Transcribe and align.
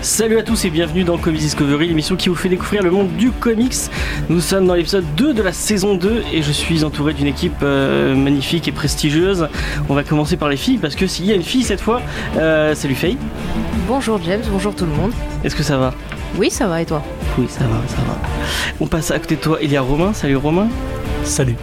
Salut 0.00 0.38
à 0.38 0.42
tous 0.42 0.64
et 0.64 0.70
bienvenue 0.70 1.02
dans 1.04 1.18
Comics 1.18 1.40
Discovery, 1.40 1.88
l'émission 1.88 2.14
qui 2.16 2.28
vous 2.28 2.34
fait 2.36 2.48
découvrir 2.48 2.82
le 2.82 2.90
monde 2.90 3.08
du 3.16 3.30
comics. 3.32 3.74
Nous 4.28 4.40
sommes 4.40 4.66
dans 4.66 4.74
l'épisode 4.74 5.04
2 5.16 5.34
de 5.34 5.42
la 5.42 5.52
saison 5.52 5.94
2 5.96 6.22
et 6.32 6.42
je 6.42 6.52
suis 6.52 6.84
entouré 6.84 7.14
d'une 7.14 7.26
équipe 7.26 7.56
euh, 7.62 8.14
magnifique 8.14 8.68
et 8.68 8.72
prestigieuse. 8.72 9.48
On 9.88 9.94
va 9.94 10.04
commencer 10.04 10.36
par 10.36 10.48
les 10.48 10.56
filles 10.56 10.78
parce 10.78 10.94
que 10.94 11.06
s'il 11.06 11.26
y 11.26 11.32
a 11.32 11.34
une 11.34 11.42
fille 11.42 11.64
cette 11.64 11.80
fois, 11.80 12.00
euh, 12.36 12.74
salut 12.74 12.94
Faye. 12.94 13.18
Bonjour 13.88 14.20
James, 14.24 14.42
bonjour 14.50 14.74
tout 14.74 14.86
le 14.86 14.92
monde. 14.92 15.12
Est-ce 15.44 15.56
que 15.56 15.62
ça 15.64 15.76
va? 15.78 15.92
Oui, 16.36 16.50
ça 16.50 16.68
va 16.68 16.80
et 16.80 16.86
toi? 16.86 17.02
Oui, 17.36 17.46
ça 17.48 17.64
va, 17.64 17.80
ça 17.88 17.96
va. 18.06 18.18
On 18.80 18.86
passe 18.86 19.10
à 19.10 19.18
côté 19.18 19.36
de 19.36 19.40
toi, 19.40 19.58
il 19.60 19.70
y 19.72 19.76
a 19.76 19.82
Romain. 19.82 20.12
Salut 20.12 20.36
Romain. 20.36 20.68
Salut. 21.24 21.56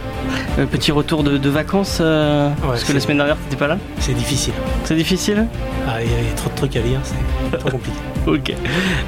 Euh, 0.58 0.66
petit 0.66 0.92
retour 0.92 1.22
de, 1.24 1.38
de 1.38 1.48
vacances 1.48 1.98
euh, 2.00 2.50
parce 2.62 2.82
que 2.82 2.88
c'est- 2.88 2.92
la 2.94 3.00
semaine 3.00 3.16
dernière 3.16 3.36
t'étais 3.38 3.56
pas 3.56 3.66
là? 3.68 3.78
C'est 3.98 4.14
difficile. 4.14 4.52
C'est 4.84 4.94
difficile? 4.96 5.46
Ah, 5.88 6.02
il 6.02 6.10
y 6.10 6.12
a 6.14 6.34
trop 6.36 6.50
de 6.50 6.54
trucs 6.54 6.76
à 6.76 6.80
lire, 6.80 7.00
c'est 7.02 7.58
trop 7.58 7.70
compliqué. 7.70 7.96
Ok. 8.26 8.52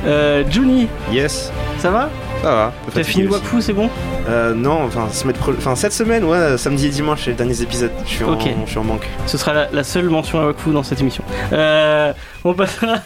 Euh, 0.06 0.44
Juni, 0.48 0.88
Yes, 1.12 1.52
ça 1.78 1.90
va? 1.90 2.08
Ça 2.42 2.48
va. 2.54 2.72
T'as 2.94 3.02
fini. 3.02 3.26
Wakfu, 3.26 3.60
c'est 3.60 3.72
bon 3.72 3.88
Euh, 4.28 4.54
non, 4.54 4.82
enfin, 4.84 5.08
semaine 5.10 5.36
pro- 5.36 5.52
enfin, 5.56 5.74
cette 5.74 5.92
semaine, 5.92 6.24
ouais, 6.24 6.56
samedi 6.58 6.86
et 6.86 6.90
dimanche, 6.90 7.20
c'est 7.24 7.30
les 7.30 7.36
derniers 7.36 7.62
épisodes. 7.62 7.90
Je 8.04 8.10
suis, 8.10 8.24
en, 8.24 8.32
Ok. 8.34 8.48
je 8.66 8.70
suis 8.70 8.78
en 8.78 8.84
manque. 8.84 9.08
Ce 9.26 9.38
sera 9.38 9.52
la, 9.54 9.68
la 9.72 9.84
seule 9.84 10.08
mention 10.10 10.38
à 10.40 10.46
Wakfu 10.46 10.70
dans 10.70 10.82
cette 10.82 11.00
émission. 11.00 11.24
Euh, 11.52 12.12
on 12.44 12.54
passera 12.54 12.96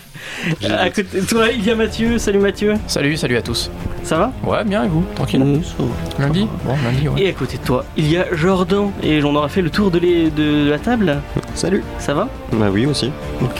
à 0.68 0.90
côté 0.90 1.20
de 1.20 1.26
toi. 1.26 1.46
Il 1.52 1.64
y 1.64 1.70
a 1.70 1.74
Mathieu. 1.76 2.18
Salut 2.18 2.38
Mathieu. 2.40 2.74
Salut, 2.86 3.16
salut 3.16 3.36
à 3.36 3.42
tous. 3.42 3.70
Ça 4.04 4.16
va? 4.16 4.32
Ouais, 4.44 4.64
bien 4.64 4.82
et 4.84 4.88
vous? 4.88 5.04
Tranquille 5.14 5.40
va. 5.44 6.24
Lundi? 6.24 6.48
Bon, 6.64 6.74
lundi, 6.84 7.08
ouais. 7.08 7.22
Et 7.22 7.28
à 7.28 7.32
côté 7.32 7.56
de 7.56 7.62
toi, 7.62 7.84
il 7.96 8.10
y 8.10 8.16
a 8.16 8.26
Jordan. 8.34 8.90
Et 9.02 9.22
on 9.22 9.34
aura 9.36 9.48
fait 9.48 9.62
le 9.62 9.70
tour 9.70 9.90
de, 9.92 9.98
les- 10.00 10.30
de 10.30 10.68
la 10.70 10.78
table. 10.80 11.18
Salut 11.54 11.84
Ça 11.98 12.12
va? 12.14 12.28
Bah 12.52 12.66
oui 12.72 12.84
aussi. 12.86 13.12
Ok. 13.40 13.50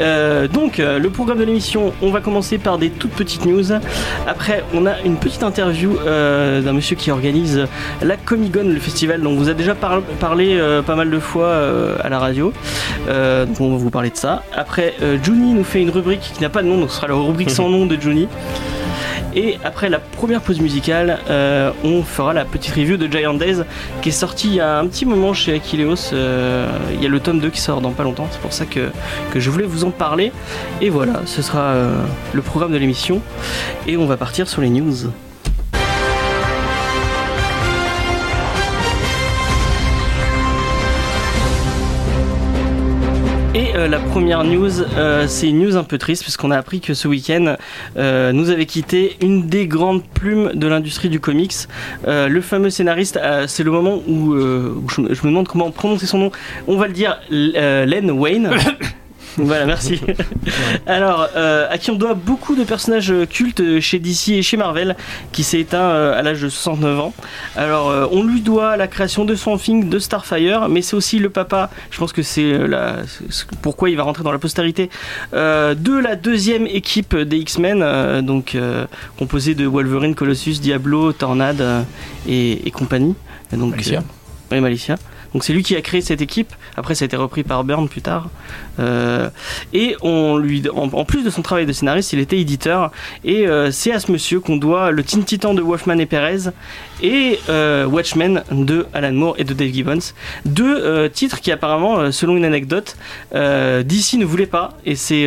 Euh, 0.00 0.46
donc, 0.46 0.78
euh, 0.78 0.98
le 1.00 1.10
programme 1.10 1.38
de 1.38 1.44
l'émission, 1.44 1.92
on 2.02 2.10
va 2.10 2.20
commencer 2.20 2.58
par 2.58 2.78
des 2.78 2.90
toutes 2.90 3.12
petites 3.12 3.44
news. 3.46 3.72
Après, 4.28 4.62
on 4.74 4.86
a 4.86 4.93
une 5.04 5.16
petite 5.16 5.42
interview 5.42 5.96
euh, 6.06 6.60
d'un 6.60 6.72
monsieur 6.72 6.96
qui 6.96 7.10
organise 7.10 7.66
la 8.02 8.16
Comic 8.16 8.52
Con, 8.52 8.64
le 8.64 8.78
festival 8.80 9.20
dont 9.22 9.30
on 9.30 9.36
vous 9.36 9.48
a 9.48 9.54
déjà 9.54 9.74
par- 9.74 10.02
parlé 10.20 10.56
euh, 10.58 10.82
pas 10.82 10.94
mal 10.96 11.10
de 11.10 11.18
fois 11.18 11.46
euh, 11.46 11.96
à 12.02 12.08
la 12.08 12.18
radio. 12.18 12.52
Donc, 13.06 13.60
on 13.60 13.70
va 13.70 13.76
vous 13.76 13.90
parler 13.90 14.10
de 14.10 14.16
ça. 14.16 14.42
Après, 14.54 14.94
Juni 15.22 15.52
nous 15.54 15.64
fait 15.64 15.80
une 15.82 15.90
rubrique 15.90 16.32
qui 16.34 16.42
n'a 16.42 16.48
pas 16.48 16.62
de 16.62 16.68
nom, 16.68 16.78
donc 16.78 16.90
ce 16.90 16.96
sera 16.96 17.08
la 17.08 17.14
rubrique 17.14 17.50
sans 17.58 17.68
nom 17.68 17.86
de 17.86 17.96
Juni. 18.00 18.28
Et 19.34 19.58
après 19.64 19.88
la 19.88 19.98
première 19.98 20.40
pause 20.40 20.60
musicale, 20.60 21.18
euh, 21.28 21.72
on 21.82 22.02
fera 22.02 22.32
la 22.32 22.44
petite 22.44 22.74
review 22.74 22.96
de 22.96 23.06
Giant 23.10 23.34
Days 23.34 23.62
qui 24.00 24.10
est 24.10 24.12
sorti 24.12 24.48
il 24.48 24.54
y 24.54 24.60
a 24.60 24.78
un 24.78 24.86
petit 24.86 25.06
moment 25.06 25.32
chez 25.32 25.54
Aquileos. 25.54 26.12
Euh, 26.12 26.68
il 26.94 27.02
y 27.02 27.06
a 27.06 27.08
le 27.08 27.20
tome 27.20 27.40
2 27.40 27.50
qui 27.50 27.60
sort 27.60 27.80
dans 27.80 27.90
pas 27.90 28.04
longtemps, 28.04 28.28
c'est 28.30 28.40
pour 28.40 28.52
ça 28.52 28.64
que, 28.64 28.90
que 29.32 29.40
je 29.40 29.50
voulais 29.50 29.66
vous 29.66 29.84
en 29.84 29.90
parler. 29.90 30.32
Et 30.80 30.88
voilà, 30.88 31.22
ce 31.26 31.42
sera 31.42 31.60
euh, 31.60 32.04
le 32.32 32.42
programme 32.42 32.72
de 32.72 32.78
l'émission. 32.78 33.20
Et 33.86 33.96
on 33.96 34.06
va 34.06 34.16
partir 34.16 34.48
sur 34.48 34.60
les 34.60 34.70
news. 34.70 35.10
Euh, 43.74 43.88
la 43.88 43.98
première 43.98 44.44
news, 44.44 44.70
euh, 44.96 45.26
c'est 45.28 45.48
une 45.48 45.58
news 45.64 45.76
un 45.76 45.84
peu 45.84 45.98
triste 45.98 46.22
puisqu'on 46.22 46.50
a 46.50 46.56
appris 46.56 46.80
que 46.80 46.94
ce 46.94 47.08
week-end 47.08 47.56
euh, 47.96 48.32
nous 48.32 48.50
avait 48.50 48.66
quitté 48.66 49.16
une 49.20 49.46
des 49.48 49.66
grandes 49.66 50.04
plumes 50.04 50.52
de 50.54 50.66
l'industrie 50.66 51.08
du 51.08 51.20
comics. 51.20 51.54
Le 52.06 52.40
fameux 52.40 52.70
scénariste, 52.70 53.18
c'est 53.46 53.62
le 53.64 53.70
moment 53.70 54.02
où, 54.06 54.34
où 54.34 54.88
je, 54.88 55.00
me- 55.00 55.14
je 55.14 55.22
me 55.22 55.28
demande 55.28 55.48
comment 55.48 55.70
prononcer 55.70 56.06
son 56.06 56.18
nom. 56.18 56.32
On 56.66 56.76
va 56.76 56.86
le 56.86 56.92
dire 56.92 57.18
Len 57.30 58.10
Wayne. 58.10 58.50
Voilà, 59.38 59.66
merci. 59.66 60.00
Alors, 60.86 61.28
euh, 61.36 61.66
à 61.70 61.78
qui 61.78 61.90
on 61.90 61.96
doit 61.96 62.14
beaucoup 62.14 62.54
de 62.54 62.62
personnages 62.64 63.10
euh, 63.10 63.26
cultes 63.26 63.80
chez 63.80 63.98
DC 63.98 64.28
et 64.28 64.42
chez 64.42 64.56
Marvel, 64.56 64.96
qui 65.32 65.42
s'est 65.42 65.58
éteint 65.60 65.78
euh, 65.80 66.18
à 66.18 66.22
l'âge 66.22 66.40
de 66.40 66.48
69 66.48 67.00
ans. 67.00 67.12
Alors, 67.56 67.90
euh, 67.90 68.06
on 68.12 68.22
lui 68.22 68.40
doit 68.42 68.76
la 68.76 68.86
création 68.86 69.24
de 69.24 69.34
Swamp 69.34 69.58
Thing, 69.58 69.88
de 69.88 69.98
Starfire, 69.98 70.68
mais 70.68 70.82
c'est 70.82 70.94
aussi 70.94 71.18
le 71.18 71.30
papa, 71.30 71.70
je 71.90 71.98
pense 71.98 72.12
que 72.12 72.22
c'est 72.22 72.52
euh, 72.52 72.66
la, 72.68 72.96
pourquoi 73.62 73.90
il 73.90 73.96
va 73.96 74.04
rentrer 74.04 74.22
dans 74.22 74.32
la 74.32 74.38
postérité, 74.38 74.88
euh, 75.32 75.74
de 75.74 75.98
la 75.98 76.14
deuxième 76.16 76.66
équipe 76.66 77.16
des 77.16 77.38
X-Men, 77.38 77.80
euh, 77.82 78.22
donc 78.22 78.54
euh, 78.54 78.86
composée 79.18 79.54
de 79.54 79.66
Wolverine, 79.66 80.14
Colossus, 80.14 80.60
Diablo, 80.60 81.12
Tornade 81.12 81.60
euh, 81.60 81.82
et, 82.28 82.66
et 82.66 82.70
compagnie. 82.70 83.14
Et 83.52 83.56
donc, 83.56 83.72
Malicia. 83.72 83.98
euh, 83.98 84.54
ouais, 84.54 84.60
Malicia. 84.60 84.96
Donc 85.34 85.42
c'est 85.42 85.52
lui 85.52 85.64
qui 85.64 85.74
a 85.74 85.80
créé 85.82 86.00
cette 86.00 86.22
équipe. 86.22 86.52
Après, 86.76 86.94
ça 86.94 87.04
a 87.04 87.06
été 87.06 87.16
repris 87.16 87.42
par 87.42 87.64
Byrne 87.64 87.88
plus 87.88 88.02
tard. 88.02 88.30
Euh, 88.78 89.28
et 89.72 89.96
on 90.00 90.36
lui, 90.36 90.62
en, 90.72 91.04
plus 91.04 91.24
de 91.24 91.30
son 91.30 91.42
travail 91.42 91.66
de 91.66 91.72
scénariste, 91.72 92.12
il 92.12 92.20
était 92.20 92.38
éditeur. 92.38 92.92
Et 93.24 93.48
euh, 93.48 93.72
c'est 93.72 93.92
à 93.92 93.98
ce 93.98 94.12
monsieur 94.12 94.38
qu'on 94.38 94.56
doit 94.56 94.92
le 94.92 95.02
Teen 95.02 95.24
Titan 95.24 95.52
de 95.54 95.60
Wolfman 95.60 95.98
et 95.98 96.06
Perez 96.06 96.50
et 97.02 97.40
euh, 97.48 97.84
Watchmen 97.84 98.44
de 98.52 98.86
Alan 98.94 99.12
Moore 99.12 99.34
et 99.38 99.44
de 99.44 99.52
Dave 99.54 99.72
Gibbons. 99.72 100.12
Deux 100.44 101.08
titres 101.10 101.40
qui 101.40 101.50
apparemment, 101.50 102.12
selon 102.12 102.36
une 102.36 102.44
anecdote, 102.44 102.96
DC 103.32 104.14
ne 104.14 104.24
voulait 104.24 104.46
pas. 104.46 104.76
Et 104.86 104.94
c'est 104.94 105.24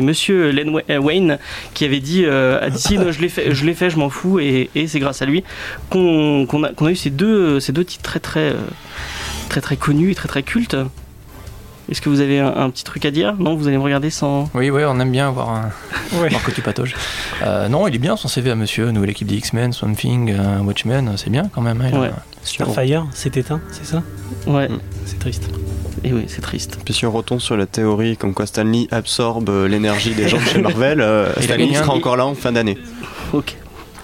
monsieur 0.00 0.50
Len 0.50 0.68
Wa- 0.68 0.98
Wayne 1.00 1.38
qui 1.72 1.86
avait 1.86 2.00
dit 2.00 2.26
à 2.26 2.68
DC 2.68 2.92
Non, 2.92 3.10
je 3.10 3.20
l'ai 3.20 3.74
fait, 3.74 3.90
je 3.90 3.96
m'en 3.96 4.10
fous. 4.10 4.38
Et, 4.38 4.68
c'est 4.86 5.00
grâce 5.00 5.22
à 5.22 5.26
lui 5.26 5.44
qu'on 5.88 6.46
a, 6.64 6.90
eu 6.90 6.96
ces 6.96 7.10
deux, 7.10 7.58
ces 7.60 7.72
deux 7.72 7.84
titres 7.84 8.02
très 8.02 8.20
très 8.20 8.52
très 9.48 9.60
très 9.60 9.76
connus 9.76 10.10
et 10.10 10.14
très 10.14 10.28
très 10.28 10.42
cultes. 10.42 10.76
Est-ce 11.90 12.00
que 12.00 12.08
vous 12.08 12.20
avez 12.20 12.38
un, 12.38 12.46
un 12.56 12.70
petit 12.70 12.84
truc 12.84 13.04
à 13.04 13.10
dire? 13.10 13.34
Non, 13.38 13.56
vous 13.56 13.66
allez 13.66 13.76
me 13.76 13.82
regarder 13.82 14.08
sans. 14.08 14.48
Oui, 14.54 14.70
ouais, 14.70 14.84
on 14.86 14.98
aime 15.00 15.10
bien 15.10 15.30
voir, 15.30 15.50
un... 15.50 15.70
voir 16.28 16.42
que 16.42 16.52
tu 16.52 16.62
patauges. 16.62 16.94
Euh, 17.42 17.68
non, 17.68 17.86
il 17.88 17.94
est 17.94 17.98
bien 17.98 18.16
son 18.16 18.28
CV 18.28 18.50
à 18.50 18.54
monsieur, 18.54 18.90
nouvelle 18.92 19.10
équipe 19.10 19.26
des 19.26 19.34
X-Men, 19.36 19.72
Swamp 19.72 19.94
Thing, 19.94 20.30
euh, 20.30 20.60
Watchmen, 20.60 21.12
c'est 21.16 21.28
bien 21.28 21.50
quand 21.52 21.60
même. 21.60 21.80
hein, 21.82 21.90
a- 21.92 21.98
Ouais. 22.00 22.10
Starfire 22.44 23.06
s'est 23.12 23.32
éteint, 23.34 23.60
c'est 23.72 23.84
ça? 23.84 24.02
Ouais. 24.46 24.68
Mm. 24.68 24.78
C'est 25.06 25.18
triste. 25.18 25.48
Et 26.04 26.12
oui, 26.12 26.24
c'est 26.28 26.40
triste. 26.40 26.78
Puis 26.84 26.94
si 26.94 27.04
on 27.06 27.12
retombe 27.12 27.40
sur 27.40 27.56
la 27.56 27.66
théorie 27.66 28.16
comme 28.16 28.32
quoi 28.34 28.46
Stanley 28.46 28.88
absorbe 28.90 29.48
euh, 29.50 29.68
l'énergie 29.68 30.14
des 30.14 30.28
gens 30.28 30.38
de 30.38 30.44
chez 30.44 30.58
Marvel, 30.62 31.00
euh, 31.00 31.32
Stanley 31.40 31.74
sera 31.74 31.92
encore 31.94 32.16
là 32.16 32.26
en 32.26 32.34
fin 32.34 32.52
d'année. 32.52 32.78
Ok. 33.32 33.56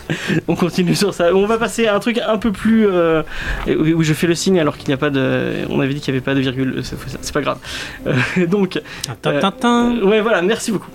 On 0.48 0.54
continue 0.54 0.94
sur 0.94 1.14
ça. 1.14 1.34
On 1.34 1.46
va 1.46 1.58
passer 1.58 1.86
à 1.86 1.94
un 1.94 2.00
truc 2.00 2.18
un 2.26 2.38
peu 2.38 2.52
plus. 2.52 2.86
euh, 2.88 3.22
où 3.66 4.02
je 4.02 4.12
fais 4.12 4.26
le 4.26 4.34
signe 4.34 4.58
alors 4.60 4.76
qu'il 4.76 4.88
n'y 4.88 4.94
a 4.94 4.98
pas 4.98 5.10
de. 5.10 5.66
On 5.70 5.80
avait 5.80 5.94
dit 5.94 6.00
qu'il 6.00 6.12
n'y 6.12 6.18
avait 6.18 6.24
pas 6.24 6.34
de 6.34 6.40
virgule. 6.40 6.80
C'est 6.82 6.96
c'est 7.20 7.32
pas 7.32 7.40
grave. 7.42 7.58
Euh, 8.06 8.46
donc. 8.46 8.80
Euh, 9.26 10.04
ouais, 10.04 10.20
voilà, 10.20 10.42
merci 10.42 10.72
beaucoup. 10.72 10.90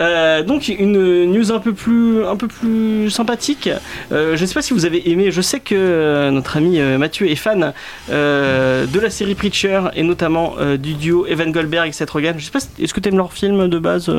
Euh, 0.00 0.42
donc, 0.42 0.68
une 0.68 1.24
news 1.26 1.52
un 1.52 1.58
peu 1.58 1.72
plus, 1.72 2.24
un 2.24 2.36
peu 2.36 2.48
plus 2.48 3.10
sympathique. 3.10 3.68
Euh, 4.12 4.36
je 4.36 4.42
ne 4.42 4.46
sais 4.46 4.54
pas 4.54 4.62
si 4.62 4.72
vous 4.72 4.84
avez 4.84 5.10
aimé, 5.10 5.30
je 5.30 5.40
sais 5.40 5.60
que 5.60 5.74
euh, 5.74 6.30
notre 6.30 6.56
ami 6.56 6.80
euh, 6.80 6.98
Mathieu 6.98 7.28
est 7.30 7.36
fan 7.36 7.72
euh, 8.10 8.86
de 8.86 9.00
la 9.00 9.10
série 9.10 9.34
Preacher 9.34 9.82
et 9.94 10.02
notamment 10.02 10.54
euh, 10.60 10.76
du 10.76 10.94
duo 10.94 11.26
Evan 11.26 11.50
Goldberg 11.52 11.88
et 11.88 11.92
Seth 11.92 12.10
Rogen. 12.10 12.34
Je 12.38 12.44
sais 12.44 12.50
pas, 12.50 12.60
est-ce 12.80 12.94
que 12.94 13.00
tu 13.00 13.08
aimes 13.08 13.16
leur 13.16 13.32
film 13.32 13.68
de 13.68 13.78
base 13.78 14.10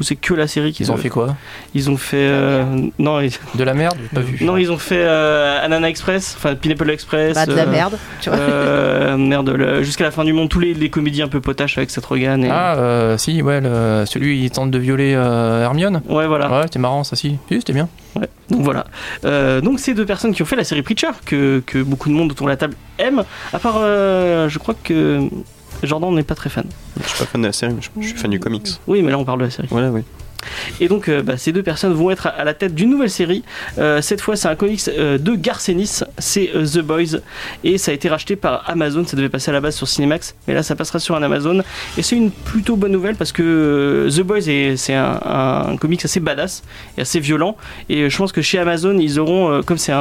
ou 0.00 0.02
c'est 0.02 0.16
que 0.16 0.34
la 0.34 0.46
série 0.46 0.72
qu'ils 0.72 0.86
Ils 0.86 0.92
ont 0.92 0.96
fait 0.96 1.08
quoi 1.08 1.36
Ils 1.74 1.88
ont 1.90 1.96
fait. 1.96 2.16
euh, 2.18 2.64
non, 2.98 3.20
ils, 3.20 3.30
De 3.54 3.64
la 3.64 3.74
merde 3.74 3.96
pas 4.12 4.20
vu. 4.20 4.44
non, 4.44 4.56
ils 4.56 4.70
ont 4.72 4.78
fait 4.78 4.98
euh, 5.04 5.64
Anana 5.64 5.88
Express, 5.88 6.34
enfin 6.36 6.54
Pineapple 6.54 6.90
Express. 6.90 7.34
Bah 7.34 7.46
de 7.46 7.54
la 7.54 7.62
euh, 7.62 7.70
merde, 7.70 7.98
tu 8.20 8.28
vois. 8.30 8.38
euh, 8.38 9.16
merde, 9.16 9.50
le- 9.50 9.82
jusqu'à 9.82 10.04
la 10.04 10.10
fin 10.10 10.24
du 10.24 10.32
monde, 10.32 10.48
tous 10.48 10.60
les, 10.60 10.74
les 10.74 10.90
comédies 10.90 11.22
un 11.22 11.28
peu 11.28 11.40
potaches 11.40 11.78
avec 11.78 11.90
Seth 11.90 12.04
Rogen. 12.06 12.44
Et... 12.44 12.48
Ah, 12.50 12.74
euh, 12.76 13.16
si, 13.18 13.40
ouais, 13.42 13.60
le- 13.60 14.04
celui 14.06 14.42
il 14.44 14.50
tente 14.50 14.70
de 14.70 14.78
violer 14.78 15.14
euh, 15.16 15.62
Hermione. 15.62 16.02
Ouais, 16.08 16.26
voilà. 16.26 16.50
Ouais, 16.50 16.62
c'était 16.64 16.78
marrant 16.78 17.04
ça, 17.04 17.16
si. 17.16 17.36
Si, 17.48 17.58
c'était 17.58 17.72
bien. 17.72 17.88
Ouais. 18.16 18.28
Donc 18.50 18.62
voilà. 18.62 18.84
Euh, 19.24 19.60
donc 19.60 19.80
ces 19.80 19.94
deux 19.94 20.06
personnes 20.06 20.32
qui 20.34 20.42
ont 20.42 20.46
fait 20.46 20.56
la 20.56 20.64
série 20.64 20.82
Preacher, 20.82 21.08
que, 21.24 21.62
que 21.66 21.82
beaucoup 21.82 22.08
de 22.08 22.14
monde 22.14 22.30
autour 22.30 22.46
de 22.46 22.50
la 22.50 22.56
table 22.56 22.74
aime, 22.98 23.24
à 23.52 23.58
part, 23.58 23.76
euh, 23.78 24.48
je 24.48 24.58
crois 24.58 24.74
que 24.82 25.20
Jordan 25.86 26.14
n'est 26.14 26.22
pas 26.22 26.34
très 26.34 26.50
fan. 26.50 26.64
Je 27.02 27.08
suis 27.08 27.18
pas 27.18 27.26
fan 27.26 27.40
de 27.42 27.46
la 27.46 27.52
série, 27.52 27.72
mais 27.74 27.82
je, 27.82 27.90
je 28.00 28.08
suis 28.08 28.16
fan 28.16 28.30
du 28.30 28.40
comics. 28.40 28.68
Oui, 28.86 29.02
mais 29.02 29.10
là 29.10 29.18
on 29.18 29.24
parle 29.24 29.40
de 29.40 29.44
la 29.44 29.50
série. 29.50 29.68
Voilà, 29.70 29.90
oui. 29.90 30.02
Et 30.80 30.88
donc, 30.88 31.08
euh, 31.08 31.22
bah, 31.22 31.36
ces 31.36 31.52
deux 31.52 31.62
personnes 31.62 31.92
vont 31.92 32.10
être 32.10 32.26
à, 32.26 32.44
la 32.44 32.54
tête 32.54 32.74
d'une 32.74 32.90
nouvelle 32.90 33.10
série. 33.10 33.42
Euh, 33.78 34.00
cette 34.02 34.20
fois, 34.20 34.36
c'est 34.36 34.48
un 34.48 34.54
comics 34.54 34.80
euh, 34.88 35.18
de 35.18 35.34
Garcenis, 35.34 36.00
c'est 36.18 36.50
The 36.54 36.80
Boys, 36.80 37.18
et 37.64 37.78
ça 37.78 37.90
a 37.90 37.94
été 37.94 38.08
racheté 38.08 38.36
par 38.36 38.68
Amazon. 38.68 39.04
Ça 39.06 39.16
devait 39.16 39.28
passer 39.28 39.50
à 39.50 39.54
la 39.54 39.60
base 39.60 39.74
sur 39.76 39.88
Cinemax, 39.88 40.34
mais 40.46 40.54
là, 40.54 40.62
ça 40.62 40.76
passera 40.76 40.98
sur 40.98 41.14
un 41.16 41.22
Amazon. 41.22 41.62
Et 41.98 42.02
c'est 42.02 42.16
une 42.16 42.30
plutôt 42.30 42.76
bonne 42.76 42.92
nouvelle 42.92 43.16
parce 43.16 43.32
que 43.32 44.08
The 44.14 44.20
Boys, 44.20 44.48
est- 44.48 44.76
c'est 44.76 44.94
un, 44.94 45.20
un 45.24 45.76
comics 45.76 46.04
assez 46.04 46.20
badass 46.20 46.62
et 46.98 47.02
assez 47.02 47.20
violent. 47.20 47.56
Et 47.88 48.08
je 48.10 48.16
pense 48.16 48.32
que 48.32 48.42
chez 48.42 48.58
Amazon, 48.58 48.96
ils 48.98 49.18
auront, 49.18 49.62
comme 49.62 49.78
c'est 49.78 49.92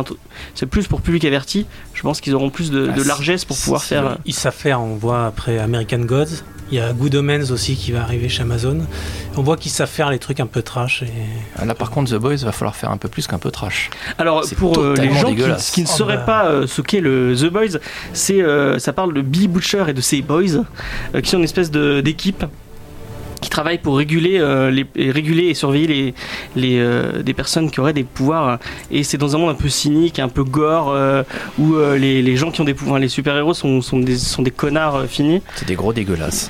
plus 0.69 0.88
pour 0.88 1.01
public 1.01 1.25
averti, 1.25 1.66
je 1.94 2.01
pense 2.01 2.22
qu'ils 2.22 2.36
auront 2.36 2.50
plus 2.50 2.72
de, 2.72 2.88
Ah, 2.89 2.96
de 2.96 3.01
c'est- 3.01 3.07
largesse 3.07 3.46
pour 3.46 3.57
pouvoir 3.57 3.84
faire. 3.84 4.18
Ils 4.25 4.34
savent 4.34 4.54
faire, 4.56 4.81
on 4.81 4.96
voit 4.96 5.25
après 5.25 5.57
American 5.60 6.00
Gods. 6.00 6.44
Il 6.71 6.77
y 6.77 6.80
a 6.80 6.92
Good 6.92 7.13
Omens 7.15 7.51
aussi 7.51 7.75
qui 7.75 7.92
va 7.92 8.01
arriver 8.01 8.30
chez 8.30 8.42
Amazon. 8.42 8.80
On 9.38 9.42
voit 9.44 9.57
qu'ils 9.57 9.71
savent 9.71 9.89
faire 9.89 10.10
les 10.10 10.18
trucs 10.18 10.39
un 10.39 10.48
peu 10.48 10.62
trash. 10.63 11.04
Et... 11.04 11.07
Ah, 11.57 11.65
Là, 11.65 11.75
par 11.75 11.92
contre, 11.92 12.12
The 12.12 12.19
Boys, 12.19 12.38
va 12.38 12.51
falloir 12.51 12.75
faire 12.75 12.89
un 12.89 12.98
peu 12.98 13.10
plus 13.10 13.27
qu'un 13.27 13.38
peu 13.38 13.51
trash. 13.51 13.89
Alors 14.18 14.44
C'est 14.44 14.56
pour 14.56 14.80
euh, 14.80 14.95
les 14.95 15.13
gens 15.13 15.33
qui, 15.36 15.81
ne 15.81 15.88
Oh, 15.88 15.92
sauraient 15.92 16.18
bah. 16.18 16.24
pas 16.24 16.45
euh, 16.48 16.65
ce 16.68 16.81
qu'est 16.81 17.01
le 17.01 17.36
The 17.39 17.51
Boys, 17.51 17.80
c'est 18.13 18.42
euh, 18.42 18.80
ça 18.80 18.92
parle 18.94 19.13
de 19.13 19.21
Billy 19.21 19.48
Butcher 19.48 19.86
et 19.88 19.94
de 19.94 20.01
ses 20.01 20.21
boys, 20.24 20.63
euh, 21.13 21.21
qui 21.21 21.30
sont 21.30 21.38
une 21.38 21.44
espèce 21.44 21.69
de- 21.69 22.01
d'équipe 22.01 22.44
qui 23.44 23.50
travaillent 23.50 23.78
pour 23.78 23.98
réguler, 23.98 24.40
euh, 24.40 24.72
réguler 24.95 25.48
et 25.48 25.54
surveiller 25.54 26.13
les, 26.56 26.80
euh, 26.80 27.22
des 27.22 27.34
personnes 27.34 27.69
qui 27.69 27.80
auraient 27.80 27.94
des 27.94 28.06
pouvoirs. 28.06 28.57
Et 28.90 29.04
c'est 29.04 29.18
dans 29.18 29.36
un 29.36 29.40
monde 29.40 29.50
un 29.50 29.56
peu 29.56 29.69
cynique, 29.69 30.19
un 30.19 30.30
peu 30.30 30.44
gore, 30.44 30.92
euh, 30.92 31.24
où 31.60 31.75
les, 31.98 32.38
gens 32.38 32.51
qui 32.51 32.62
ont 32.62 32.63
des 32.63 32.74
pouvoirs, 32.74 33.00
les 33.00 33.10
super-héros 33.10 33.54
sont, 33.54 34.00
des, 34.00 34.18
sont 34.18 34.42
des 34.42 34.51
connards 34.51 35.06
finis. 35.07 35.42
C'est 35.56 35.68
des 35.68 35.75
gros 35.75 35.94
dégueulasses. 35.94 36.50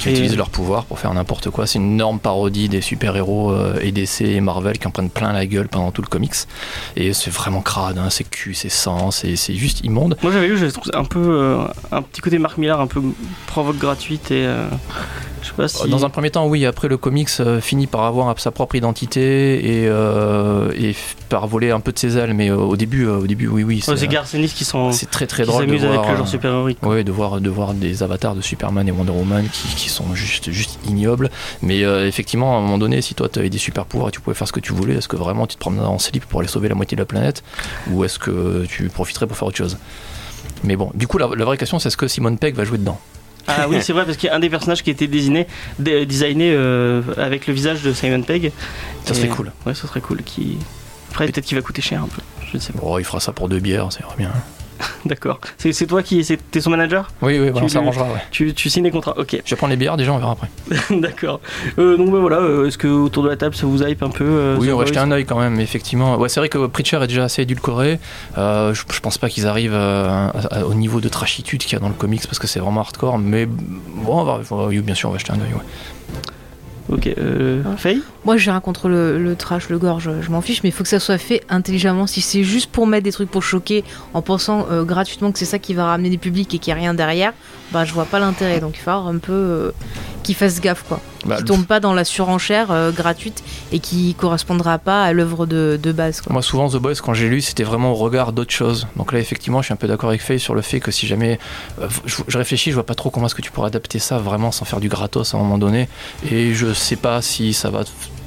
Qui 0.00 0.08
Et- 0.08 0.12
utilisent 0.12 0.36
leur 0.36 0.50
pouvoir 0.50 0.84
pour 0.84 0.98
faire 0.98 1.12
n'importe 1.14 1.50
quoi. 1.50 1.66
C'est 1.66 1.78
une 1.78 1.92
énorme 1.92 2.18
parodie 2.18 2.68
des 2.68 2.80
super-héros 2.80 3.52
euh, 3.52 3.78
et 3.80 3.92
DC 3.92 4.22
et 4.22 4.40
Marvel 4.40 4.78
qui 4.78 4.86
en 4.88 4.90
prennent 4.90 5.10
plein 5.10 5.32
la 5.32 5.46
gueule 5.46 5.68
pendant 5.68 5.90
tout 5.92 6.02
le 6.02 6.08
comics. 6.08 6.32
Et 6.96 7.12
c'est 7.12 7.30
vraiment 7.32 7.60
crade, 7.60 7.98
hein, 7.98 8.08
c'est 8.10 8.24
cul, 8.28 8.54
c'est 8.54 8.68
sang, 8.68 9.10
c'est 9.10 9.36
juste 9.54 9.84
immonde. 9.84 10.16
Moi 10.22 10.32
j'avais 10.32 10.48
lu, 10.48 10.56
je 10.58 10.66
trouve 10.66 10.90
un 10.94 11.04
peu 11.04 11.20
euh, 11.20 11.64
un 11.92 12.02
petit 12.02 12.20
côté 12.20 12.38
Mark 12.38 12.58
Millar, 12.58 12.80
un 12.80 12.86
peu 12.86 13.00
provoque 13.46 13.78
gratuite 13.78 14.30
et 14.30 14.44
euh, 14.46 14.66
je 15.42 15.48
sais 15.48 15.52
pas 15.54 15.68
si. 15.68 15.88
Dans 15.88 16.04
un 16.04 16.10
premier 16.10 16.30
temps, 16.30 16.46
oui, 16.46 16.64
après 16.66 16.88
le 16.88 16.96
comics 16.96 17.28
euh, 17.40 17.60
finit 17.60 17.86
par 17.86 18.02
avoir 18.04 18.38
sa 18.40 18.50
propre 18.50 18.74
identité 18.76 19.82
et, 19.82 19.88
euh, 19.88 20.72
et 20.76 20.94
par 21.28 21.46
voler 21.46 21.70
un 21.70 21.80
peu 21.80 21.92
de 21.92 21.98
ses 21.98 22.16
ailes, 22.18 22.34
mais 22.34 22.50
euh, 22.50 22.56
au 22.56 22.76
début, 22.76 23.06
au 23.06 23.26
début, 23.26 23.46
oui, 23.48 23.62
oui, 23.64 23.80
c'est 23.84 24.06
Garcenis 24.08 24.48
qui 24.48 24.64
sont 24.64 24.90
c'est 24.92 25.10
très 25.10 25.26
très 25.26 25.44
qui 25.44 25.48
drôle 25.50 25.66
de 25.66 25.68
s'amusent 25.68 25.84
avec 25.84 25.96
voir. 25.98 26.10
le 26.10 26.16
genre 26.18 26.26
euh, 26.26 26.30
super-héroïque. 26.30 26.78
Ouais, 26.84 27.04
de 27.04 27.12
voir, 27.12 27.40
de 27.40 27.50
voir 27.50 27.74
des 27.74 28.02
avatars 28.02 28.34
de 28.34 28.40
Superman 28.40 28.86
et 28.88 28.90
Wonder 28.92 29.12
Woman 29.12 29.46
qui, 29.52 29.68
qui 29.82 29.88
sont 29.90 30.14
juste, 30.14 30.50
juste 30.50 30.78
ignobles. 30.86 31.30
Mais 31.60 31.82
euh, 31.84 32.06
effectivement, 32.06 32.54
à 32.54 32.58
un 32.58 32.62
moment 32.62 32.78
donné, 32.78 33.02
si 33.02 33.14
toi 33.14 33.28
tu 33.28 33.38
avais 33.38 33.50
des 33.50 33.58
super 33.58 33.84
pouvoirs 33.84 34.08
et 34.08 34.12
tu 34.12 34.20
pouvais 34.20 34.34
faire 34.36 34.46
ce 34.48 34.52
que 34.52 34.60
tu 34.60 34.72
voulais, 34.72 34.94
est-ce 34.94 35.08
que 35.08 35.16
vraiment 35.16 35.46
tu 35.46 35.56
te 35.56 35.60
promènerais 35.60 35.88
en 35.88 35.98
slip 35.98 36.24
pour 36.26 36.40
aller 36.40 36.48
sauver 36.48 36.68
la 36.68 36.74
moitié 36.74 36.96
de 36.96 37.00
la 37.02 37.06
planète? 37.06 37.42
Ou 37.90 38.04
est-ce 38.04 38.18
que 38.18 38.64
tu 38.68 38.88
profiterais 38.88 39.26
pour 39.26 39.36
faire 39.36 39.48
autre 39.48 39.56
chose? 39.58 39.76
Mais 40.64 40.76
bon, 40.76 40.90
du 40.94 41.06
coup, 41.06 41.18
la, 41.18 41.28
la 41.36 41.44
vraie 41.44 41.56
question, 41.56 41.78
c'est 41.78 41.88
est-ce 41.88 41.96
que 41.96 42.08
Simone 42.08 42.38
Pegg 42.38 42.54
va 42.54 42.64
jouer 42.64 42.78
dedans? 42.78 43.00
Ah 43.48 43.66
oui, 43.68 43.78
c'est 43.82 43.92
vrai, 43.92 44.04
parce 44.04 44.16
qu'il 44.16 44.28
y 44.28 44.30
a 44.30 44.36
un 44.36 44.40
des 44.40 44.50
personnages 44.50 44.84
qui 44.84 44.90
a 44.90 44.92
été 44.92 45.08
désigné, 45.08 45.48
dé- 45.80 46.06
designé 46.06 46.52
euh, 46.54 47.02
avec 47.16 47.48
le 47.48 47.52
visage 47.54 47.82
de 47.82 47.92
Simon 47.92 48.22
Pegg. 48.22 48.52
Ça 49.04 49.12
Et- 49.12 49.16
serait 49.16 49.28
cool. 49.28 49.50
Ouais, 49.66 49.74
ça 49.74 49.88
serait 49.88 50.00
cool. 50.00 50.22
Qui... 50.22 50.58
Après, 51.10 51.26
peut-être 51.26 51.44
qu'il 51.44 51.56
va 51.58 51.62
coûter 51.62 51.82
cher 51.82 52.02
un 52.02 52.06
peu. 52.06 52.22
Je 52.50 52.56
ne 52.56 52.62
sais 52.62 52.72
pas. 52.72 52.78
Bon, 52.80 52.98
il 52.98 53.04
fera 53.04 53.18
ça 53.18 53.32
pour 53.32 53.48
deux 53.48 53.58
bières, 53.58 53.88
ira 54.00 54.14
bien. 54.16 54.30
D'accord. 55.04 55.40
C'est 55.58 55.86
toi 55.86 56.02
qui. 56.02 56.24
T'es 56.50 56.60
son 56.60 56.70
manager? 56.70 57.10
Oui, 57.22 57.38
oui, 57.38 57.50
voilà, 57.50 57.66
Tu 57.66 57.72
s'arrangera, 57.72 58.04
ouais. 58.04 58.22
tu, 58.30 58.54
tu 58.54 58.70
signes 58.70 58.84
les 58.84 58.90
contrats 58.90 59.14
Ok, 59.18 59.40
Je 59.44 59.50
vais 59.50 59.56
prendre 59.56 59.70
les 59.72 59.76
bières, 59.76 59.96
déjà, 59.96 60.12
on 60.12 60.18
verra 60.18 60.32
après. 60.32 60.48
d'accord. 61.00 61.40
Euh, 61.78 61.96
donc, 61.96 62.10
bah, 62.10 62.18
voilà, 62.20 62.38
euh, 62.38 62.66
est-ce 62.66 62.78
que 62.78 62.88
autour 62.88 63.22
de 63.24 63.28
la 63.28 63.36
table 63.36 63.54
ça 63.54 63.66
vous 63.66 63.82
hype 63.82 64.02
un 64.02 64.10
peu 64.10 64.24
euh, 64.24 64.56
Oui, 64.58 64.70
on 64.72 64.76
va 64.78 64.84
jeter 64.86 64.98
un 64.98 65.10
œil 65.10 65.24
quand 65.24 65.38
même, 65.38 65.60
effectivement. 65.60 66.16
Ouais, 66.16 66.28
c'est 66.28 66.40
vrai 66.40 66.48
que 66.48 66.66
Preacher 66.66 66.98
est 67.02 67.06
déjà 67.06 67.24
assez 67.24 67.42
édulcoré. 67.42 67.98
Je, 68.36 68.72
je 68.92 69.00
pense 69.00 69.18
pas 69.18 69.28
qu'ils 69.28 69.46
arrivent 69.46 69.74
à- 69.74 70.28
à- 70.28 70.64
au 70.64 70.74
niveau 70.74 71.00
de 71.00 71.08
trashitude 71.08 71.60
qu'il 71.62 71.72
y 71.72 71.76
a 71.76 71.80
dans 71.80 71.88
le 71.88 71.94
comics 71.94 72.22
parce 72.26 72.38
que 72.38 72.46
c'est 72.46 72.60
vraiment 72.60 72.80
hardcore. 72.80 73.18
Mais 73.18 73.46
bon, 73.46 74.20
on 74.20 74.24
va, 74.24 74.68
bien 74.68 74.94
sûr, 74.94 75.08
on 75.08 75.12
va 75.12 75.18
jeter 75.18 75.32
un 75.32 75.36
œil. 75.40 75.52
Ouais. 75.54 76.20
Ok, 76.88 77.06
euh, 77.18 77.62
Faye 77.76 78.02
Moi, 78.24 78.36
j'ai 78.36 78.50
rien 78.50 78.60
contre 78.60 78.88
le, 78.88 79.22
le 79.22 79.36
trash, 79.36 79.68
le 79.68 79.78
gore, 79.78 80.00
je, 80.00 80.20
je 80.20 80.30
m'en 80.30 80.40
fiche, 80.40 80.62
mais 80.62 80.70
il 80.70 80.72
faut 80.72 80.82
que 80.82 80.88
ça 80.88 80.98
soit 80.98 81.18
fait 81.18 81.42
intelligemment. 81.48 82.06
Si 82.06 82.20
c'est 82.20 82.42
juste 82.42 82.70
pour 82.70 82.86
mettre 82.86 83.04
des 83.04 83.12
trucs 83.12 83.30
pour 83.30 83.42
choquer 83.42 83.84
en 84.14 84.22
pensant 84.22 84.66
euh, 84.70 84.82
gratuitement 84.82 85.32
que 85.32 85.38
c'est 85.38 85.44
ça 85.44 85.58
qui 85.58 85.74
va 85.74 85.86
ramener 85.86 86.10
des 86.10 86.18
publics 86.18 86.52
et 86.54 86.58
qu'il 86.58 86.72
n'y 86.74 86.78
a 86.78 86.82
rien 86.82 86.94
derrière, 86.94 87.32
bah 87.72 87.84
je 87.84 87.92
vois 87.92 88.04
pas 88.04 88.18
l'intérêt. 88.18 88.60
Donc 88.60 88.76
il 88.76 88.80
faut 88.80 88.90
un 88.90 89.18
peu 89.18 89.32
euh, 89.32 89.70
qu'ils 90.22 90.34
fassent 90.34 90.60
gaffe, 90.60 90.84
quoi. 90.88 91.00
Bah, 91.24 91.36
Qu'ils 91.36 91.44
tombent 91.44 91.66
pas 91.66 91.78
dans 91.80 91.94
la 91.94 92.04
surenchère 92.04 92.70
euh, 92.72 92.90
gratuite 92.90 93.44
et 93.70 93.78
qui 93.78 94.14
correspondra 94.14 94.78
pas 94.78 95.04
à 95.04 95.12
l'œuvre 95.12 95.46
de, 95.46 95.78
de 95.80 95.92
base, 95.92 96.20
quoi. 96.20 96.32
Moi, 96.32 96.42
souvent, 96.42 96.68
The 96.68 96.76
Boys, 96.76 96.94
quand 97.02 97.14
j'ai 97.14 97.28
lu, 97.28 97.40
c'était 97.40 97.62
vraiment 97.62 97.92
au 97.92 97.94
regard 97.94 98.32
d'autres 98.32 98.52
choses. 98.52 98.86
Donc 98.96 99.12
là, 99.12 99.18
effectivement, 99.20 99.60
je 99.62 99.66
suis 99.66 99.72
un 99.72 99.76
peu 99.76 99.86
d'accord 99.86 100.08
avec 100.08 100.20
Faye 100.22 100.40
sur 100.40 100.54
le 100.54 100.62
fait 100.62 100.80
que 100.80 100.90
si 100.90 101.06
jamais. 101.06 101.38
euh, 101.80 101.88
je, 102.06 102.16
je 102.26 102.38
réfléchis, 102.38 102.70
je 102.70 102.74
vois 102.74 102.86
pas 102.86 102.94
trop 102.96 103.10
comment 103.10 103.26
est-ce 103.26 103.34
que 103.34 103.42
tu 103.42 103.50
pourrais 103.52 103.68
adapter 103.68 103.98
ça 103.98 104.18
vraiment 104.18 104.50
sans 104.52 104.64
faire 104.64 104.80
du 104.80 104.88
gratos 104.88 105.34
à 105.34 105.36
un 105.36 105.40
moment 105.40 105.58
donné. 105.58 105.88
Et 106.30 106.54
je 106.54 106.72
sais 106.72 106.96
pas 106.96 107.22
si 107.22 107.52
ça 107.52 107.70
va 107.70 107.84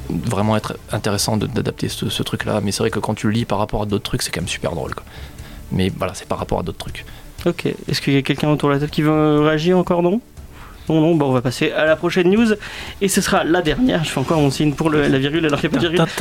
vraiment 0.10 0.56
être 0.56 0.78
intéressant 0.92 1.36
de- 1.36 1.48
d'adapter 1.48 1.90
ce, 1.90 2.10
ce 2.10 2.24
truc-là. 2.24 2.62
Mais 2.64 2.72
c'est 2.72 2.80
vrai 2.84 2.92
que 2.92 3.00
quand 3.00 3.14
tu 3.16 3.28
le 3.28 3.34
lis 3.34 3.46
par 3.46 3.58
rapport 3.58 3.82
à 3.82 3.86
d'autres 3.86 4.04
trucs, 4.06 4.22
c'est 4.22 4.32
quand 4.32 4.42
même 4.42 4.48
super 4.48 4.72
drôle. 4.72 4.94
Quoi. 4.96 5.04
Mais 5.72 5.92
voilà, 5.98 6.14
c'est 6.14 6.28
par 6.28 6.38
rapport 6.40 6.60
à 6.60 6.64
d'autres 6.64 6.78
trucs. 6.78 7.06
Ok, 7.46 7.66
est-ce 7.88 8.02
qu'il 8.02 8.14
y 8.14 8.18
a 8.18 8.22
quelqu'un 8.22 8.50
autour 8.50 8.70
de 8.70 8.76
la 8.76 8.80
table 8.80 8.92
qui 8.92 9.02
veut 9.02 9.42
réagir 9.42 9.78
encore 9.78 10.02
Non? 10.02 10.22
Non, 10.90 11.02
non, 11.02 11.16
bon, 11.16 11.30
on 11.30 11.34
va 11.34 11.42
passer 11.42 11.72
à 11.72 11.86
la 11.86 11.96
prochaine 11.96 12.30
news. 12.30 12.54
Et 13.02 13.08
ce 13.08 13.22
sera 13.22 13.44
la 13.44 13.62
dernière. 13.62 14.04
Je 14.04 14.10
fais 14.10 14.20
encore 14.20 14.40
mon 14.40 14.52
signe 14.52 14.74
pour 14.74 14.90
le- 14.90 15.08
la 15.08 15.18
virgule 15.18 15.46
alors 15.46 15.60
qu'il 15.60 15.70
n'y 15.70 15.76
a 15.76 15.80
pas 15.80 15.84
de 15.84 15.90
virgule. 15.96 16.14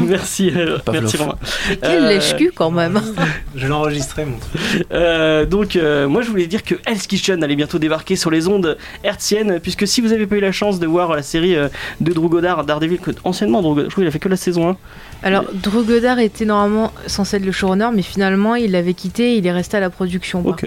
Merci, 0.08 0.50
euh, 0.56 0.78
merci 0.92 1.16
Romain. 1.18 1.34
Et 1.72 1.76
quel 1.76 2.04
Euh, 2.04 2.08
lèche-cul 2.08 2.52
quand 2.54 2.70
même 2.70 3.00
Je 3.54 3.66
l'ai 3.66 3.72
enregistré, 3.72 4.24
mon 4.24 4.38
truc. 4.38 4.86
Euh, 4.92 5.44
donc, 5.44 5.76
euh, 5.76 6.08
moi 6.08 6.22
je 6.22 6.30
voulais 6.30 6.46
dire 6.46 6.62
que 6.64 6.74
Hell's 6.86 7.06
Kitchen 7.06 7.42
allait 7.44 7.56
bientôt 7.56 7.78
débarquer 7.78 8.16
sur 8.16 8.30
les 8.30 8.48
ondes 8.48 8.76
hertziennes, 9.04 9.60
puisque 9.60 9.86
si 9.86 10.00
vous 10.00 10.08
n'avez 10.08 10.26
pas 10.26 10.36
eu 10.36 10.40
la 10.40 10.52
chance 10.52 10.78
de 10.80 10.86
voir 10.86 11.14
la 11.14 11.22
série 11.22 11.54
euh, 11.56 11.68
de 12.00 12.12
Drew 12.12 12.28
Goddard, 12.28 12.64
Daredevil, 12.64 12.98
que 12.98 13.10
anciennement 13.24 13.60
Drew 13.62 13.74
Goddard, 13.74 13.84
je 13.90 13.94
crois 13.94 14.02
qu'il 14.02 14.08
a 14.08 14.10
fait 14.12 14.18
que 14.18 14.28
la 14.28 14.36
saison 14.36 14.70
1. 14.70 14.76
Alors, 15.22 15.44
Drew 15.52 15.82
Goddard 15.84 16.18
était 16.18 16.44
normalement 16.44 16.92
censé 17.06 17.36
être 17.38 17.44
le 17.46 17.52
showrunner, 17.52 17.88
mais 17.94 18.02
finalement, 18.02 18.54
il 18.54 18.70
l'avait 18.72 18.94
quitté 18.94 19.34
et 19.34 19.36
il 19.38 19.46
est 19.46 19.52
resté 19.52 19.76
à 19.76 19.80
la 19.80 19.90
production. 19.90 20.42
par 20.42 20.52
Ok. 20.52 20.66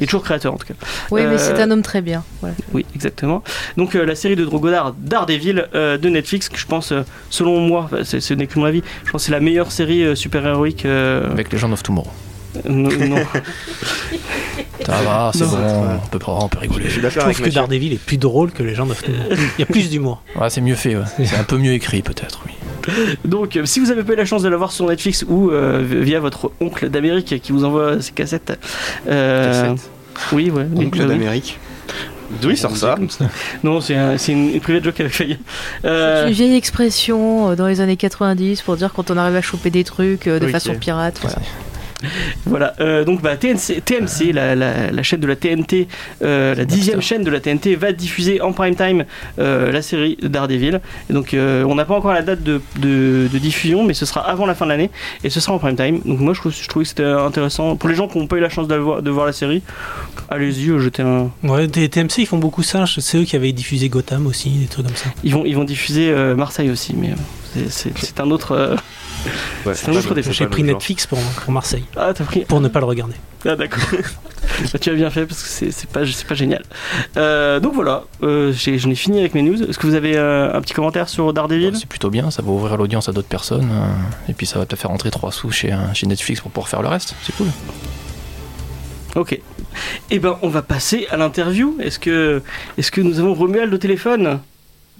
Il 0.00 0.04
est 0.04 0.06
toujours 0.06 0.22
créateur 0.24 0.54
en 0.54 0.56
tout 0.56 0.66
cas. 0.66 0.74
Oui, 1.10 1.22
mais 1.22 1.34
Euh, 1.34 1.38
c'est 1.38 1.60
un 1.60 1.70
homme 1.70 1.82
très 1.82 2.02
bien. 2.02 2.22
Voilà. 2.40 2.54
Oui, 2.72 2.84
exactement. 2.94 3.42
Donc 3.76 3.94
euh, 3.94 4.04
la 4.04 4.14
série 4.14 4.36
de 4.36 4.44
Drew 4.44 4.60
Goddard, 4.60 4.94
Daredevil, 4.98 5.66
euh, 5.74 5.98
de 5.98 6.08
Netflix, 6.08 6.48
que 6.48 6.58
je 6.58 6.66
pense, 6.66 6.92
euh, 6.92 7.02
selon 7.30 7.60
moi, 7.60 7.88
ce 8.04 8.34
n'est 8.34 8.46
que 8.46 8.58
mon 8.58 8.64
avis, 8.64 8.82
je 9.04 9.10
pense 9.10 9.22
que 9.22 9.26
c'est 9.26 9.32
la 9.32 9.40
meilleure 9.40 9.72
série 9.72 10.02
euh, 10.04 10.14
super-héroïque. 10.14 10.84
euh, 10.84 11.30
Avec 11.30 11.52
Legend 11.52 11.72
of 11.72 11.82
Tomorrow. 11.82 12.10
non, 12.68 12.90
non. 12.90 13.16
Ça 14.86 15.02
va, 15.02 15.30
c'est 15.34 15.40
Non. 15.44 15.48
bon, 15.50 15.98
on 16.04 16.08
peut, 16.08 16.18
on 16.26 16.48
peut 16.48 16.58
rigoler. 16.58 16.88
Je 16.88 17.00
Je 17.00 17.18
trouve 17.18 17.32
que. 17.40 17.50
Daredevil 17.50 17.92
est 17.94 17.96
plus 17.98 18.18
drôle 18.18 18.52
que 18.52 18.62
les 18.62 18.74
gens 18.74 18.86
de 18.86 18.94
Il 19.08 19.60
y 19.60 19.62
a 19.62 19.66
plus 19.66 19.88
d'humour. 19.90 20.22
Ouais, 20.38 20.48
c'est 20.50 20.60
mieux 20.60 20.74
fait, 20.76 20.96
ouais. 20.96 21.02
c'est 21.24 21.36
un 21.36 21.44
peu 21.44 21.58
mieux 21.58 21.72
écrit 21.72 22.02
peut-être, 22.02 22.42
oui. 22.46 22.52
Donc, 23.24 23.56
euh, 23.56 23.64
si 23.64 23.80
vous 23.80 23.90
avez 23.90 24.02
pas 24.02 24.12
eu 24.12 24.16
la 24.16 24.24
chance 24.24 24.42
de 24.42 24.48
la 24.48 24.56
voir 24.56 24.72
sur 24.72 24.86
Netflix 24.86 25.24
ou 25.28 25.50
euh, 25.50 25.82
via 25.84 26.20
votre 26.20 26.50
oncle 26.60 26.88
d'Amérique 26.88 27.40
qui 27.42 27.52
vous 27.52 27.64
envoie 27.64 28.00
ses 28.00 28.12
cassettes, 28.12 28.58
euh, 29.08 29.72
Cassette. 29.72 29.90
oui, 30.32 30.50
ouais. 30.50 30.66
oui, 30.74 30.86
Oncle 30.86 31.00
oui. 31.02 31.06
d'Amérique. 31.06 31.58
D'où 32.42 32.50
il 32.50 32.56
sort 32.56 32.76
ça 32.76 32.96
Non, 33.62 33.80
c'est 33.80 33.94
un- 33.94 34.18
c'est 34.18 34.32
une, 34.32 34.50
une 34.52 34.60
private 34.60 34.82
joke 34.84 34.98
avec 35.00 35.12
Faye. 35.12 35.38
C'est 35.82 36.24
une 36.26 36.32
vieille 36.32 36.56
expression 36.56 37.54
dans 37.54 37.68
les 37.68 37.80
années 37.80 37.96
90 37.96 38.62
pour 38.62 38.76
dire 38.76 38.92
quand 38.92 39.10
on 39.12 39.16
arrive 39.16 39.36
à 39.36 39.42
choper 39.42 39.70
des 39.70 39.84
trucs 39.84 40.24
de 40.28 40.44
Ok. 40.44 40.50
façon 40.50 40.74
pirate. 40.74 41.18
Voilà. 41.22 41.36
Voilà, 42.46 42.74
euh, 42.80 43.04
donc 43.04 43.22
bah, 43.22 43.36
TNC, 43.36 43.82
TMC, 43.84 44.32
la, 44.32 44.54
la- 44.54 44.90
la 44.90 45.02
chaîne 45.02 45.20
de 45.20 45.26
la 45.26 45.36
TNT, 45.36 45.88
euh, 46.22 46.54
la 46.54 46.64
dixième 46.64 47.02
chaîne 47.02 47.24
de 47.24 47.30
la 47.30 47.40
TNT, 47.40 47.74
va 47.74 47.92
diffuser 47.92 48.40
en 48.40 48.52
prime 48.52 48.74
time 48.76 49.04
euh, 49.38 49.72
la 49.72 49.82
série 49.82 50.16
Daredevil. 50.22 50.80
Et 51.10 51.12
donc 51.12 51.34
on 51.34 51.74
n'a 51.74 51.84
pas 51.84 51.94
encore 51.94 52.12
la 52.12 52.22
date 52.22 52.42
de, 52.42 52.60
de- 52.78 53.28
de 53.32 53.38
diffusion, 53.38 53.84
mais 53.84 53.94
ce 53.94 54.06
sera 54.06 54.20
avant 54.28 54.46
la 54.46 54.54
fin 54.54 54.64
de 54.66 54.70
l'année 54.70 54.90
et 55.24 55.30
ce 55.30 55.40
sera 55.40 55.54
en 55.54 55.58
prime 55.58 55.76
time. 55.76 56.00
Donc 56.04 56.20
moi 56.20 56.34
je, 56.34 56.40
trouve- 56.40 56.54
je 56.54 56.68
trouvais 56.68 56.84
que 56.84 56.88
c'était 56.88 57.04
intéressant. 57.04 57.76
Pour 57.76 57.88
les 57.88 57.94
gens 57.94 58.08
qui 58.08 58.18
n'ont 58.18 58.26
pas 58.26 58.36
eu 58.36 58.40
la 58.40 58.48
chance 58.48 58.68
de 58.68 58.74
voir, 58.76 59.02
de 59.02 59.10
voir 59.10 59.26
la 59.26 59.32
série, 59.32 59.62
allez-y, 60.30 60.66
jetez 60.78 61.02
un. 61.02 61.30
Ouais, 61.42 61.66
des 61.66 61.88
TMC, 61.88 62.18
ils 62.18 62.26
font 62.26 62.38
beaucoup 62.38 62.62
ça. 62.62 62.84
C'est 62.86 63.18
eux 63.18 63.24
qui 63.24 63.36
avaient 63.36 63.52
diffusé 63.52 63.88
Gotham 63.88 64.26
aussi, 64.26 64.50
des 64.50 64.66
trucs 64.66 64.86
comme 64.86 64.96
ça. 64.96 65.08
Ils 65.24 65.32
vont, 65.32 65.44
ils 65.44 65.56
vont 65.56 65.64
diffuser 65.64 66.12
Marseille 66.36 66.70
aussi, 66.70 66.94
mais 66.96 67.10
c'est 67.68 68.20
un 68.20 68.30
autre. 68.30 68.76
Ouais, 69.64 69.74
C'est 69.74 69.88
un 69.90 69.96
autre 69.96 70.14
défaut. 70.14 70.32
J'ai 70.32 70.46
pris. 70.46 70.62
Netflix 70.62 71.06
pour, 71.06 71.18
pour 71.18 71.52
Marseille, 71.52 71.84
Ah, 71.96 72.12
t'as 72.14 72.24
pris. 72.24 72.44
pour 72.44 72.60
ne 72.60 72.68
pas 72.68 72.80
le 72.80 72.86
regarder. 72.86 73.14
Ah 73.46 73.56
d'accord. 73.56 73.82
Bah, 74.72 74.78
tu 74.80 74.90
as 74.90 74.94
bien 74.94 75.10
fait 75.10 75.26
parce 75.26 75.42
que 75.42 75.48
c'est 75.48 75.70
c'est 75.72 75.88
pas, 75.90 76.06
c'est 76.06 76.26
pas 76.26 76.34
génial. 76.36 76.62
Euh, 77.16 77.58
donc 77.58 77.74
voilà, 77.74 78.04
euh, 78.22 78.52
j'ai- 78.52 78.78
j'en 78.78 78.88
ai 78.90 78.94
fini 78.94 79.18
avec 79.18 79.34
mes 79.34 79.42
news. 79.42 79.60
Est-ce 79.60 79.76
que 79.78 79.86
vous 79.86 79.94
avez 79.94 80.16
euh, 80.16 80.54
un 80.54 80.60
petit 80.60 80.72
commentaire 80.72 81.08
sur 81.08 81.32
Daredevil? 81.32 81.72
C'est 81.76 81.88
plutôt 81.88 82.10
bien, 82.10 82.30
ça 82.30 82.42
va 82.42 82.50
ouvrir 82.52 82.76
l'audience 82.76 83.08
à 83.08 83.12
d'autres 83.12 83.28
personnes, 83.28 83.68
euh, 83.72 84.30
et 84.30 84.34
puis 84.34 84.46
ça 84.46 84.58
va 84.60 84.64
te 84.64 84.76
faire 84.76 84.90
rentrer 84.90 85.10
trois 85.10 85.32
sous 85.32 85.50
chez, 85.50 85.72
euh, 85.72 85.76
chez 85.94 86.06
Netflix 86.06 86.40
pour 86.40 86.52
pouvoir 86.52 86.68
faire 86.68 86.80
le 86.80 86.88
reste, 86.88 87.14
c'est 87.24 87.34
cool. 87.36 87.48
Ok. 89.16 89.38
Eh 90.10 90.18
ben 90.20 90.38
on 90.42 90.48
va 90.48 90.62
passer 90.62 91.06
à 91.10 91.16
l'interview. 91.16 91.76
Est-ce 91.80 91.98
que, 91.98 92.42
est 92.78 92.90
que 92.90 93.00
nous 93.00 93.18
avons 93.18 93.34
Romuald 93.34 93.72
au 93.74 93.78
téléphone? 93.78 94.40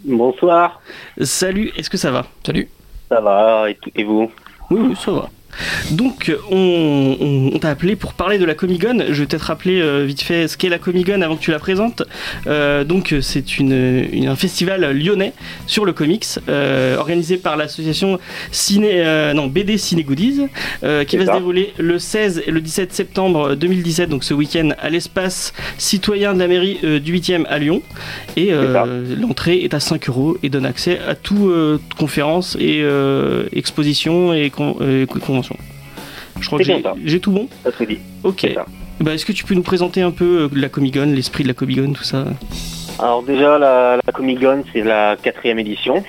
Bonsoir, 0.04 0.80
Salut, 1.23 1.73
est-ce 1.76 1.88
que 1.88 1.97
ça 1.97 2.11
va? 2.11 2.26
Salut. 2.45 2.68
Ça 3.08 3.20
va 3.20 3.70
et, 3.70 3.78
et 3.94 4.04
vous? 4.04 4.30
Oui, 4.70 4.80
oui, 4.80 4.96
ça 4.96 5.12
va. 5.12 5.28
Donc, 5.90 6.32
on, 6.50 7.16
on- 7.20 7.50
on 7.54 7.58
t'a 7.58 7.70
appelé 7.70 7.96
pour 7.96 8.14
parler 8.14 8.38
de 8.38 8.44
la 8.44 8.54
Comic 8.54 8.84
Con. 8.84 8.98
Je 9.08 9.20
vais 9.20 9.26
peut-être 9.26 9.42
rappeler 9.42 9.80
euh, 9.80 10.04
vite 10.04 10.22
fait 10.22 10.48
ce 10.48 10.56
qu'est 10.56 10.68
la 10.68 10.78
Comic 10.78 11.06
Con 11.06 11.22
avant 11.22 11.36
que 11.36 11.42
tu 11.42 11.50
la 11.50 11.58
présentes. 11.58 12.02
Euh, 12.46 12.84
donc, 12.84 13.14
c'est 13.20 13.58
une, 13.58 14.06
une- 14.12 14.28
un 14.28 14.36
festival 14.36 14.90
lyonnais 14.96 15.32
sur 15.66 15.84
le 15.84 15.92
comics, 15.92 16.26
euh, 16.48 16.96
organisé 16.96 17.36
par 17.36 17.56
l'association 17.56 18.18
Ciné, 18.52 19.32
non, 19.34 19.46
BD 19.46 19.78
Ciné 19.78 20.02
Goodies, 20.02 20.42
qui 21.06 21.16
va 21.16 21.25
se 21.26 21.30
dérouler 21.38 21.72
le 21.78 21.98
16 21.98 22.42
et 22.46 22.50
le 22.50 22.60
17 22.60 22.92
septembre 22.92 23.54
2017, 23.54 24.08
donc 24.10 24.25
ce 24.25 24.34
week-end, 24.34 24.70
à 24.80 24.90
l'espace 24.90 25.52
citoyen 25.78 26.34
de 26.34 26.38
la 26.38 26.48
mairie 26.48 26.78
du 27.00 27.12
8e 27.14 27.44
à 27.48 27.58
Lyon. 27.58 27.82
Et 28.36 28.50
l'entrée 29.20 29.58
est 29.64 29.75
à 29.75 29.80
5 29.80 30.08
euros 30.08 30.36
et 30.42 30.48
donne 30.48 30.66
accès 30.66 30.98
à 31.08 31.14
tout 31.14 31.48
euh, 31.48 31.78
conférences 31.98 32.56
et 32.60 32.82
expositions 33.52 34.32
et 34.34 34.50
con- 34.50 34.76
euh, 34.80 35.06
Je 36.41 36.47
crois 36.47 36.59
que 36.59 36.65
j'ai 37.05 37.21
tout 37.21 37.33
bon. 37.33 37.49
Ça 37.65 37.73
se 37.73 37.85
dit. 37.85 37.99
Ok. 38.25 38.38
C'est 38.43 38.55
ça. 38.55 38.67
Bah, 39.00 39.15
Est-ce 39.15 39.25
que 39.26 39.33
tu 39.33 39.45
peux 39.45 39.55
nous 39.55 39.62
présenter 39.62 40.03
un 40.03 40.11
peu 40.11 40.43
euh, 40.43 40.49
la 40.55 40.69
Comic 40.69 40.95
Con, 40.95 41.07
l'esprit 41.07 41.43
de 41.45 41.49
la 41.49 41.55
Comic 41.55 41.79
Con, 41.83 41.93
tout 41.93 42.05
ça? 42.05 42.25
Alors 42.99 43.23
déjà, 43.23 43.59
la, 43.59 43.97
la 44.05 44.12
Comic 44.12 44.41
Con, 44.41 44.62
c'est 44.73 44.83
la 44.83 45.17
quatrième 45.17 45.59
édition. 45.59 46.03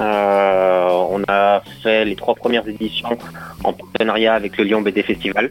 Euh, 0.00 0.88
on 1.10 1.22
a 1.28 1.62
fait 1.82 2.04
les 2.04 2.16
trois 2.16 2.34
premières 2.34 2.66
éditions 2.68 3.16
en 3.64 3.72
partenariat 3.72 4.34
avec 4.34 4.56
le 4.58 4.64
Lyon 4.64 4.82
BD 4.82 5.02
Festival. 5.02 5.50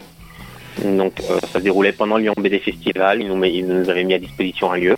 Donc 0.84 1.13
euh, 1.32 1.39
ça 1.51 1.60
se 1.60 1.63
déroulait 1.63 1.94
pendant 1.94 2.18
le 2.18 2.24
Lyon 2.24 2.34
BD 2.38 2.60
Festival, 2.60 3.22
ils 3.22 3.27
nous, 3.30 3.38
met- 3.38 3.54
ils 3.54 3.65
nous 3.65 3.89
avaient 3.89 4.04
mis 4.04 4.13
à 4.13 4.20
disposition 4.20 4.72
un 4.74 4.77
lieu. 4.77 4.96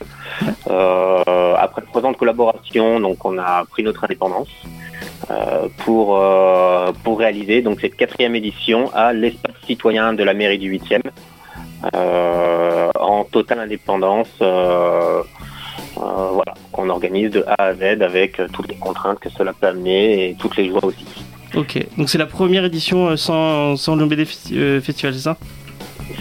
Euh, 0.69 1.55
après 1.57 1.83
trois 1.83 2.03
ans 2.03 2.11
de 2.11 2.17
collaboration, 2.17 2.99
donc 2.99 3.23
on 3.25 3.37
a 3.37 3.63
pris 3.69 3.83
notre 3.83 4.03
indépendance 4.03 4.49
pour, 5.77 6.17
euh, 6.17 6.91
pour 7.03 7.19
réaliser 7.19 7.61
donc 7.61 7.79
cette 7.81 7.95
quatrième 7.95 8.35
édition 8.35 8.89
à 8.93 9.13
l'espace 9.13 9.55
citoyen 9.65 10.13
de 10.13 10.23
la 10.23 10.33
mairie 10.33 10.57
du 10.59 10.71
8e 10.77 11.01
euh, 11.95 12.89
en 12.99 13.23
totale 13.23 13.59
indépendance. 13.59 14.29
euh, 14.41 15.21
euh, 15.97 16.29
voilà, 16.31 16.53
qu'on 16.71 16.89
organise 16.89 17.31
de 17.31 17.43
A 17.47 17.55
à 17.69 17.73
Z 17.73 18.01
avec 18.01 18.39
euh, 18.39 18.47
toutes 18.53 18.67
les 18.67 18.75
contraintes 18.75 19.19
que 19.19 19.29
cela 19.29 19.51
peut 19.53 19.65
amener 19.67 20.29
et 20.29 20.35
toutes 20.35 20.55
les 20.55 20.69
joies 20.69 20.85
aussi. 20.85 21.05
Ok. 21.55 21.83
Donc 21.97 22.09
c'est 22.09 22.19
la 22.19 22.27
première 22.27 22.63
édition 22.65 23.07
euh, 23.07 23.15
sans, 23.15 23.75
sans 23.77 23.95
le 23.95 24.05
BD 24.05 24.25
Festi- 24.25 24.55
euh, 24.55 24.79
Festival, 24.81 25.13
c'est 25.15 25.21
ça? 25.21 25.37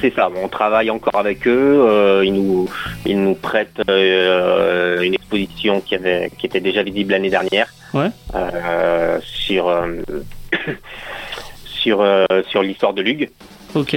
C'est 0.01 0.13
ça, 0.15 0.29
on 0.43 0.49
travaille 0.49 0.91
encore 0.91 1.17
avec 1.19 1.47
eux, 1.47 1.85
euh, 1.89 2.23
ils, 2.25 2.33
nous, 2.35 2.69
ils 3.07 3.21
nous 3.23 3.35
prêtent 3.35 3.81
euh, 3.89 5.01
une 5.01 5.15
exposition 5.15 5.81
qui, 5.81 5.95
avait, 5.95 6.31
qui 6.39 6.47
était 6.47 6.61
déjà 6.61 6.83
visible 6.83 7.13
l'année 7.13 7.31
dernière 7.31 7.73
Ouais. 7.95 8.09
euh, 8.35 9.19
sur, 9.23 9.71
sur, 11.65 12.05
sur 12.49 12.63
l'histoire 12.63 12.93
de 12.95 13.03
Lug, 13.03 13.31
Ok. 13.75 13.97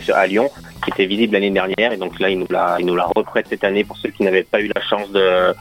sur- 0.00 0.14
à 0.14 0.26
Lyon, 0.26 0.50
qui 0.84 0.90
était 0.90 1.06
visible 1.06 1.34
l'année 1.34 1.50
dernière, 1.50 1.92
et 1.92 1.96
donc 1.96 2.18
là, 2.20 2.28
ils 2.30 2.38
nous 2.38 2.46
la, 2.50 2.76
ils 2.78 2.86
nous 2.86 2.96
la 2.96 3.06
reprêtent 3.14 3.46
cette 3.48 3.64
année 3.64 3.84
pour 3.84 3.96
ceux 3.98 4.10
qui 4.10 4.22
n'avaient 4.22 4.42
pas 4.42 4.60
eu 4.60 4.70
la 4.74 4.80
chance 4.82 5.10
de, 5.10 5.54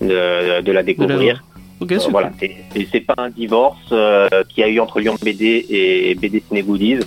de, 0.00 0.60
de 0.62 0.72
la 0.72 0.82
découvrir. 0.82 1.42
Ok, 1.80 1.92
Euh, 1.92 1.98
voilà, 2.10 2.30
c'est- 2.38 3.00
pas 3.00 3.14
un 3.18 3.30
divorce 3.30 3.78
euh, 3.92 4.28
qu'il 4.48 4.62
y 4.62 4.66
a 4.66 4.68
eu 4.68 4.80
entre 4.80 5.00
Lyon 5.00 5.16
BD 5.22 5.64
et 5.70 6.14
BD 6.14 6.42
Ciné 6.46 6.62
Goodies. 6.62 7.00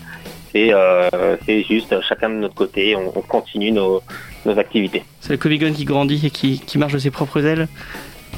C'est 0.53 0.71
euh, 0.73 1.09
c'est 1.45 1.63
juste 1.63 1.95
chacun 2.07 2.29
de 2.29 2.35
notre 2.35 2.53
côté, 2.55 2.95
on, 2.95 3.11
on 3.17 3.21
continue 3.21 3.71
nos, 3.71 4.01
nos 4.45 4.57
activités. 4.59 5.03
C'est 5.19 5.31
la 5.31 5.37
Comic 5.37 5.73
qui 5.73 5.83
grandit 5.85 6.21
et 6.25 6.29
qui, 6.29 6.59
qui 6.59 6.77
marche 6.77 6.93
de 6.93 6.99
ses 6.99 7.11
propres 7.11 7.43
ailes. 7.45 7.67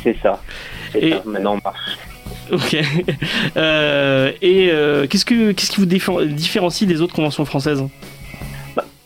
C'est 0.04 0.16
ça. 0.24 0.42
Et- 0.94 1.12
ça. 1.12 1.22
Maintenant 1.26 1.58
on 1.58 1.62
marche. 1.64 1.98
Ok. 2.52 2.78
Euh, 3.58 4.32
et 4.42 4.70
euh, 4.72 5.08
qu'est-ce 5.08 5.24
que 5.26 5.52
qu'est-ce 5.54 5.72
qui 5.72 5.80
vous 5.80 5.86
différencie 5.86 6.88
des 6.88 7.02
autres 7.02 7.14
conventions 7.16 7.46
françaises 7.46 7.84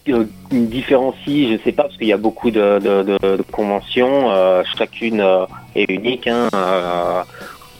Euh, 0.07 0.25
Une 0.51 0.67
différencie, 0.67 1.49
je 1.51 1.63
sais 1.63 1.71
pas, 1.71 1.83
parce 1.83 1.97
qu'il 1.97 2.07
y 2.07 2.13
a 2.13 2.17
beaucoup 2.17 2.49
de, 2.49 2.79
de, 2.79 3.03
de- 3.03 3.37
de 3.37 3.43
conventions, 3.51 4.29
chacune 4.77 5.23
est 5.75 5.89
unique, 5.91 6.27
hein, 6.27 6.49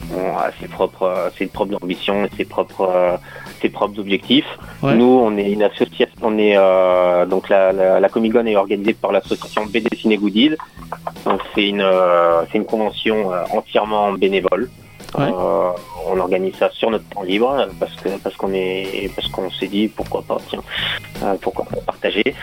bon, 0.04 0.36
a 0.36 0.50
ses 0.60 0.68
propres, 0.68 1.32
ses 1.36 1.46
propres 1.46 1.76
ambitions 1.82 2.24
et 2.24 2.30
ses 2.36 2.44
propres, 2.44 3.18
ses 3.60 3.68
propres 3.68 3.98
objectifs. 3.98 4.46
Ouais. 4.82 4.94
Nous, 4.94 5.04
on 5.04 5.36
est 5.36 5.50
une 5.50 5.62
association, 5.62 6.16
on 6.22 6.38
est 6.38 6.56
euh, 6.56 7.26
donc 7.26 7.48
la, 7.48 7.72
la, 7.72 8.00
la 8.00 8.08
Comic 8.08 8.32
Con 8.32 8.46
est 8.46 8.56
organisée 8.56 8.94
par 8.94 9.12
l'association 9.12 9.66
BD 9.66 9.88
Ciné 9.96 10.16
Goodies. 10.16 10.56
Donc 11.24 11.40
c'est 11.54 11.68
une, 11.68 11.80
euh, 11.82 12.42
c'est 12.50 12.58
une 12.58 12.64
convention 12.64 13.32
euh, 13.32 13.42
entièrement 13.52 14.12
bénévole. 14.12 14.70
Ouais. 15.18 15.24
Euh, 15.24 15.70
on 16.06 16.18
organise 16.18 16.54
ça 16.56 16.70
sur 16.70 16.90
notre 16.90 17.08
temps 17.08 17.22
libre 17.22 17.66
parce 17.80 17.94
que 17.96 18.10
parce 18.22 18.36
qu'on 18.36 18.52
est 18.54 19.10
parce 19.16 19.26
qu'on 19.28 19.50
s'est 19.50 19.66
dit 19.66 19.88
pourquoi 19.88 20.22
pas 20.22 20.38
tiens 20.48 20.62
euh, 21.22 21.34
pourquoi 21.40 21.64
pas 21.64 21.80
partager. 21.80 22.34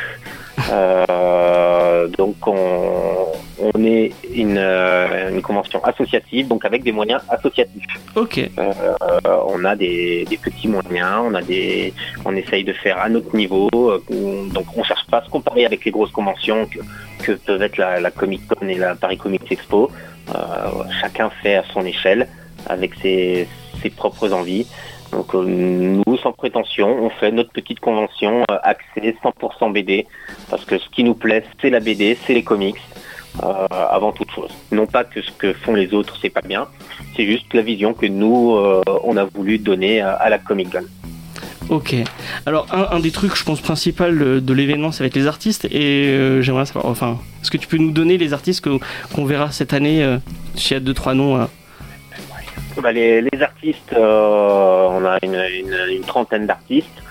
Euh, 0.69 2.07
donc 2.07 2.35
on, 2.45 3.27
on 3.61 3.83
est 3.83 4.11
une, 4.33 4.57
une 4.57 5.41
convention 5.41 5.81
associative 5.83 6.47
donc 6.49 6.65
avec 6.65 6.83
des 6.83 6.91
moyens 6.91 7.21
associatifs. 7.29 7.85
Ok. 8.15 8.49
On 9.25 9.63
a 9.63 9.75
des, 9.75 10.25
des 10.25 10.37
petits 10.37 10.67
moyens, 10.67 11.21
on 11.23 11.33
a 11.35 11.41
des, 11.41 11.93
on 12.25 12.35
essaye 12.35 12.63
de 12.63 12.73
faire 12.73 12.97
à 12.99 13.07
notre 13.07 13.33
niveau. 13.35 13.69
donc 13.69 14.65
on 14.75 14.83
cherche 14.83 15.05
pas 15.07 15.19
à 15.19 15.23
se 15.23 15.29
comparer 15.29 15.65
avec 15.65 15.85
les 15.85 15.91
grosses 15.91 16.11
conventions 16.11 16.65
que, 16.65 16.79
que 17.23 17.31
peuvent 17.33 17.61
être 17.61 17.77
la, 17.77 17.99
la 17.99 18.11
Comic 18.11 18.45
Con 18.47 18.67
et 18.67 18.75
la 18.75 18.95
Paris 18.95 19.17
Comics 19.17 19.49
Expo. 19.49 19.89
Chacun 20.99 21.29
fait 21.41 21.55
à 21.55 21.63
son 21.73 21.85
échelle 21.85 22.27
avec 22.69 22.95
ses, 23.01 23.47
propres 23.95 24.33
envies. 24.33 24.67
Donc 25.13 25.33
euh, 25.33 25.43
nous, 25.45 26.17
sans 26.17 26.33
prétention, 26.33 26.89
on 27.01 27.09
fait 27.09 27.31
notre 27.31 27.51
petite 27.51 27.79
convention 27.79 28.43
euh, 28.51 28.57
axée 28.63 29.15
100% 29.23 29.71
BD 29.71 30.05
parce 30.49 30.65
que 30.65 30.77
ce 30.77 30.89
qui 30.89 31.05
nous 31.05 31.15
plaît, 31.15 31.45
c'est 31.61 31.69
la 31.69 31.79
BD, 31.79 32.17
c'est 32.25 32.33
les 32.33 32.43
comics. 32.43 32.81
euh, 33.43 33.67
avant 33.69 34.11
toute 34.11 34.31
chose. 34.31 34.49
Non 34.71 34.87
pas 34.87 35.03
que 35.03 35.21
ce 35.21 35.31
que 35.31 35.53
font 35.53 35.75
les 35.75 35.93
autres, 35.93 36.17
c'est 36.21 36.29
pas 36.29 36.41
bien, 36.41 36.67
c'est 37.15 37.25
juste 37.25 37.53
la 37.53 37.61
vision 37.61 37.93
que 37.93 38.07
nous, 38.07 38.55
euh, 38.55 38.81
on 39.03 39.15
a 39.15 39.25
voulu 39.25 39.59
donner 39.59 40.01
à, 40.01 40.13
à 40.13 40.29
la 40.29 40.39
Comic 40.39 40.71
Con. 40.71 40.85
Ok. 41.69 41.95
Alors 42.45 42.65
un, 42.71 42.99
des 42.99 43.11
trucs, 43.11 43.35
je 43.35 43.43
pense, 43.43 43.59
principal 43.59 44.41
de, 44.41 44.53
l'événement, 44.53 44.89
va 44.89 45.05
être 45.05 45.15
les 45.15 45.27
artistes. 45.27 45.65
Et 45.65 46.39
j'aimerais 46.41 46.65
savoir, 46.65 46.85
enfin, 46.85 47.19
est-ce 47.41 47.51
que 47.51 47.57
tu 47.57 47.67
peux 47.67 47.77
nous 47.77 47.91
donner 47.91 48.17
les 48.17 48.33
artistes 48.33 48.65
qu'on 49.13 49.25
verra 49.25 49.51
cette 49.51 49.73
année 49.73 50.01
euh, 50.03 50.17
S'il 50.55 50.73
y 50.73 50.77
a 50.77 50.79
deux 50.79 50.93
trois 50.93 51.13
noms. 51.13 51.37
euh. 51.37 51.45
Bah, 52.81 52.91
les, 52.91 53.27
artistes, 53.41 53.93
euh, 53.93 54.87
on 54.91 55.03
a 55.03 55.17
une, 55.23 56.01
trentaine 56.05 56.45
d'artistes. 56.45 57.01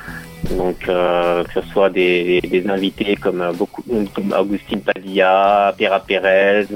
Donc 0.51 0.89
euh, 0.89 1.43
que 1.43 1.61
ce 1.61 1.69
soit 1.69 1.91
des, 1.91 2.41
invités 2.69 3.17
comme 3.17 3.41
euh, 3.41 3.53
beaucoup 3.53 3.83
Augustine 4.39 4.81
Padilla, 4.81 5.75
Pera 5.77 5.99
Pérez, 5.99 6.67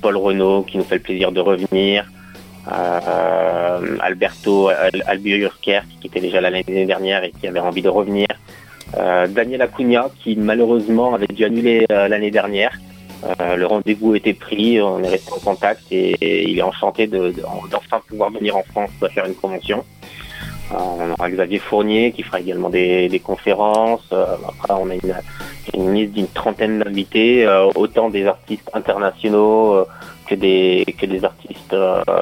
Paul 0.00 0.16
Renault 0.16 0.62
qui 0.62 0.78
nous 0.78 0.84
fait 0.84 0.94
le 0.94 1.02
plaisir 1.02 1.30
de 1.30 1.40
revenir, 1.40 2.10
euh, 2.72 3.96
Alberto 4.00 4.68
Al- 4.68 5.02
Albuquerque 5.06 5.86
qui 6.00 6.06
était 6.06 6.20
déjà 6.20 6.40
l'année 6.40 6.64
dernière 6.86 7.22
et 7.24 7.32
qui 7.32 7.46
avait 7.46 7.60
envie 7.60 7.82
de 7.82 7.90
revenir, 7.90 8.28
Daniel 9.28 9.60
Acuna 9.62 10.08
qui 10.22 10.36
malheureusement 10.36 11.14
avait 11.14 11.26
dû 11.26 11.44
annuler 11.44 11.86
l'année 11.90 12.30
dernière. 12.30 12.72
Euh, 13.24 13.56
le 13.56 13.66
rendez-vous 13.66 14.14
était 14.14 14.34
pris, 14.34 14.80
on 14.80 15.02
est 15.02 15.08
resté 15.08 15.32
en 15.32 15.38
contact 15.38 15.82
et, 15.90 16.50
il 16.50 16.58
est 16.58 16.62
enchanté 16.62 17.06
de- 17.06 17.30
de- 17.30 17.44
d'enfin 17.70 18.00
pouvoir 18.08 18.30
venir 18.30 18.56
en 18.56 18.62
France 18.64 18.90
pour 18.98 19.08
faire 19.08 19.26
une 19.26 19.34
convention. 19.34 19.84
Euh, 20.72 20.76
on 20.78 21.10
aura 21.12 21.30
Xavier 21.30 21.58
Fournier 21.58 22.12
qui 22.12 22.22
fera 22.22 22.40
également 22.40 22.70
des, 22.70 23.20
conférences. 23.24 24.08
Euh, 24.12 24.24
après, 24.48 24.74
on 24.74 24.90
a 24.90 24.94
une, 25.74 25.94
liste 25.94 26.12
d'une 26.12 26.28
trentaine 26.28 26.80
d'invités, 26.80 27.46
autant 27.74 28.10
des 28.10 28.26
artistes 28.26 28.68
internationaux 28.74 29.86
que 30.26 30.34
des 30.34 30.84
que 30.98 31.06
des 31.06 31.24
artistes 31.24 31.76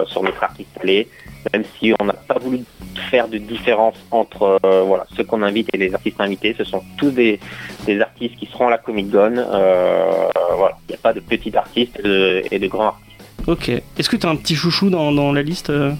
sur 0.07 0.23
notre 0.23 0.43
artiste 0.43 0.71
allé. 0.83 1.09
Même 1.53 1.65
si 1.79 1.95
on 1.99 2.05
n'a 2.05 2.13
pas 2.13 2.39
voulu 2.39 2.65
faire 3.11 3.27
de 3.27 3.39
différence 3.39 3.97
entre 4.11 4.59
euh, 4.65 4.83
voilà 4.83 5.07
ceux 5.17 5.25
qu'on 5.25 5.43
invite 5.43 5.69
et 5.73 5.79
les 5.79 5.95
artistes 5.95 6.21
invités, 6.21 6.55
ce 6.57 6.65
sont 6.65 6.83
tous 6.99 7.11
des, 7.11 7.41
des 7.87 8.01
artistes 8.01 8.37
qui 8.37 8.47
seront 8.47 8.69
à 8.69 8.71
la 8.71 8.79
Comic 8.79 9.11
Con. 9.11 9.37
Euh, 9.39 10.29
voilà, 10.57 10.77
il 10.89 10.93
n'y 10.93 10.95
a 10.97 10.99
pas 10.99 11.15
de 11.15 11.21
petits 11.21 11.57
artistes 11.57 11.99
et 11.99 12.03
de, 12.03 12.43
et 12.51 12.59
de 12.59 12.67
grands 12.67 12.89
artistes. 12.89 13.23
Ok. 13.47 13.69
Est-ce 13.71 14.11
que 14.11 14.17
tu 14.17 14.27
as 14.27 14.31
un 14.31 14.37
petit 14.37 14.55
chouchou 14.55 14.91
dans, 14.91 15.13
dans 15.13 15.33
la 15.33 15.43
liste 15.43 15.71
euh? 15.71 15.93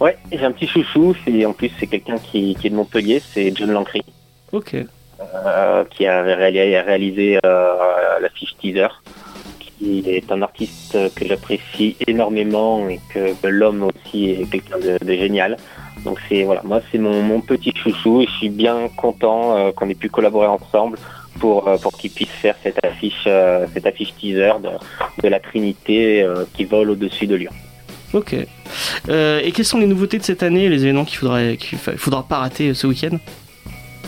Ouais, 0.00 0.16
j'ai 0.30 0.44
un 0.44 0.52
petit 0.52 0.68
chouchou. 0.68 1.16
C'est 1.24 1.44
en 1.44 1.52
plus 1.52 1.70
c'est 1.80 1.88
quelqu'un 1.88 2.18
qui, 2.18 2.54
qui 2.54 2.68
est 2.68 2.70
de 2.70 2.76
Montpellier, 2.76 3.20
c'est 3.20 3.52
John 3.56 3.72
Lancry. 3.72 4.02
Ok. 4.52 4.76
euh, 5.22 5.84
qui 5.90 6.06
a 6.06 6.22
réalisé, 6.22 6.80
réalisé 6.80 7.38
euh, 7.44 7.74
la 8.20 8.28
fiche 8.30 8.54
teaser, 8.60 8.88
qui 9.82 10.04
est 10.06 10.30
un 10.30 10.42
artiste 10.42 10.96
que 11.16 11.26
j'apprécie 11.26 11.96
énormément 12.06 12.88
et 12.88 13.00
que, 13.12 13.34
l'homme 13.48 13.82
aussi 13.90 14.30
est 14.30 14.48
quelqu'un 14.50 14.78
de, 14.78 15.04
de 15.04 15.12
génial. 15.12 15.56
Donc 16.04 16.18
c'est 16.28 16.44
voilà, 16.44 16.62
moi 16.64 16.80
c'est 16.90 16.98
mon, 16.98 17.40
petit 17.40 17.72
chouchou 17.74 18.22
et 18.22 18.26
je 18.26 18.32
suis 18.38 18.48
bien 18.48 18.88
content 18.96 19.56
euh, 19.56 19.72
qu'on 19.72 19.88
ait 19.88 19.94
pu 19.94 20.08
collaborer 20.08 20.46
ensemble 20.46 20.98
pour 21.40 21.68
euh, 21.68 21.76
pour 21.78 21.92
qu'il 21.98 22.10
puisse 22.10 22.28
faire 22.28 22.56
cette 22.62 22.84
affiche 22.84 23.24
euh, 23.26 23.66
cette 23.72 23.86
affiche 23.86 24.14
teaser 24.18 24.52
de, 24.62 24.70
de 25.22 25.28
la 25.28 25.40
Trinité 25.40 26.24
qui 26.54 26.64
vole 26.64 26.90
au-dessus 26.90 27.26
de 27.26 27.34
Lyon. 27.34 27.52
Ok. 28.14 28.34
Et 28.34 29.52
quelles 29.54 29.64
sont 29.64 29.78
les 29.78 29.86
nouveautés 29.86 30.18
de 30.18 30.22
cette 30.22 30.42
année, 30.42 30.68
les 30.68 30.82
événements 30.84 31.04
qu'il 31.04 31.18
faudrait, 31.18 31.56
qu'il 31.56 31.78
fa- 31.78 31.96
faudra 31.96 32.22
pas 32.22 32.38
rater 32.38 32.74
ce 32.74 32.86
week-end? 32.86 33.16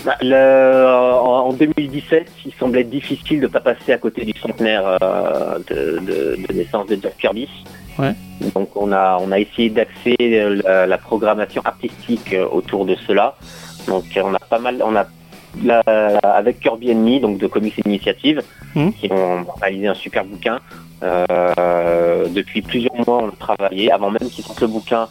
Bah, 0.04 0.16
le- 0.20 1.16
en 1.18 1.48
en 1.48 1.52
2017, 1.52 2.30
il 2.46 2.52
semblait 2.54 2.84
difficile 2.84 3.38
de 3.40 3.46
ne 3.46 3.50
pas 3.52 3.60
passer 3.60 3.92
à 3.92 3.98
côté 3.98 4.24
du 4.24 4.32
centenaire 4.38 4.98
euh, 5.02 5.58
de, 5.68 5.98
de- 6.00 6.46
de 6.46 6.52
naissance 6.52 6.86
de 6.88 6.98
Jack 7.02 7.16
Kirby. 7.18 7.48
Ouais. 7.98 8.12
Donc 8.54 8.70
on 8.76 8.92
a, 8.92 9.18
on 9.20 9.30
a 9.32 9.38
essayé 9.38 9.70
d'axer 9.70 10.16
la, 10.64 10.86
la 10.86 10.98
programmation 10.98 11.62
artistique 11.64 12.34
euh, 12.34 12.46
autour 12.50 12.84
de 12.84 12.96
cela. 13.06 13.36
Donc 13.86 14.04
on 14.22 14.34
a 14.34 14.38
pas 14.38 14.58
mal, 14.58 14.82
on 14.84 14.94
a 14.96 15.06
la- 15.62 16.18
avec 16.22 16.60
Kirby 16.60 16.90
Enemy, 16.90 17.20
donc 17.20 17.38
de 17.38 17.46
Comics 17.46 17.78
Initiative, 17.86 18.42
Mhm. 18.74 18.92
qui 18.94 19.10
ont 19.12 19.46
réalisé 19.62 19.86
un 19.86 19.94
super 19.94 20.24
bouquin. 20.24 20.58
Euh, 21.02 22.26
depuis 22.28 22.60
plusieurs 22.62 22.94
mois, 23.06 23.22
on 23.24 23.28
a 23.28 23.36
travaillé. 23.38 23.90
Avant 23.92 24.10
même 24.10 24.28
qu'ils 24.30 24.44
sortent 24.44 24.60
le 24.62 24.66
bouquin, 24.66 25.08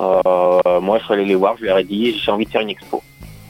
euh, 0.00 0.80
moi 0.80 0.98
je 0.98 1.04
suis 1.04 1.14
allé 1.14 1.24
les 1.24 1.34
voir, 1.34 1.56
je 1.58 1.64
leur 1.64 1.78
ai 1.78 1.84
dit 1.84 2.18
j'ai 2.22 2.30
envie 2.30 2.44
de 2.44 2.50
faire 2.50 2.60
une 2.60 2.70
expo. 2.70 3.02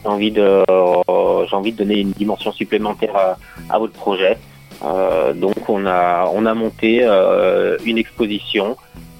J'ai 0.03 0.09
envie 0.09 0.31
de, 0.31 0.63
euh, 0.69 1.45
j'ai 1.49 1.55
envie 1.55 1.71
de 1.71 1.77
donner 1.77 1.99
une 1.99 2.11
dimension 2.11 2.51
supplémentaire 2.51 3.37
à, 3.69 3.79
votre 3.79 3.93
projet. 3.93 4.37
Euh, 4.83 5.33
donc 5.33 5.69
on 5.69 5.85
a, 5.85 6.29
on 6.33 6.45
a 6.45 6.53
monté 6.53 6.99
euh, 7.01 7.77
une 7.83 7.97
exposition 7.97 8.77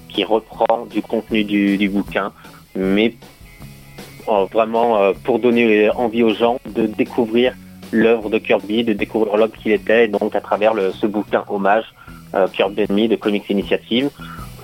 qui 0.08 0.24
reprend 0.24 0.86
du 0.86 1.02
contenu 1.02 1.44
du, 1.44 1.88
bouquin, 1.88 2.32
mais 2.74 3.14
vraiment 4.52 5.12
pour 5.24 5.38
donner 5.38 5.90
envie 5.90 6.22
aux 6.22 6.34
gens 6.34 6.58
de 6.74 6.86
découvrir 6.86 7.54
l'œuvre 7.92 8.28
de 8.28 8.38
Kirby, 8.38 8.84
de 8.84 8.92
découvrir 8.92 9.36
l'homme 9.36 9.50
qu'il 9.50 9.72
était, 9.72 10.08
donc 10.08 10.34
à 10.34 10.40
travers 10.40 10.74
ce 10.92 11.06
bouquin 11.06 11.44
hommage 11.48 11.84
euh, 12.34 12.46
Kirby 12.48 13.08
de 13.08 13.16
Comics 13.16 13.48
Initiative. 13.48 14.10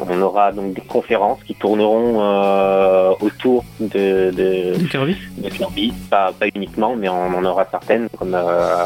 On 0.01 0.21
aura 0.23 0.51
donc 0.53 0.75
des 0.75 0.81
conférences 0.81 1.39
qui 1.45 1.55
tourneront 1.55 2.21
euh, 2.21 3.13
autour 3.21 3.65
de, 3.81 4.31
de, 4.33 4.77
de 4.79 4.87
Kirby 4.89 5.17
de 5.39 5.49
Kirby, 5.49 5.93
pas, 6.11 6.33
pas 6.33 6.47
uniquement, 6.55 6.97
mais 6.97 7.09
on 7.09 7.35
en 7.39 7.45
aura 7.45 7.65
certaines 7.71 8.09
comme, 8.19 8.35
euh, 8.35 8.85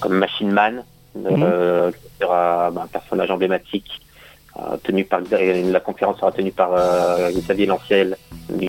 comme 0.00 0.14
Machine 0.14 0.50
Man, 0.52 0.84
euh, 1.26 1.90
qui 1.90 2.08
sera 2.20 2.70
bah, 2.70 2.82
un 2.84 2.86
personnage 2.88 3.30
emblématique. 3.30 4.00
tenu 4.84 5.04
par 5.04 5.20
la 5.32 5.80
conférence 5.80 6.18
sera 6.18 6.30
tenue 6.30 6.52
par 6.52 6.70
Xavier 7.32 7.66
Lanciel 7.66 8.16
du, 8.50 8.66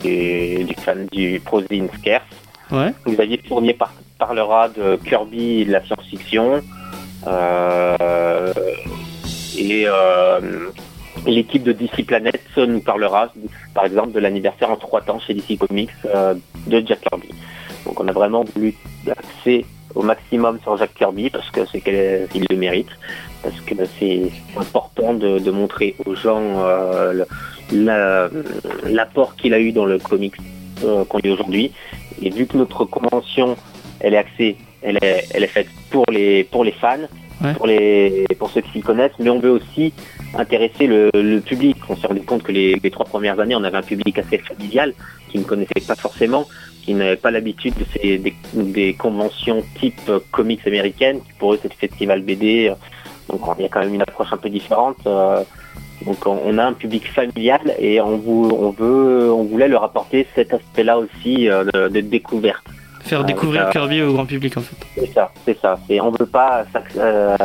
du 0.63 0.75
fan 0.83 1.07
du 1.11 1.41
Prozine 1.43 1.89
Scarce. 1.99 2.23
Ouais. 2.71 2.93
Xavier 3.07 3.39
Fournier 3.47 3.73
par- 3.73 3.93
parlera 4.17 4.69
de 4.69 4.95
Kirby 4.95 5.61
et 5.61 5.65
de 5.65 5.71
la 5.73 5.83
science-fiction. 5.85 6.61
Et 9.57 9.85
l'équipe 11.25 11.63
de 11.63 11.71
DC 11.71 12.05
Planet 12.05 12.39
nous 12.57 12.81
parlera, 12.81 13.31
par 13.73 13.85
exemple, 13.85 14.11
de 14.11 14.19
l'anniversaire 14.19 14.69
en 14.71 14.75
trois 14.75 15.01
temps 15.01 15.19
chez 15.19 15.33
DC 15.33 15.57
Comics 15.57 15.89
euh, 16.13 16.33
de 16.67 16.83
Jack 16.85 17.01
Kirby. 17.01 17.29
Donc 17.85 17.99
on 17.99 18.07
a 18.07 18.11
vraiment 18.11 18.43
voulu 18.55 18.73
axer 19.09 19.65
au 19.93 20.01
maximum 20.01 20.59
sur 20.61 20.75
Jack 20.77 20.93
Kirby 20.95 21.29
parce 21.29 21.49
que 21.51 21.61
c'est 21.71 21.79
qu'il 21.81 22.45
le 22.49 22.55
mérite, 22.57 22.89
parce 23.43 23.59
que 23.61 23.75
c'est 23.99 24.31
important 24.57 25.13
de, 25.13 25.39
de 25.39 25.51
montrer 25.51 25.95
aux 26.05 26.15
gens 26.15 26.41
euh, 26.41 27.23
la- 27.71 28.29
l'apport 28.85 29.35
qu'il 29.35 29.53
a 29.53 29.59
eu 29.59 29.71
dans 29.71 29.85
le 29.85 29.97
comics 29.99 30.35
euh, 30.83 31.05
qu'on 31.05 31.19
lit 31.19 31.29
aujourd'hui. 31.31 31.71
Et 32.21 32.29
vu 32.29 32.45
que 32.45 32.57
notre 32.57 32.85
convention, 32.85 33.55
elle 33.99 34.13
est 34.13 34.17
axée, 34.17 34.57
elle 34.81 34.97
est, 35.01 35.25
elle 35.33 35.43
est 35.43 35.47
faite 35.47 35.67
pour 35.89 36.05
les 36.11 36.43
pour 36.43 36.63
les 36.63 36.71
fans, 36.73 36.97
Ouais. 37.43 37.53
pour 37.53 37.67
les 37.67 38.25
pour 38.39 38.49
ceux 38.49 38.61
qui 38.61 38.71
s'y 38.71 38.79
connaissent, 38.81 39.11
mais 39.19 39.29
on 39.29 39.39
veut 39.39 39.51
aussi 39.51 39.91
intéresser 40.37 40.87
le, 40.87 41.09
le 41.13 41.39
public. 41.39 41.77
On 41.89 41.95
s'est 41.95 42.07
rendu 42.07 42.21
compte 42.21 42.43
que 42.43 42.51
les, 42.51 42.79
les 42.81 42.91
trois 42.91 43.05
premières 43.05 43.39
années, 43.39 43.55
on 43.55 43.63
avait 43.63 43.77
un 43.77 43.81
public 43.83 44.17
assez 44.19 44.37
familial 44.39 44.93
qui 45.29 45.39
ne 45.39 45.43
connaissait 45.43 45.85
pas 45.87 45.95
forcément, 45.95 46.47
qui 46.83 46.93
n'avait 46.93 47.15
pas 47.15 47.31
l'habitude 47.31 47.73
de 47.77 47.85
ces 47.93 48.17
des, 48.17 48.33
des 48.53 48.93
conventions 48.93 49.63
type 49.79 49.99
euh, 50.09 50.19
comics 50.31 50.65
américaines, 50.67 51.19
qui 51.21 51.33
pour 51.39 51.53
eux 51.53 51.59
c'est 51.61 51.69
le 51.71 51.77
festival 51.87 52.21
BD. 52.21 52.69
euh, 52.69 52.75
Donc 53.29 53.41
il 53.57 53.63
y 53.63 53.65
a 53.65 53.69
quand 53.69 53.81
même 53.81 53.93
une 53.93 54.01
approche 54.01 54.31
un 54.31 54.37
peu 54.37 54.49
différente. 54.49 54.97
euh, 55.07 55.41
donc 56.05 56.17
on, 56.27 56.57
a 56.57 56.65
un 56.65 56.73
public 56.73 57.09
familial 57.09 57.73
et 57.79 58.01
on, 58.01 58.17
veut, 58.17 59.31
on 59.31 59.43
voulait 59.43 59.69
leur 59.69 59.83
apporter 59.85 60.27
cet 60.35 60.53
aspect-là 60.53 60.99
aussi 60.99 61.49
euh, 61.49 61.63
de, 61.73 61.87
de 61.87 62.01
découverte. 62.01 62.63
Faire 63.01 63.21
Ouais, 63.21 63.25
découvrir 63.27 63.63
ça- 63.63 63.69
Kirby 63.71 64.01
au 64.01 64.11
grand 64.13 64.25
public 64.25 64.57
en 64.57 64.61
fait. 64.61 64.75
C'est 64.95 65.13
ça, 65.13 65.31
c'est 65.45 65.57
ça. 65.59 65.79
Et 65.89 66.01
on 66.01 66.11
veut 66.11 66.25
pas 66.25 66.65
euh, 66.97 67.37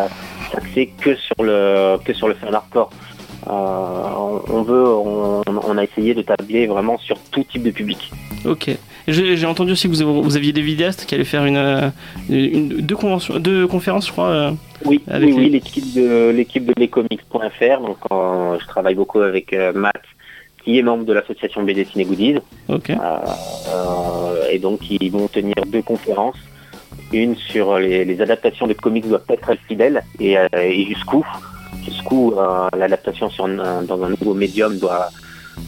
s'axer 0.50 0.92
que 1.00 1.14
sur 1.16 1.42
le 1.42 1.96
que 2.04 2.12
sur 2.12 2.28
le 2.28 2.34
fan 2.34 2.54
hardcore. 2.54 2.90
Euh, 3.46 3.50
on, 3.50 4.62
veut, 4.62 4.86
on, 4.86 5.40
on 5.46 5.78
a 5.78 5.84
essayé 5.84 6.12
de 6.12 6.20
tabler 6.20 6.66
vraiment 6.66 6.98
sur 6.98 7.16
tout 7.32 7.42
type 7.50 7.62
de 7.62 7.70
public. 7.70 8.10
Ok. 8.44 8.68
J'ai 9.08 9.46
entendu 9.46 9.72
aussi 9.72 9.88
que 9.88 9.94
vous, 10.04 10.22
vous 10.22 10.36
aviez 10.36 10.52
des 10.52 10.60
vidéastes 10.60 11.06
qui 11.06 11.14
allaient 11.14 11.24
faire 11.24 11.46
une, 11.46 11.56
euh, 11.56 11.88
une- 12.28 12.68
deux, 12.82 12.94
conventions, 12.96 13.38
deux 13.38 13.66
conférences, 13.66 14.06
je 14.08 14.12
crois. 14.12 14.26
euh. 14.28 14.50
Oui, 14.84 15.00
Avec 15.08 15.34
oui, 15.34 15.44
les- 15.44 15.48
l'équipe 15.50 15.94
de 15.94 16.30
l'équipe 16.30 16.66
de 16.66 16.74
lescomics.fr. 16.76 17.80
Donc, 17.80 17.96
euh, 18.12 18.58
je 18.60 18.66
travaille 18.66 18.94
beaucoup 18.94 19.20
avec 19.20 19.54
euh, 19.54 19.72
Matt, 19.72 20.02
qui 20.62 20.78
est 20.78 20.82
membre 20.82 21.04
de 21.06 21.14
l'association 21.14 21.62
BD 21.62 21.86
Ciné 21.86 22.04
Goodies. 22.04 22.36
Ok. 22.68 22.90
Et 24.52 24.58
donc, 24.58 24.80
ils 24.90 25.10
vont 25.10 25.28
tenir 25.28 25.54
deux 25.66 25.82
conférences. 25.82 26.36
Une 27.12 27.34
sur 27.36 27.78
les, 27.78 28.04
les 28.04 28.20
adaptations 28.20 28.66
de 28.66 28.72
comics 28.72 29.08
doivent 29.08 29.24
être 29.28 29.52
fidèles 29.66 30.02
et, 30.20 30.38
euh, 30.38 30.46
et 30.54 30.84
jusqu'où? 30.86 31.26
Jusqu'où 31.84 32.34
euh, 32.38 32.68
l'adaptation 32.76 33.28
dans 33.90 34.02
un 34.04 34.10
nouveau 34.10 34.34
médium 34.34 34.78
doit 34.78 35.08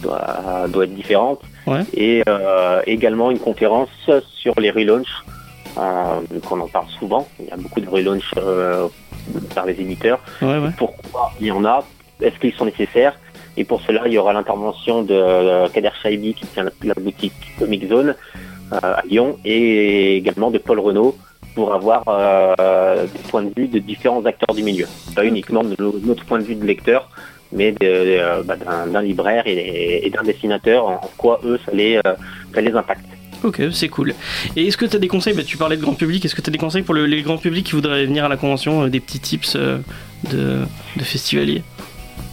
doit, 0.02 0.66
doit 0.68 0.84
être 0.84 0.94
différente? 0.94 1.40
Ouais. 1.66 1.82
Et 1.94 2.22
euh, 2.28 2.80
également 2.86 3.30
une 3.30 3.38
conférence 3.38 3.90
sur 4.36 4.54
les 4.58 4.70
relaunchs, 4.70 5.24
qu'on 5.74 6.60
en 6.60 6.68
parle 6.68 6.86
souvent. 6.98 7.26
Il 7.40 7.46
y 7.46 7.50
a 7.50 7.56
beaucoup 7.56 7.80
de 7.80 7.88
relaunchs 7.88 8.34
par 9.54 9.66
les 9.66 9.72
éditeurs 9.80 10.20
Ouais, 10.40 10.58
ouais. 10.58 10.70
pourquoi 10.76 11.32
il 11.40 11.46
y 11.46 11.50
en 11.52 11.64
a, 11.64 11.84
est-ce 12.20 12.38
qu'ils 12.38 12.54
sont 12.54 12.66
nécessaires? 12.66 13.18
Et 13.56 13.64
pour 13.64 13.80
cela, 13.82 14.02
il 14.06 14.12
y 14.12 14.18
aura 14.18 14.32
l'intervention 14.32 15.02
de 15.02 15.68
Kader 15.72 15.90
Shaibi 16.02 16.34
qui 16.34 16.46
tient 16.46 16.64
la, 16.64 16.70
la 16.82 16.94
boutique 16.94 17.34
Comic 17.58 17.88
Zone 17.88 18.14
euh, 18.72 18.78
à 18.82 19.02
Lyon 19.06 19.38
et 19.44 20.16
également 20.16 20.50
de 20.50 20.58
Paul 20.58 20.78
Renault 20.80 21.16
pour 21.54 21.72
avoir 21.74 22.02
euh, 22.08 23.04
des 23.06 23.18
points 23.30 23.42
de 23.42 23.52
vue 23.56 23.68
de 23.68 23.78
différents 23.78 24.24
acteurs 24.24 24.54
du 24.54 24.62
milieu. 24.62 24.86
Pas 25.14 25.24
uniquement 25.24 25.62
de 25.62 25.74
no- 25.78 25.94
notre 26.04 26.24
point 26.24 26.38
de 26.38 26.44
vue 26.44 26.54
de 26.54 26.64
lecteur, 26.64 27.08
mais 27.52 27.72
de- 27.72 28.42
bah, 28.42 28.56
d'un 28.90 29.02
libraire 29.02 29.42
et, 29.46 30.06
et 30.06 30.10
d'un 30.10 30.22
dessinateur, 30.22 30.86
en 30.86 31.00
quoi 31.16 31.40
eux, 31.44 31.58
ça 31.64 31.72
les, 31.72 31.96
euh, 32.06 32.14
ça 32.54 32.60
les 32.60 32.72
impacte. 32.72 33.04
Ok, 33.44 33.60
c'est 33.72 33.88
cool. 33.88 34.14
Et 34.56 34.66
est-ce 34.68 34.76
que 34.76 34.86
tu 34.86 34.94
as 34.96 35.00
des 35.00 35.08
conseils? 35.08 35.34
Bah, 35.34 35.42
Tu 35.44 35.56
parlais 35.56 35.76
de 35.76 35.82
grand 35.82 35.94
public. 35.94 36.24
Est-ce 36.24 36.34
que 36.34 36.40
tu 36.40 36.48
as 36.48 36.52
des 36.52 36.58
conseils 36.58 36.82
pour 36.82 36.94
le- 36.94 37.06
les 37.06 37.22
grands 37.22 37.38
publics 37.38 37.66
qui 37.66 37.72
voudraient 37.72 38.06
venir 38.06 38.24
à 38.24 38.28
la 38.28 38.36
convention 38.36 38.84
euh, 38.84 38.88
Des 38.88 39.00
petits 39.00 39.18
tips 39.20 39.56
euh, 39.56 39.78
de, 40.30 40.60
de 40.96 41.02
festivalier 41.02 41.62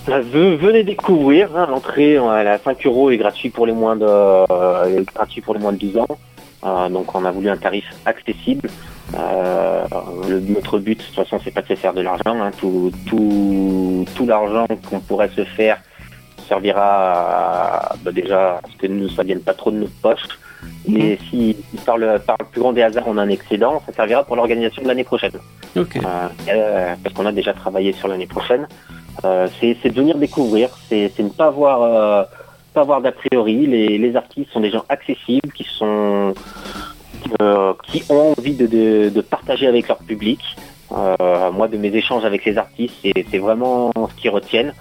Euh, 0.08 0.22
ve- 0.22 0.56
Venez 0.58 0.84
découvrir, 0.84 1.50
hein, 1.58 1.68
l'entrée 1.70 2.18
euh, 2.18 2.44
est 2.44 2.48
à 2.48 2.60
5 2.60 2.86
euros 2.86 3.10
et 3.10 3.18
gratuit 3.18 3.50
pour 3.50 3.66
les 3.66 3.74
moins 3.74 3.96
de 3.96 4.06
euh, 4.08 5.04
gratuit 5.16 5.42
pour 5.42 5.56
les 5.56 5.60
moins 5.60 5.74
de 5.74 5.80
12 5.80 5.98
ans. 5.98 6.08
Euh, 6.66 6.90
donc 6.90 7.14
on 7.16 7.24
a 7.26 7.32
voulu 7.32 7.50
un 7.50 7.58
tarif 7.58 7.86
accessible. 8.06 8.70
Euh, 9.18 9.84
le- 10.28 10.40
notre 10.42 10.78
but 10.80 11.00
de 11.00 11.04
toute 11.04 11.16
façon 11.16 11.40
c'est 11.44 11.52
pas 11.52 11.62
de 11.62 11.68
se 11.68 11.76
faire 11.76 11.94
de 11.94 12.02
l'argent. 12.02 12.40
hein. 12.42 12.52
Tout, 12.58 12.92
tout, 13.08 14.06
tout 14.16 14.26
l'argent 14.28 14.68
qu'on 14.90 15.00
pourrait 15.00 15.30
se 15.36 15.44
faire 15.46 15.78
servira 16.48 17.92
à, 17.92 17.96
bah, 18.04 18.12
déjà 18.12 18.56
à 18.56 18.62
ce 18.72 18.78
que 18.78 18.88
nous 18.88 19.10
ça 19.10 19.24
vienne 19.24 19.40
pas 19.42 19.54
trop 19.54 19.72
de 19.72 19.78
notre 19.78 19.94
poche. 20.02 20.28
Et 20.94 21.18
si 21.30 21.56
par 21.86 21.98
le, 21.98 22.20
par 22.20 22.36
le 22.40 22.46
plus 22.46 22.60
grand 22.62 22.74
des 22.74 22.82
hasards 22.84 23.08
on 23.08 23.18
a 23.18 23.22
un 23.22 23.30
excédent, 23.30 23.82
ça 23.86 23.94
servira 23.94 24.24
pour 24.24 24.36
l'organisation 24.36 24.82
de 24.84 24.88
l'année 24.88 25.04
prochaine. 25.04 25.32
Ok. 25.78 25.98
Euh, 25.98 26.96
parce 27.04 27.16
qu'on 27.16 27.26
a 27.26 27.32
déjà 27.32 27.54
travaillé 27.54 27.94
sur 27.94 28.08
l'année 28.08 28.28
prochaine. 28.28 28.68
Euh, 29.26 29.48
c'est 29.60 29.76
de 29.90 29.94
venir 29.94 30.18
découvrir, 30.18 30.70
c'est 30.90 31.12
c'est 31.16 31.24
ne 31.24 31.30
pas 31.30 31.48
avoir 31.48 31.82
euh, 31.84 32.24
pas 32.74 32.82
avoir 32.82 33.02
d'a 33.02 33.12
priori. 33.12 33.68
Les, 33.68 33.98
les 33.98 34.16
artistes 34.16 34.52
sont 34.52 34.60
des 34.60 34.72
gens 34.72 34.86
accessibles, 34.90 35.52
qui 35.52 35.64
sont 35.64 36.34
euh, 37.42 37.74
qui 37.84 38.04
ont 38.10 38.34
envie 38.38 38.56
de, 38.56 38.66
de, 39.10 39.22
partager 39.22 39.68
avec 39.68 39.88
leur 39.88 39.98
public. 39.98 40.40
Euh, 40.92 41.52
moi, 41.52 41.68
de 41.68 41.78
mes 41.78 41.94
échanges 41.94 42.26
avec 42.26 42.46
les 42.46 42.58
artistes, 42.58 42.96
c'est 43.04 43.38
vraiment 43.38 43.92
ce 44.10 44.22
qu'ils 44.22 44.32
retiennent. 44.32 44.74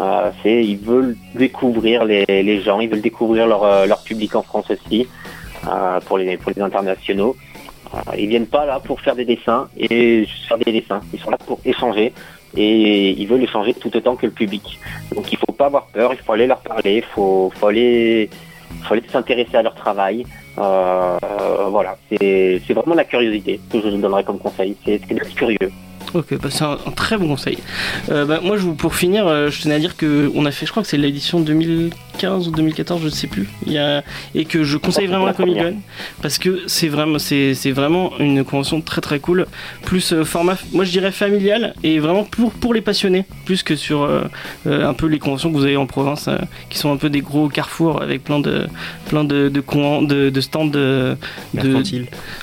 Euh, 0.00 0.30
ils 0.44 0.78
veulent 0.78 1.16
découvrir 1.34 2.04
les, 2.04 2.24
les 2.28 2.60
gens, 2.60 2.80
ils 2.80 2.88
veulent 2.88 3.00
découvrir 3.00 3.46
leur, 3.46 3.86
leur 3.86 4.02
public 4.02 4.34
en 4.34 4.42
France 4.42 4.70
aussi, 4.70 5.06
pour 6.06 6.18
les 6.18 6.36
pour 6.36 6.52
les 6.54 6.60
internationaux. 6.60 7.36
Ils 8.18 8.28
viennent 8.28 8.46
pas 8.46 8.66
là 8.66 8.80
pour 8.80 9.00
faire 9.00 9.14
des 9.14 9.24
dessins 9.24 9.68
et 9.78 10.26
faire 10.48 10.58
des 10.58 10.72
dessins. 10.72 11.00
Ils 11.14 11.20
sont 11.20 11.30
là 11.30 11.38
pour 11.38 11.60
échanger 11.64 12.12
et 12.56 13.10
ils 13.10 13.26
veulent 13.26 13.42
échanger 13.42 13.74
tout 13.74 13.94
autant 13.96 14.16
que 14.16 14.26
le 14.26 14.32
public. 14.32 14.78
Donc 15.14 15.30
il 15.32 15.38
faut 15.38 15.52
pas 15.52 15.66
avoir 15.66 15.86
peur, 15.86 16.12
il 16.12 16.18
faut 16.18 16.32
aller 16.32 16.46
leur 16.46 16.60
parler, 16.60 16.96
il 16.96 17.02
faut, 17.02 17.52
faut 17.56 17.68
aller 17.68 18.30
fallait 18.86 19.02
s'intéresser 19.10 19.56
à 19.56 19.62
leur 19.62 19.74
travail. 19.74 20.24
Euh, 20.58 21.18
voilà, 21.68 21.96
c'est 22.08 22.60
vraiment 22.70 22.94
la 22.94 23.04
curiosité 23.04 23.60
que 23.70 23.80
je 23.80 23.88
donnerais 23.88 24.24
comme 24.24 24.38
conseil. 24.38 24.76
C'est 24.84 25.06
d'être 25.06 25.34
curieux. 25.34 25.70
Ok, 26.16 26.38
bah 26.40 26.48
c'est 26.50 26.64
un, 26.64 26.78
un 26.86 26.90
très 26.92 27.18
bon 27.18 27.28
conseil. 27.28 27.58
Euh, 28.10 28.24
bah, 28.24 28.40
moi, 28.42 28.56
je 28.56 28.66
pour 28.68 28.94
finir, 28.94 29.26
euh, 29.26 29.50
je 29.50 29.60
tenais 29.60 29.74
à 29.74 29.78
dire 29.78 29.96
que 29.96 30.30
on 30.34 30.46
a 30.46 30.50
fait, 30.50 30.64
je 30.64 30.70
crois 30.70 30.82
que 30.82 30.88
c'est 30.88 30.96
l'édition 30.96 31.40
2015 31.40 32.48
ou 32.48 32.50
2014, 32.52 33.00
je 33.02 33.06
ne 33.06 33.10
sais 33.10 33.26
plus. 33.26 33.48
Il 33.66 33.72
y 33.72 33.78
a, 33.78 34.02
et 34.34 34.46
que 34.46 34.64
je 34.64 34.78
conseille 34.78 35.06
vraiment 35.08 35.26
la 35.26 35.32
Comic 35.34 35.56
Con 35.74 35.76
parce 36.22 36.38
que 36.38 36.62
c'est 36.68 36.88
vraiment, 36.88 37.18
c'est, 37.18 37.52
c'est 37.54 37.72
vraiment 37.72 38.12
une 38.18 38.44
convention 38.44 38.80
très 38.80 39.02
très 39.02 39.20
cool. 39.20 39.46
Plus 39.84 40.12
euh, 40.14 40.24
format, 40.24 40.56
moi 40.72 40.84
je 40.84 40.90
dirais 40.90 41.12
familial 41.12 41.74
et 41.82 41.98
vraiment 41.98 42.24
pour 42.24 42.50
pour 42.52 42.72
les 42.72 42.80
passionnés, 42.80 43.26
plus 43.44 43.62
que 43.62 43.76
sur 43.76 44.08
un 44.64 44.94
peu 44.94 45.06
les 45.08 45.18
conventions 45.18 45.50
que 45.52 45.56
vous 45.58 45.64
avez 45.64 45.76
en 45.76 45.86
province, 45.86 46.30
qui 46.70 46.78
sont 46.78 46.90
un 46.92 46.96
peu 46.96 47.10
des 47.10 47.20
gros 47.20 47.48
carrefours 47.48 48.00
avec 48.00 48.24
plein 48.24 48.40
de 48.40 48.66
plein 49.08 49.24
de 49.24 49.48
de, 49.50 49.60
con- 49.60 50.02
de, 50.02 50.30
de 50.30 50.40
stands 50.40 50.64
de, 50.66 51.16
de. 51.62 51.72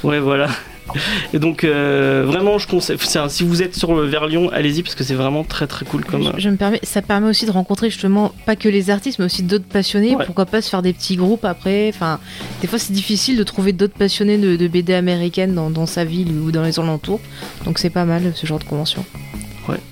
Ouais, 0.03 0.19
voilà. 0.19 0.47
Et 1.33 1.39
donc, 1.39 1.63
euh, 1.63 2.23
vraiment, 2.25 2.57
je 2.57 2.67
conseille. 2.67 2.97
un- 3.15 3.29
si 3.29 3.43
vous 3.43 3.61
êtes 3.61 3.75
sur 3.75 3.95
le 3.95 4.03
vers 4.05 4.27
Lyon, 4.27 4.49
allez-y 4.51 4.83
parce 4.83 4.95
que 4.95 5.03
c'est 5.03 5.13
vraiment 5.13 5.43
très 5.43 5.67
très 5.67 5.85
cool 5.85 6.03
comme. 6.05 6.27
euh, 6.27 6.31
Je, 6.35 6.41
je 6.41 6.49
me 6.49 6.55
permets, 6.57 6.79
ça 6.83 7.01
permet 7.01 7.29
aussi 7.29 7.45
de 7.45 7.51
rencontrer 7.51 7.89
justement 7.89 8.31
pas 8.45 8.55
que 8.55 8.69
les 8.69 8.89
artistes, 8.89 9.19
mais 9.19 9.25
aussi 9.25 9.43
d'autres 9.43 9.65
passionnés. 9.65 10.15
Ouais. 10.15 10.25
Pourquoi 10.25 10.45
pas 10.45 10.61
se 10.61 10.69
faire 10.69 10.81
des 10.81 10.93
petits 10.93 11.15
groupes 11.15 11.45
après. 11.45 11.89
Enfin, 11.89 12.19
des 12.61 12.67
fois 12.67 12.79
c'est 12.79 12.93
difficile 12.93 13.37
de 13.37 13.43
trouver 13.43 13.71
d'autres 13.73 13.93
passionnés 13.97 14.37
de, 14.37 14.55
de 14.55 14.67
BD 14.67 14.93
américaine 14.93 15.53
dans, 15.55 15.69
dans 15.69 15.85
sa 15.85 16.05
ville 16.05 16.31
ou 16.31 16.51
dans 16.51 16.63
les 16.63 16.79
alentours. 16.79 17.19
Donc 17.65 17.79
c'est 17.79 17.89
pas 17.89 18.05
mal 18.05 18.31
ce 18.35 18.45
genre 18.45 18.59
de 18.59 18.63
convention. 18.65 19.03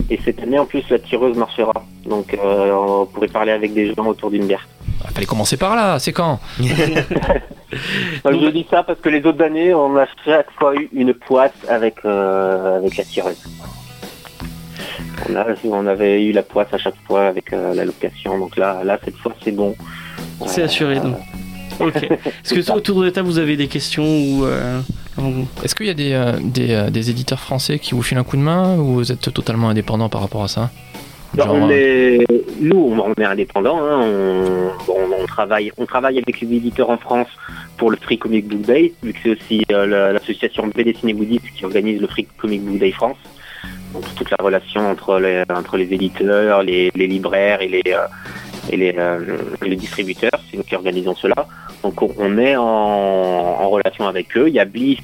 Et 0.09 0.19
cette 0.25 0.41
année, 0.43 0.59
en 0.59 0.65
plus, 0.65 0.83
la 0.89 0.99
tireuse 0.99 1.37
marchera. 1.37 1.71
Donc, 2.05 2.33
euh, 2.33 2.71
on 2.73 3.05
pourrait 3.05 3.29
parler 3.29 3.53
avec 3.53 3.73
des 3.73 3.93
gens 3.95 4.05
autour 4.05 4.29
d'une 4.29 4.45
bière. 4.45 4.67
Il 5.09 5.13
fallait 5.13 5.25
commencer 5.25 5.57
par 5.57 5.75
là, 5.75 5.99
c'est 5.99 6.13
quand 6.13 6.39
je 6.59 8.49
dis 8.49 8.65
ça 8.69 8.83
parce 8.83 8.99
que 8.99 9.09
les 9.09 9.23
autres 9.25 9.43
années, 9.43 9.73
on 9.73 9.95
a 9.97 10.05
chaque 10.25 10.51
fois 10.59 10.75
eu 10.75 10.89
une 10.93 11.13
poisse 11.13 11.51
avec, 11.69 11.95
euh, 12.05 12.77
avec 12.77 12.97
la 12.97 13.03
tireuse. 13.03 13.37
On, 15.29 15.35
a, 15.35 15.45
on 15.65 15.87
avait 15.87 16.23
eu 16.23 16.31
la 16.31 16.43
poisse 16.43 16.67
à 16.73 16.77
chaque 16.77 16.95
fois 17.07 17.27
avec 17.27 17.53
euh, 17.53 17.73
la 17.73 17.85
location. 17.85 18.37
Donc 18.39 18.57
là, 18.57 18.81
là, 18.83 18.99
cette 19.03 19.17
fois, 19.17 19.33
c'est 19.43 19.51
bon. 19.51 19.75
C'est 20.47 20.61
Euh, 20.61 20.65
assuré 20.65 20.99
donc. 20.99 21.15
Ok. 21.79 21.95
Est-ce 22.43 22.53
que 22.53 22.71
autour 22.71 22.99
de 23.01 23.05
la 23.05 23.11
table 23.11 23.27
vous 23.27 23.37
avez 23.39 23.55
des 23.57 23.67
questions 23.67 24.03
ou. 24.03 24.45
euh, 24.45 24.81
Est-ce 25.63 25.75
qu'il 25.75 25.85
y 25.87 25.89
a 25.89 25.93
des, 25.93 26.13
euh, 26.13 26.33
des, 26.41 26.71
euh, 26.73 26.89
des 26.89 27.09
éditeurs 27.09 27.39
français 27.39 27.79
qui 27.79 27.93
vous 27.95 28.01
filent 28.03 28.17
un 28.17 28.23
coup 28.23 28.37
de 28.37 28.41
main 28.41 28.75
ou 28.77 28.95
vous 28.95 29.11
êtes 29.11 29.31
totalement 29.33 29.69
indépendant 29.69 30.09
par 30.09 30.21
rapport 30.21 30.43
à 30.43 30.47
ça? 30.47 30.69
Genre, 31.37 31.53
on 31.53 31.69
euh, 31.69 31.73
est, 31.73 32.25
nous, 32.59 32.93
on 33.05 33.13
est 33.21 33.25
indépendants. 33.25 33.79
hein, 33.81 34.01
on, 34.89 35.25
travaille, 35.27 35.71
on 35.77 35.85
travaille 35.85 36.17
avec 36.17 36.41
les 36.41 36.55
éditeurs 36.57 36.89
en 36.89 36.97
France 36.97 37.27
pour 37.77 37.89
le 37.91 37.97
Free 37.97 38.17
Comic 38.17 38.47
Book 38.47 38.61
Day, 38.61 38.91
vu 39.01 39.13
que 39.13 39.19
c'est 39.23 39.29
aussi 39.31 39.63
euh, 39.71 39.85
la- 39.85 40.11
l'association 40.13 40.67
BD 40.67 40.93
Ciné 40.93 41.13
Bouddhiste 41.13 41.45
qui 41.55 41.63
organise 41.65 42.01
le 42.01 42.07
Free 42.07 42.27
Comic 42.37 42.61
Book 42.63 42.79
Day 42.79 42.91
France. 42.91 43.17
Donc 43.93 44.03
toute 44.15 44.29
la 44.31 44.37
relation 44.43 44.89
entre 44.89 45.19
les, 45.19 45.43
entre 45.53 45.77
les 45.77 45.93
éditeurs, 45.93 46.63
les, 46.63 46.91
les 46.95 47.07
libraires 47.07 47.61
et 47.61 47.67
les, 47.67 47.83
euh, 47.87 48.07
et 48.69 48.77
les, 48.77 48.93
euh, 48.97 49.19
les 49.61 49.75
distributeurs, 49.75 50.31
c'est 50.49 50.57
nous 50.57 50.63
qui 50.63 50.75
organisons 50.75 51.15
cela. 51.15 51.47
Donc 51.83 52.01
on, 52.01 52.09
on 52.17 52.37
est 52.37 52.55
en, 52.55 52.63
en 52.63 53.69
relation 53.69 54.07
avec 54.07 54.35
eux. 54.37 54.47
Il 54.49 54.53
y 54.53 54.59
a 54.59 54.65
Bliss 54.65 54.99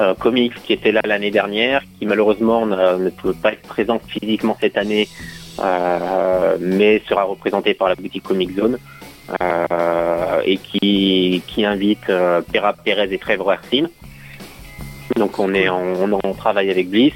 euh, 0.00 0.14
Comics 0.14 0.54
qui 0.64 0.72
était 0.74 0.92
là 0.92 1.00
l'année 1.04 1.30
dernière, 1.30 1.82
qui 1.98 2.06
malheureusement 2.06 2.66
ne, 2.66 3.04
ne 3.04 3.10
peut 3.10 3.34
pas 3.34 3.52
être 3.52 3.62
présent 3.68 3.98
physiquement 4.06 4.56
cette 4.60 4.76
année 4.78 5.08
euh, 5.10 5.45
mais 5.58 7.02
sera 7.08 7.24
représenté 7.24 7.74
par 7.74 7.88
la 7.88 7.94
boutique 7.94 8.22
Comic 8.22 8.56
Zone 8.56 8.78
euh, 9.40 10.42
et 10.44 10.58
qui, 10.58 11.64
invite 11.64 12.08
euh, 12.10 12.40
Pera 12.52 12.72
Pérez 12.74 13.12
et 13.12 13.18
Trevor 13.18 13.52
Hersin. 13.52 13.88
Donc 15.16 15.38
on 15.38 15.54
est 15.54 15.68
on, 15.68 16.34
travaille 16.34 16.70
avec 16.70 16.90
Bliss. 16.90 17.14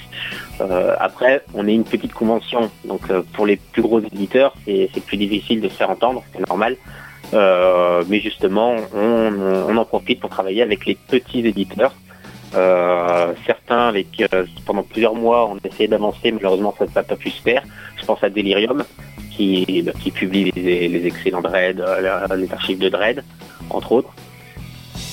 Euh, 0.60 0.94
après, 0.98 1.42
on 1.54 1.66
est 1.68 1.74
une 1.74 1.84
petite 1.84 2.12
convention, 2.12 2.70
donc 2.84 3.10
euh, 3.10 3.22
pour 3.32 3.46
les 3.46 3.56
plus 3.56 3.82
gros 3.82 4.00
éditeurs, 4.00 4.54
c'est 4.66 5.04
plus 5.04 5.16
difficile 5.16 5.60
de 5.60 5.68
se 5.68 5.74
faire 5.74 5.90
entendre, 5.90 6.22
c'est 6.32 6.46
normal. 6.46 6.76
Euh, 7.32 8.02
mais 8.08 8.20
justement, 8.20 8.76
on 8.94 9.76
en 9.76 9.84
profite 9.84 10.20
pour 10.20 10.30
travailler 10.30 10.62
avec 10.62 10.86
les 10.86 10.94
petits 10.94 11.46
éditeurs. 11.46 11.94
Euh, 12.56 13.32
certains 13.46 13.86
avec 13.88 14.08
euh, 14.34 14.44
pendant 14.66 14.82
plusieurs 14.82 15.14
mois 15.14 15.48
on 15.48 15.56
essayé 15.68 15.86
d'avancer 15.86 16.32
malheureusement 16.32 16.74
ça 16.76 16.84
n'a 16.96 17.02
pas 17.04 17.14
pu 17.16 17.30
se 17.30 17.40
faire. 17.40 17.62
Je 17.96 18.04
pense 18.04 18.22
à 18.24 18.28
Delirium 18.28 18.82
qui, 19.30 19.82
bah, 19.82 19.92
qui 20.02 20.10
publie 20.10 20.50
les, 20.50 20.88
les 20.88 21.06
excellents 21.06 21.42
Dread 21.42 21.80
euh, 21.80 22.26
les 22.36 22.52
archives 22.52 22.78
de 22.80 22.88
Dread 22.88 23.22
entre 23.70 23.92
autres 23.92 24.12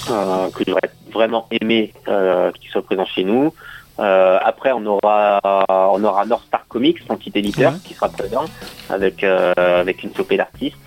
euh, 0.09 0.49
que 0.49 0.63
j'aurais 0.67 0.89
vraiment 1.13 1.47
aimé 1.51 1.93
euh, 2.07 2.51
qu'ils 2.53 2.71
soient 2.71 2.81
présents 2.81 3.05
chez 3.05 3.23
nous. 3.23 3.53
Euh, 3.99 4.39
après 4.43 4.71
on 4.73 4.85
aura 4.87 5.39
on 5.69 6.03
aura 6.03 6.25
North 6.25 6.45
Star 6.47 6.65
Comics 6.67 6.99
son 7.07 7.17
petit 7.17 7.31
éditeur 7.35 7.73
Ouais. 7.73 7.79
qui 7.83 7.93
sera 7.93 8.09
présent 8.09 8.45
avec 8.89 9.23
euh, 9.23 9.53
avec 9.55 10.01
une 10.03 10.09
flopée 10.11 10.37
d'artistes 10.37 10.77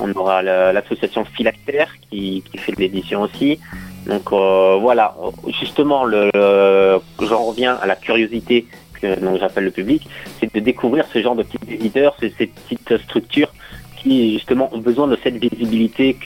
on 0.00 0.10
aura 0.12 0.42
l'association 0.42 1.24
Philactère 1.24 1.88
qui, 2.10 2.42
qui 2.50 2.58
fait 2.58 2.72
de 2.72 2.80
l'édition 2.80 3.22
aussi 3.22 3.60
donc 4.06 4.32
euh, 4.32 4.76
voilà, 4.80 5.14
justement, 5.60 6.06
j'en 6.08 7.44
reviens 7.44 7.74
à 7.74 7.86
la 7.86 7.96
curiosité 7.96 8.66
que 9.00 9.16
j'appelle 9.38 9.64
le 9.64 9.70
public, 9.70 10.06
c'est 10.38 10.54
de 10.54 10.60
découvrir 10.60 11.06
ce 11.12 11.20
genre 11.20 11.36
de 11.36 11.42
petits 11.42 11.74
éditeurs, 11.74 12.16
ces, 12.20 12.30
petites 12.30 12.98
structures 12.98 13.52
qui 13.96 14.34
justement 14.34 14.68
ont 14.72 14.78
besoin 14.78 15.06
de 15.08 15.16
cette 15.22 15.36
visibilité 15.36 16.16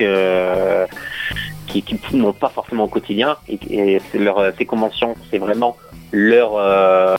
qui, 1.68 1.82
qui 1.82 2.16
n'ont 2.16 2.32
pas 2.32 2.48
forcément 2.48 2.84
au 2.84 2.88
quotidien 2.88 3.36
et, 3.48 4.00
ces 4.58 4.64
conventions, 4.64 5.14
c'est 5.30 5.38
vraiment 5.38 5.76
leur 6.12 6.52
euh, 6.56 7.16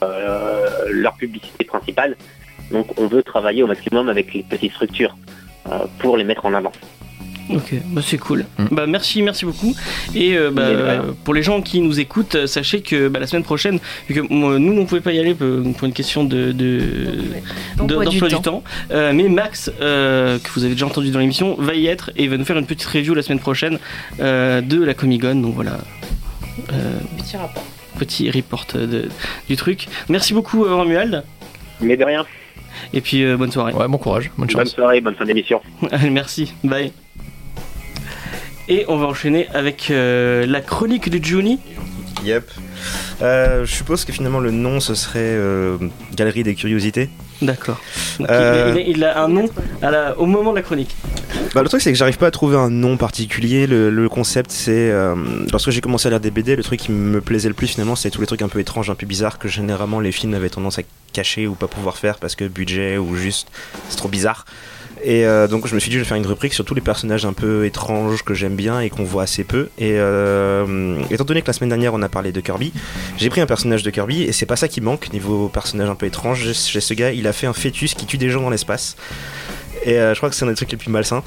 leur 0.90 1.14
publicité 1.14 1.64
principale. 1.64 2.16
Donc 2.70 2.86
on 2.98 3.06
veut 3.06 3.22
travailler 3.22 3.62
au 3.62 3.66
maximum 3.66 4.08
avec 4.08 4.34
les 4.34 4.42
petites 4.42 4.72
structures 4.72 5.16
euh, 5.70 5.86
pour 5.98 6.16
les 6.16 6.24
mettre 6.24 6.46
en 6.46 6.54
avant. 6.54 6.72
Ok, 7.48 7.74
bah 7.86 8.00
c'est 8.04 8.18
cool. 8.18 8.44
Mm. 8.58 8.64
Bah 8.70 8.86
merci, 8.86 9.22
merci 9.22 9.44
beaucoup. 9.44 9.74
Et 10.14 10.36
euh, 10.36 10.50
bah, 10.50 10.62
euh, 10.62 11.00
pour 11.24 11.34
les 11.34 11.42
gens 11.42 11.62
qui 11.62 11.80
nous 11.80 11.98
écoutent, 11.98 12.34
euh, 12.36 12.46
sachez 12.46 12.80
que 12.82 13.08
bah, 13.08 13.18
la 13.18 13.26
semaine 13.26 13.42
prochaine, 13.42 13.78
vu 14.08 14.14
que 14.14 14.32
moi, 14.32 14.58
nous 14.58 14.78
on 14.80 14.84
pouvait 14.86 15.00
pas 15.00 15.12
y 15.12 15.18
aller 15.18 15.34
euh, 15.40 15.64
pour 15.72 15.86
une 15.86 15.92
question 15.92 16.22
de, 16.24 16.52
de, 16.52 16.80
D'emploi 17.76 18.04
de- 18.04 18.10
du 18.10 18.40
temps. 18.42 18.62
Euh, 18.92 19.12
mais 19.12 19.28
Max, 19.28 19.70
euh, 19.80 20.38
que 20.38 20.48
vous 20.54 20.64
avez 20.64 20.74
déjà 20.74 20.86
entendu 20.86 21.10
dans 21.10 21.18
l'émission, 21.18 21.56
va 21.58 21.74
y 21.74 21.86
être 21.86 22.10
et 22.16 22.28
va 22.28 22.36
nous 22.36 22.44
faire 22.44 22.58
une 22.58 22.66
petite 22.66 22.86
review 22.88 23.14
la 23.14 23.22
semaine 23.22 23.40
prochaine 23.40 23.78
euh, 24.20 24.60
de 24.60 24.82
la 24.84 24.94
Comic 24.94 25.22
Con. 25.22 25.34
Donc 25.36 25.54
voilà. 25.54 25.78
Euh, 26.72 26.98
Petit 27.18 27.36
rapport. 27.36 27.64
petit 27.98 28.30
report 28.30 28.66
de- 28.74 29.08
du 29.48 29.56
truc. 29.56 29.88
Merci 30.08 30.34
beaucoup 30.34 30.64
euh, 30.66 30.74
Romuald. 30.74 31.24
Mais 31.80 31.96
de 31.96 32.04
rien. 32.04 32.24
Et 32.94 33.00
puis 33.00 33.24
euh, 33.24 33.36
bonne 33.36 33.50
soirée. 33.50 33.72
Ouais, 33.72 33.88
bon 33.88 33.98
courage, 33.98 34.30
bonne 34.38 34.46
Bonne 34.46 34.64
chance. 34.66 34.74
soirée, 34.74 35.00
bonne 35.00 35.14
fin 35.16 35.24
d'émission. 35.24 35.60
Allez, 35.90 36.10
merci, 36.20 36.52
bye. 36.62 36.92
Et 38.68 38.84
on 38.88 38.96
va 38.96 39.06
enchaîner 39.06 39.48
avec 39.52 39.90
euh, 39.90 40.46
la 40.46 40.60
chronique 40.60 41.08
de 41.10 41.22
Juni. 41.24 41.58
Yep. 42.24 42.48
Euh, 43.22 43.64
je 43.64 43.74
suppose 43.74 44.04
que 44.04 44.12
finalement 44.12 44.40
le 44.40 44.50
nom 44.50 44.78
ce 44.80 44.94
serait 44.94 45.18
euh, 45.20 45.76
Galerie 46.14 46.42
des 46.42 46.54
Curiosités. 46.54 47.08
D'accord. 47.42 47.80
Donc, 48.18 48.28
il- 48.28 48.34
Euh, 48.34 48.74
Il, 48.76 48.78
a, 48.78 48.90
il 48.90 49.04
a 49.04 49.22
un 49.24 49.28
nom 49.28 49.48
à 49.82 49.90
la- 49.90 50.18
au 50.18 50.26
moment 50.26 50.50
de 50.50 50.56
la 50.56 50.62
chronique. 50.62 50.94
Bah, 51.54 51.62
le 51.62 51.68
truc 51.68 51.80
c'est 51.80 51.90
que 51.90 51.98
j'arrive 51.98 52.18
pas 52.18 52.26
à 52.26 52.30
trouver 52.30 52.56
un 52.56 52.70
nom 52.70 52.96
particulier. 52.96 53.66
Le, 53.66 53.90
le 53.90 54.08
concept 54.08 54.50
c'est 54.50 54.92
lorsque 55.50 55.70
j'ai 55.70 55.80
commencé 55.80 56.06
à 56.08 56.10
lire 56.10 56.20
des 56.20 56.30
BD, 56.30 56.54
le 56.56 56.62
truc 56.62 56.80
qui 56.80 56.92
me 56.92 57.20
plaisait 57.20 57.48
le 57.48 57.54
plus 57.54 57.66
finalement 57.68 57.96
c'est 57.96 58.10
tous 58.10 58.20
les 58.20 58.26
trucs 58.26 58.42
un 58.42 58.48
peu 58.48 58.60
étranges, 58.60 58.90
un 58.90 58.94
peu 58.94 59.06
bizarres 59.06 59.38
que 59.38 59.48
généralement 59.48 59.98
les 60.00 60.12
films 60.12 60.34
avaient 60.34 60.50
tendance 60.50 60.78
à 60.78 60.82
cacher 61.12 61.46
ou 61.46 61.54
pas 61.54 61.68
pouvoir 61.68 61.96
faire 61.96 62.18
parce 62.18 62.36
que 62.36 62.44
budget 62.46 62.98
ou 62.98 63.16
juste 63.16 63.48
c'est 63.88 63.96
trop 63.96 64.08
bizarre. 64.08 64.44
Et 65.02 65.24
euh, 65.24 65.48
donc 65.48 65.66
je 65.66 65.74
me 65.74 65.80
suis 65.80 65.88
dit 65.90 65.96
je 65.96 66.00
vais 66.00 66.06
faire 66.06 66.16
une 66.16 66.26
rubrique 66.26 66.52
sur 66.52 66.64
tous 66.64 66.74
les 66.74 66.80
personnages 66.80 67.24
un 67.24 67.32
peu 67.32 67.64
étranges 67.64 68.22
que 68.22 68.34
j'aime 68.34 68.54
bien 68.54 68.80
et 68.80 68.90
qu'on 68.90 69.04
voit 69.04 69.22
assez 69.22 69.44
peu. 69.44 69.68
Et 69.78 69.94
euh, 69.96 71.00
étant 71.10 71.24
donné 71.24 71.42
que 71.42 71.46
la 71.46 71.52
semaine 71.52 71.70
dernière 71.70 71.94
on 71.94 72.02
a 72.02 72.08
parlé 72.08 72.32
de 72.32 72.40
Kirby, 72.40 72.72
j'ai 73.16 73.30
pris 73.30 73.40
un 73.40 73.46
personnage 73.46 73.82
de 73.82 73.90
Kirby 73.90 74.22
et 74.22 74.32
c'est 74.32 74.46
pas 74.46 74.56
ça 74.56 74.68
qui 74.68 74.80
manque 74.80 75.12
niveau 75.12 75.48
personnage 75.48 75.88
un 75.88 75.94
peu 75.94 76.06
étrange. 76.06 76.44
J'ai 76.44 76.80
ce 76.80 76.94
gars, 76.94 77.12
il 77.12 77.26
a 77.26 77.32
fait 77.32 77.46
un 77.46 77.52
fœtus 77.52 77.94
qui 77.94 78.06
tue 78.06 78.18
des 78.18 78.30
gens 78.30 78.42
dans 78.42 78.50
l'espace. 78.50 78.96
Et 79.84 79.98
euh, 79.98 80.12
je 80.12 80.18
crois 80.18 80.28
que 80.28 80.34
c'est 80.34 80.44
un 80.44 80.48
des 80.48 80.54
trucs 80.54 80.70
les 80.72 80.76
plus 80.76 80.90
malsains. 80.90 81.22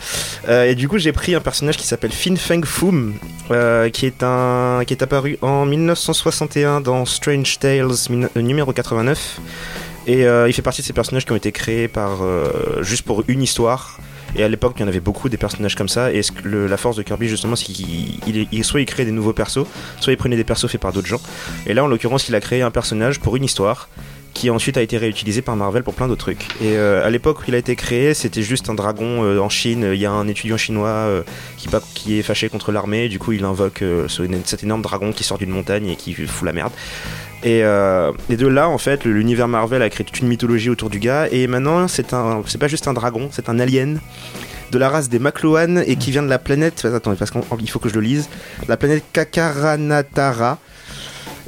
Et 0.48 0.76
du 0.76 0.88
coup, 0.88 1.00
j'ai 1.00 1.12
pris 1.12 1.34
un 1.34 1.40
personnage 1.40 1.78
qui 1.78 1.88
s'appelle 1.88 2.12
Fin 2.12 2.36
Feng 2.36 2.64
Foom, 2.64 3.14
qui, 3.92 4.06
est 4.06 4.22
un, 4.22 4.84
qui 4.86 4.94
est 4.94 5.02
apparu 5.02 5.40
en 5.42 5.66
1961 5.66 6.82
dans 6.82 7.06
Strange 7.06 7.58
Tales 7.58 7.96
numéro 8.36 8.72
89. 8.72 9.40
Et 10.06 10.26
euh, 10.26 10.50
il 10.50 10.54
fait 10.54 10.62
partie 10.62 10.82
de 10.82 10.86
ces 10.86 10.94
personnages 10.94 11.26
qui 11.26 11.32
ont 11.32 11.36
été 11.38 11.52
créés 11.52 11.89
euh, 11.98 12.84
juste 12.84 13.04
pour 13.04 13.24
une 13.28 13.42
histoire. 13.42 14.00
Et 14.36 14.44
à 14.44 14.48
l'époque, 14.50 14.74
il 14.78 14.82
y 14.82 14.84
en 14.84 14.88
avait 14.88 15.00
beaucoup 15.00 15.30
des 15.30 15.38
personnages 15.38 15.76
comme 15.76 15.88
ça. 15.88 16.12
Et 16.12 16.22
la 16.44 16.78
force 16.78 16.98
de 16.98 17.04
Kirby, 17.04 17.28
justement, 17.28 17.56
c'est 17.56 17.66
qu'il 17.66 18.20
il- 18.28 18.48
il- 18.52 18.63
soit 18.63 18.82
il 18.82 18.86
crée 18.86 19.06
des 19.06 19.12
nouveaux 19.12 19.34
persos, 19.34 19.66
soit 20.00 20.12
il 20.12 20.18
prenait 20.18 20.36
des 20.36 20.44
persos 20.44 20.68
faits 20.70 20.82
par 20.82 20.92
d'autres 20.92 21.08
gens. 21.08 21.22
Et 21.68 21.74
là, 21.74 21.84
en 21.84 21.88
l'occurrence, 21.88 22.28
il 22.30 22.36
a 22.36 22.42
créé 22.42 22.62
un 22.63 22.72
personnage 22.72 23.20
pour 23.20 23.36
une 23.36 23.44
histoire 23.44 23.89
qui 24.34 24.50
ensuite 24.50 24.78
a 24.78 24.82
été 24.82 24.98
réutilisé 24.98 25.44
par 25.44 25.56
Marvel 25.56 25.84
pour 25.84 25.94
plein 25.94 26.08
d'autres 26.08 26.22
trucs. 26.26 26.48
Et 26.60 26.76
euh, 26.76 27.06
à 27.06 27.12
l'époque 27.12 27.42
où 27.42 27.44
il 27.48 27.54
a 27.54 27.60
été 27.60 27.76
créé, 27.76 28.16
c'était 28.16 28.42
juste 28.42 28.68
un 28.68 28.74
dragon 28.74 29.39
en 29.39 29.50
Chine. 29.50 29.92
Il 29.94 30.00
y 30.00 30.08
a 30.08 30.12
un 30.12 30.28
étudiant 30.28 30.58
chinois 30.58 31.24
qui, 31.94 32.18
est 32.18 32.24
fâché 32.24 32.50
contre 32.50 32.72
l'armée, 32.72 33.10
du 33.10 33.20
coup 33.20 33.34
il 33.34 33.46
invoque 33.46 33.84
ce- 34.08 34.28
cet 34.46 34.63
énorme 34.63 34.82
dragon 34.82 35.12
qui 35.12 35.24
sort 35.24 35.38
d'une 35.38 35.52
montagne 35.52 35.88
et 35.88 35.96
qui 35.96 36.16
fout 36.16 36.48
la 36.48 36.54
merde. 36.54 36.72
Et, 37.43 37.63
euh, 37.63 38.12
et 38.29 38.38
de 38.38 38.47
là, 38.47 38.69
en 38.69 38.77
fait, 38.77 39.03
l'univers 39.06 39.47
Marvel 39.47 39.82
a 39.82 39.89
créé 39.89 40.06
toute 40.06 40.19
une 40.19 40.27
mythologie 40.27 40.69
autour 40.69 40.89
du 40.89 40.99
gars. 40.99 41.27
Et 41.32 41.47
maintenant, 41.47 41.88
c'est 41.88 42.13
un, 42.13 42.41
c'est 42.45 42.58
pas 42.58 42.67
juste 42.67 42.88
un 42.88 42.93
dragon, 42.93 43.29
c'est 43.32 43.49
un 43.49 43.60
alien 43.60 43.99
de 44.71 44.77
la 44.79 44.89
race 44.89 45.10
des 45.10 45.19
Makloan 45.19 45.84
et 45.86 45.95
qui 45.97 46.12
vient 46.12 46.23
de 46.23 46.29
la 46.29 46.39
planète. 46.39 46.86
Attendez, 46.86 47.17
parce 47.17 47.32
qu'il 47.32 47.69
faut 47.69 47.79
que 47.79 47.89
je 47.89 47.95
le 47.95 48.01
lise. 48.01 48.29
La 48.67 48.77
planète 48.77 49.03
Kakaranatara 49.13 50.58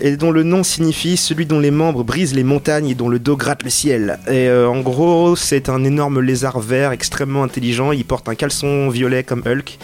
et 0.01 0.17
dont 0.17 0.31
le 0.31 0.43
nom 0.43 0.63
signifie 0.63 1.17
celui 1.17 1.45
dont 1.45 1.60
les 1.60 1.71
membres 1.71 2.03
brisent 2.03 2.36
les 2.36 2.43
montagnes 2.43 2.89
et 2.89 2.95
dont 2.95 3.10
le 3.10 3.19
dos 3.19 3.38
gratte 3.38 3.63
le 3.63 3.69
ciel. 3.69 4.19
Et 4.27 4.47
euh, 4.47 4.67
en 4.67 4.81
gros, 4.81 5.36
c'est 5.36 5.69
un 5.69 5.84
énorme 5.84 6.19
lézard 6.19 6.60
vert 6.60 6.91
extrêmement 6.91 7.43
intelligent. 7.43 7.91
Il 7.91 8.05
porte 8.05 8.27
un 8.27 8.36
caleçon 8.36 8.89
violet 8.89 9.23
comme 9.23 9.41
Hulk. 9.45 9.77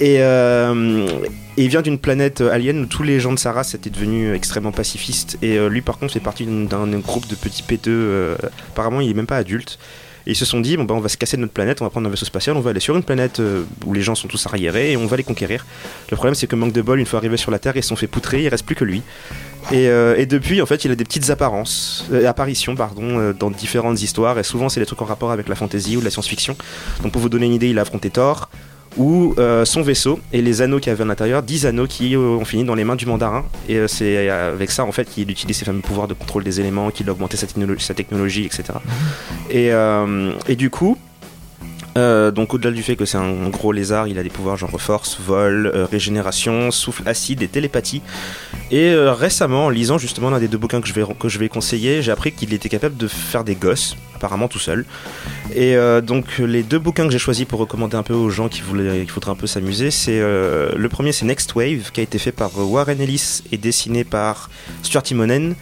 et, 0.00 0.18
euh, 0.20 1.06
il 1.64 1.68
vient 1.68 1.82
d'une 1.82 1.98
planète 1.98 2.40
alien 2.40 2.80
où 2.80 2.86
tous 2.86 3.02
les 3.02 3.20
gens 3.20 3.32
de 3.32 3.38
sa 3.38 3.52
race 3.52 3.74
étaient 3.74 3.90
devenus 3.90 4.34
extrêmement 4.34 4.72
pacifistes. 4.72 5.38
Et 5.42 5.58
euh, 5.58 5.68
lui, 5.68 5.82
par 5.82 5.98
contre, 5.98 6.12
fait 6.12 6.20
partie 6.20 6.46
d'un 6.46 6.98
groupe 6.98 7.26
de 7.28 7.34
petits 7.34 7.62
péteux. 7.62 7.90
euh, 7.90 8.36
apparemment, 8.70 9.00
il 9.00 9.10
est 9.10 9.14
même 9.14 9.26
pas 9.26 9.36
adulte. 9.36 9.78
Ils 10.26 10.36
se 10.36 10.44
sont 10.44 10.60
dit, 10.60 10.76
bon, 10.76 10.84
bah, 10.84 10.94
on 10.94 11.00
va 11.00 11.08
se 11.08 11.16
casser 11.16 11.36
de 11.36 11.42
notre 11.42 11.52
planète, 11.52 11.80
on 11.80 11.84
va 11.84 11.90
prendre 11.90 12.06
un 12.06 12.10
vaisseau 12.10 12.26
spatial, 12.26 12.56
on 12.56 12.60
va 12.60 12.70
aller 12.70 12.80
sur 12.80 12.94
une 12.94 13.02
planète 13.02 13.40
euh, 13.40 13.64
où 13.86 13.92
les 13.92 14.02
gens 14.02 14.14
sont 14.14 14.28
tous 14.28 14.46
arriérés 14.46 14.92
et 14.92 14.96
on 14.96 15.06
va 15.06 15.16
les 15.16 15.22
conquérir. 15.22 15.66
Le 16.10 16.16
problème, 16.16 16.34
c'est 16.34 16.46
que 16.46 16.56
manque 16.56 16.72
de 16.72 16.82
bol, 16.82 17.00
une 17.00 17.06
fois 17.06 17.18
arrivé 17.18 17.36
sur 17.36 17.50
la 17.50 17.58
Terre, 17.58 17.76
ils 17.76 17.82
se 17.82 17.88
sont 17.88 17.96
fait 17.96 18.06
poutrer, 18.06 18.42
il 18.42 18.48
reste 18.48 18.66
plus 18.66 18.76
que 18.76 18.84
lui. 18.84 19.02
Et, 19.72 19.88
euh, 19.88 20.24
depuis, 20.26 20.60
en 20.62 20.66
fait, 20.66 20.84
il 20.84 20.90
a 20.90 20.94
des 20.94 21.04
petites 21.04 21.30
apparences, 21.30 22.06
euh, 22.12 22.28
apparitions 22.28 22.74
pardon, 22.74 23.18
euh, 23.18 23.32
dans 23.32 23.50
différentes 23.50 24.02
histoires, 24.02 24.38
et 24.38 24.42
souvent, 24.42 24.68
c'est 24.68 24.80
des 24.80 24.86
trucs 24.86 25.00
en 25.02 25.04
rapport 25.04 25.30
avec 25.30 25.48
la 25.48 25.54
fantasy 25.54 25.96
ou 25.96 26.00
la 26.00 26.10
science-fiction. 26.10 26.56
Donc, 27.02 27.12
pour 27.12 27.20
vous 27.20 27.28
donner 27.28 27.46
une 27.46 27.54
idée, 27.54 27.70
il 27.70 27.78
a 27.78 27.82
affronté 27.82 28.10
Thor, 28.10 28.50
ou 28.96 29.34
euh, 29.38 29.64
son 29.64 29.82
vaisseau 29.82 30.18
et 30.32 30.42
les 30.42 30.62
anneaux 30.62 30.78
qu'il 30.80 30.90
y 30.90 30.92
avait 30.92 31.02
à 31.04 31.06
l'intérieur, 31.06 31.42
10 31.42 31.66
anneaux 31.66 31.86
qui 31.86 32.14
euh, 32.16 32.18
ont 32.18 32.44
fini 32.44 32.64
dans 32.64 32.74
les 32.74 32.84
mains 32.84 32.96
du 32.96 33.06
mandarin. 33.06 33.44
Et 33.68 33.76
euh, 33.76 33.86
c'est 33.86 34.28
avec 34.28 34.70
ça, 34.70 34.84
en 34.84 34.92
fait, 34.92 35.08
qu'il 35.08 35.30
utilise 35.30 35.56
ses 35.56 35.64
fameux 35.64 35.80
pouvoirs 35.80 36.08
de 36.08 36.14
contrôle 36.14 36.44
des 36.44 36.60
éléments, 36.60 36.90
qu'il 36.90 37.08
a 37.08 37.12
augmenté 37.12 37.36
sa, 37.36 37.46
technolo- 37.46 37.78
sa 37.78 37.94
technologie, 37.94 38.44
etc. 38.46 38.64
Et, 39.50 39.70
et 40.48 40.56
du 40.56 40.70
coup, 40.70 40.96
euh, 41.96 42.30
donc 42.30 42.54
au-delà 42.54 42.70
du 42.70 42.82
fait 42.82 42.96
que 42.96 43.04
c'est 43.04 43.18
un 43.18 43.48
gros 43.48 43.72
lézard, 43.72 44.06
il 44.08 44.18
a 44.18 44.22
des 44.22 44.30
pouvoirs 44.30 44.56
genre 44.56 44.80
force, 44.80 45.18
vol, 45.20 45.70
euh, 45.74 45.86
régénération, 45.86 46.70
souffle 46.70 47.02
acide 47.06 47.42
et 47.42 47.48
télépathie. 47.48 48.02
Et 48.70 48.90
euh, 48.90 49.12
récemment, 49.12 49.66
en 49.66 49.68
lisant 49.68 49.98
justement 49.98 50.30
l'un 50.30 50.38
des 50.38 50.48
deux 50.48 50.58
bouquins 50.58 50.80
que 50.80 50.88
je 50.88 50.92
vais, 50.94 51.02
que 51.02 51.46
conseiller, 51.48 52.02
j'ai 52.02 52.12
appris 52.12 52.32
qu'il 52.32 52.54
était 52.54 52.68
capable 52.68 52.96
de 52.96 53.08
faire 53.08 53.44
des 53.44 53.56
gosses, 53.56 53.96
apparemment 54.14 54.48
tout 54.48 54.58
seul. 54.58 54.84
Et 55.54 55.76
donc 56.02 56.38
les 56.38 56.62
deux 56.62 56.78
bouquins 56.78 57.06
que 57.06 57.10
j'ai 57.10 57.18
choisis 57.18 57.44
pour 57.44 57.58
recommander 57.58 57.96
un 57.96 58.04
peu 58.04 58.14
aux 58.14 58.30
gens 58.30 58.48
qui, 58.48 58.60
voulaient, 58.60 59.04
qui 59.04 59.10
voudraient 59.10 59.32
un 59.32 59.36
peu 59.36 59.48
s'amuser, 59.48 59.90
c'est 59.90 60.20
le 60.20 60.88
premier 60.88 61.10
c'est 61.10 61.26
Next 61.26 61.54
Wave, 61.56 61.90
qui 61.92 62.00
a 62.00 62.02
été 62.04 62.18
fait 62.18 62.30
par 62.30 62.56
Warren 62.56 63.00
Ellis 63.00 63.42
et 63.50 63.56
dessiné 63.56 64.04
par 64.04 64.48
Stuart 64.82 65.02
Timonen. 65.02 65.56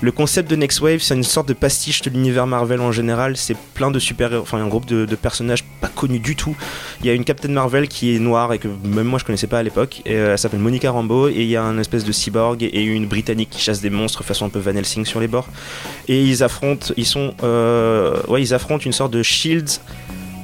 Le 0.00 0.12
concept 0.12 0.48
de 0.48 0.54
Next 0.54 0.80
Wave, 0.80 1.00
c'est 1.00 1.16
une 1.16 1.24
sorte 1.24 1.48
de 1.48 1.54
pastiche 1.54 2.02
de 2.02 2.10
l'univers 2.10 2.46
Marvel 2.46 2.80
en 2.80 2.92
général. 2.92 3.36
C'est 3.36 3.56
plein 3.56 3.90
de 3.90 3.98
super, 3.98 4.32
enfin 4.40 4.58
un 4.58 4.68
groupe 4.68 4.86
de, 4.86 5.04
personnages 5.16 5.64
pas 5.80 5.88
connus 5.88 6.20
du 6.20 6.36
tout. 6.36 6.56
Il 7.00 7.06
y 7.06 7.10
a 7.10 7.14
une 7.14 7.24
Captain 7.24 7.48
Marvel 7.48 7.88
qui 7.88 8.14
est 8.14 8.20
noire 8.20 8.52
et 8.52 8.60
que 8.60 8.68
même 8.68 9.06
moi 9.08 9.18
je 9.18 9.24
connaissais 9.24 9.48
pas 9.48 9.58
à 9.58 9.62
l'époque. 9.64 10.02
Euh, 10.06 10.32
elle 10.32 10.38
s'appelle 10.38 10.60
Monica 10.60 10.92
Rambeau 10.92 11.28
et 11.28 11.40
il 11.40 11.48
y 11.48 11.56
a 11.56 11.64
un 11.64 11.78
espèce 11.78 12.04
de 12.04 12.12
cyborg 12.12 12.62
et 12.62 12.82
une 12.82 13.06
britannique 13.06 13.50
qui 13.50 13.60
chasse 13.60 13.80
des 13.80 13.90
monstres 13.90 14.22
façon 14.22 14.46
un 14.46 14.50
peu 14.50 14.60
Van 14.60 14.76
Helsing 14.76 15.04
sur 15.04 15.18
les 15.18 15.26
bords. 15.26 15.48
Et 16.06 16.22
ils 16.22 16.44
affrontent, 16.44 16.94
ils 16.96 17.06
sont, 17.06 17.34
euh, 17.42 18.22
ouais, 18.28 18.40
ils 18.40 18.54
affrontent 18.54 18.84
une 18.84 18.92
sorte 18.92 19.12
de 19.12 19.24
Shields, 19.24 19.80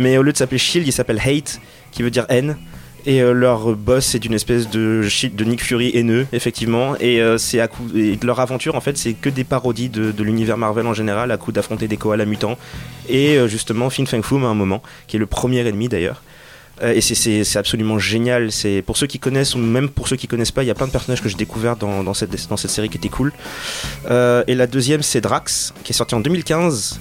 mais 0.00 0.18
au 0.18 0.22
lieu 0.22 0.32
de 0.32 0.36
s'appeler 0.36 0.58
Shield, 0.58 0.88
ils 0.88 0.92
s'appellent 0.92 1.22
Hate, 1.24 1.60
qui 1.92 2.02
veut 2.02 2.10
dire 2.10 2.26
haine. 2.28 2.56
Et 3.06 3.20
euh, 3.20 3.32
leur 3.32 3.74
boss 3.76 4.06
c'est 4.06 4.24
une 4.24 4.32
espèce 4.32 4.70
de 4.70 5.02
shit 5.02 5.36
de 5.36 5.44
Nick 5.44 5.62
Fury 5.62 5.90
haineux, 5.94 6.26
effectivement. 6.32 6.96
Et 7.00 7.20
euh, 7.20 7.36
c'est 7.38 7.60
à 7.60 7.68
coup 7.68 7.82
et 7.94 8.18
leur 8.22 8.40
aventure 8.40 8.74
en 8.74 8.80
fait 8.80 8.96
c'est 8.96 9.12
que 9.12 9.28
des 9.28 9.44
parodies 9.44 9.88
de, 9.90 10.12
l'univers 10.22 10.56
Marvel 10.56 10.86
en 10.86 10.94
général, 10.94 11.30
à 11.30 11.36
coup 11.36 11.52
d'affronter 11.52 11.86
des 11.86 11.96
koalas 11.96 12.24
mutants. 12.24 12.56
Et 13.08 13.36
euh, 13.36 13.46
justement 13.46 13.90
Fin 13.90 14.06
Fang 14.06 14.22
Foom 14.22 14.44
à 14.44 14.48
un 14.48 14.54
moment, 14.54 14.82
qui 15.06 15.16
est 15.16 15.18
le 15.18 15.26
premier 15.26 15.66
ennemi 15.66 15.88
d'ailleurs. 15.88 16.22
Et 16.82 17.00
c'est- 17.00 17.56
absolument 17.56 18.00
génial. 18.00 18.50
C'est 18.50 18.82
pour 18.82 18.96
ceux 18.96 19.06
qui 19.06 19.20
connaissent 19.20 19.54
ou 19.54 19.58
même 19.58 19.88
pour 19.88 20.08
ceux 20.08 20.16
qui 20.16 20.26
connaissent 20.26 20.50
pas, 20.50 20.64
il 20.64 20.66
y 20.66 20.72
a 20.72 20.74
plein 20.74 20.88
de 20.88 20.92
personnages 20.92 21.22
que 21.22 21.28
j'ai 21.28 21.36
découverts 21.36 21.76
dans, 21.76 22.02
dans 22.02 22.14
cette 22.14 22.48
dans 22.48 22.56
cette 22.56 22.72
série 22.72 22.88
qui 22.88 22.96
était 22.96 23.08
cool. 23.08 23.32
Et 24.10 24.54
la 24.54 24.66
deuxième 24.66 25.02
c'est 25.02 25.20
Drax, 25.20 25.72
qui 25.84 25.92
est 25.92 25.94
sorti 25.94 26.16
en 26.16 26.20
2015. 26.20 26.98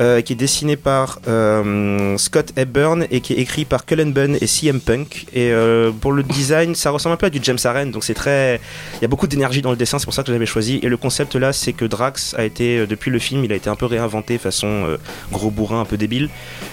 Euh, 0.00 0.22
qui 0.22 0.32
est 0.32 0.36
dessiné 0.36 0.76
par 0.76 1.20
euh, 1.28 2.18
Scott 2.18 2.52
Hepburn 2.56 3.06
et 3.12 3.20
qui 3.20 3.32
est 3.32 3.36
écrit 3.36 3.64
par 3.64 3.86
Cullen 3.86 4.12
Bunn 4.12 4.36
et 4.40 4.46
CM 4.48 4.80
Punk. 4.80 5.26
Et 5.32 5.52
euh, 5.52 5.92
pour 5.92 6.10
le 6.10 6.24
design, 6.24 6.74
ça 6.74 6.90
ressemble 6.90 7.14
un 7.14 7.16
peu 7.16 7.26
à 7.26 7.30
du 7.30 7.38
James 7.40 7.58
Aaron, 7.62 7.86
donc 7.86 8.02
c'est 8.02 8.14
très. 8.14 8.60
Il 8.96 9.02
y 9.02 9.04
a 9.04 9.08
beaucoup 9.08 9.28
d'énergie 9.28 9.62
dans 9.62 9.70
le 9.70 9.76
dessin, 9.76 10.00
c'est 10.00 10.04
pour 10.04 10.14
ça 10.14 10.24
que 10.24 10.32
j'avais 10.32 10.46
choisi. 10.46 10.80
Et 10.82 10.88
le 10.88 10.96
concept 10.96 11.36
là, 11.36 11.52
c'est 11.52 11.72
que 11.72 11.84
Drax 11.84 12.34
a 12.36 12.44
été, 12.44 12.88
depuis 12.88 13.12
le 13.12 13.20
film, 13.20 13.44
il 13.44 13.52
a 13.52 13.54
été 13.54 13.70
un 13.70 13.76
peu 13.76 13.86
réinventé 13.86 14.36
façon 14.38 14.98
gros 15.30 15.50
bourrin, 15.50 15.82
un 15.82 15.84
peu 15.84 15.96
débile. 15.96 16.28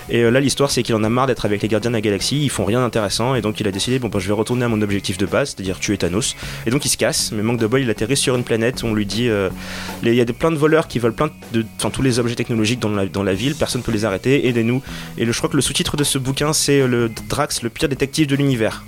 Et 0.10 0.30
là, 0.30 0.40
l'histoire, 0.40 0.72
c'est 0.72 0.82
qu'il 0.82 0.96
en 0.96 1.04
a 1.04 1.10
marre 1.10 1.28
d'être 1.28 1.46
avec 1.46 1.62
les 1.62 1.68
gardiens 1.68 1.92
de 1.92 1.96
la 1.96 2.02
galaxie, 2.02 2.44
ils 2.44 2.50
font 2.50 2.66
rien 2.66 2.82
d'intéressant, 2.82 3.36
et 3.36 3.42
donc 3.42 3.60
il 3.60 3.68
a 3.68 3.72
décidé, 3.72 4.00
bon, 4.00 4.08
bah, 4.08 4.20
je 4.20 4.28
vais 4.28 4.34
retourner 4.34 4.66
à 4.66 4.68
mon 4.68 4.82
objectif 4.82 5.20
de 5.20 5.28
base, 5.28 5.50
c'est-à-dire 5.50 5.80
tuer 5.80 5.98
Thanos. 5.98 6.36
Et 6.66 6.72
donc 6.72 6.86
il 6.86 6.90
se 6.90 6.98
casse, 6.98 7.32
mais 7.32 7.44
manque 7.44 7.60
de 7.60 7.68
bol, 7.68 7.82
il 7.82 7.90
atterrit 7.90 8.18
sur 8.18 8.36
une 8.36 8.44
planète 8.44 8.82
où 8.82 8.88
on 8.88 8.94
lui 8.94 9.06
dit, 9.06 9.30
il 10.04 10.14
y 10.14 10.22
a 10.22 10.26
plein 10.26 10.52
de 10.52 10.58
voleurs 10.58 10.88
qui 10.88 10.98
volent 10.98 11.14
plein 11.14 11.30
de, 11.54 11.64
enfin, 11.78 11.92
tous 11.92 12.02
les 12.02 12.18
objets 12.18 12.36
technologiques 12.36 12.80
dans 12.80 12.90
la, 12.90 13.06
dans 13.12 13.24
la 13.24 13.34
ville, 13.34 13.56
personne 13.56 13.82
peut 13.82 13.92
les 13.92 14.06
arrêter, 14.06 14.48
aidez-nous. 14.48 14.82
Et 15.18 15.26
le, 15.26 15.32
je 15.32 15.38
crois 15.38 15.50
que 15.50 15.56
le 15.56 15.62
sous-titre 15.62 15.98
de 15.98 16.04
ce 16.04 16.18
bouquin, 16.18 16.54
c'est 16.54 16.82
euh, 16.82 16.88
le 16.88 17.12
Drax, 17.30 17.62
le 17.62 17.70
pire 17.70 17.90
détective 17.90 18.28
de 18.28 18.36
l'univers. 18.36 18.84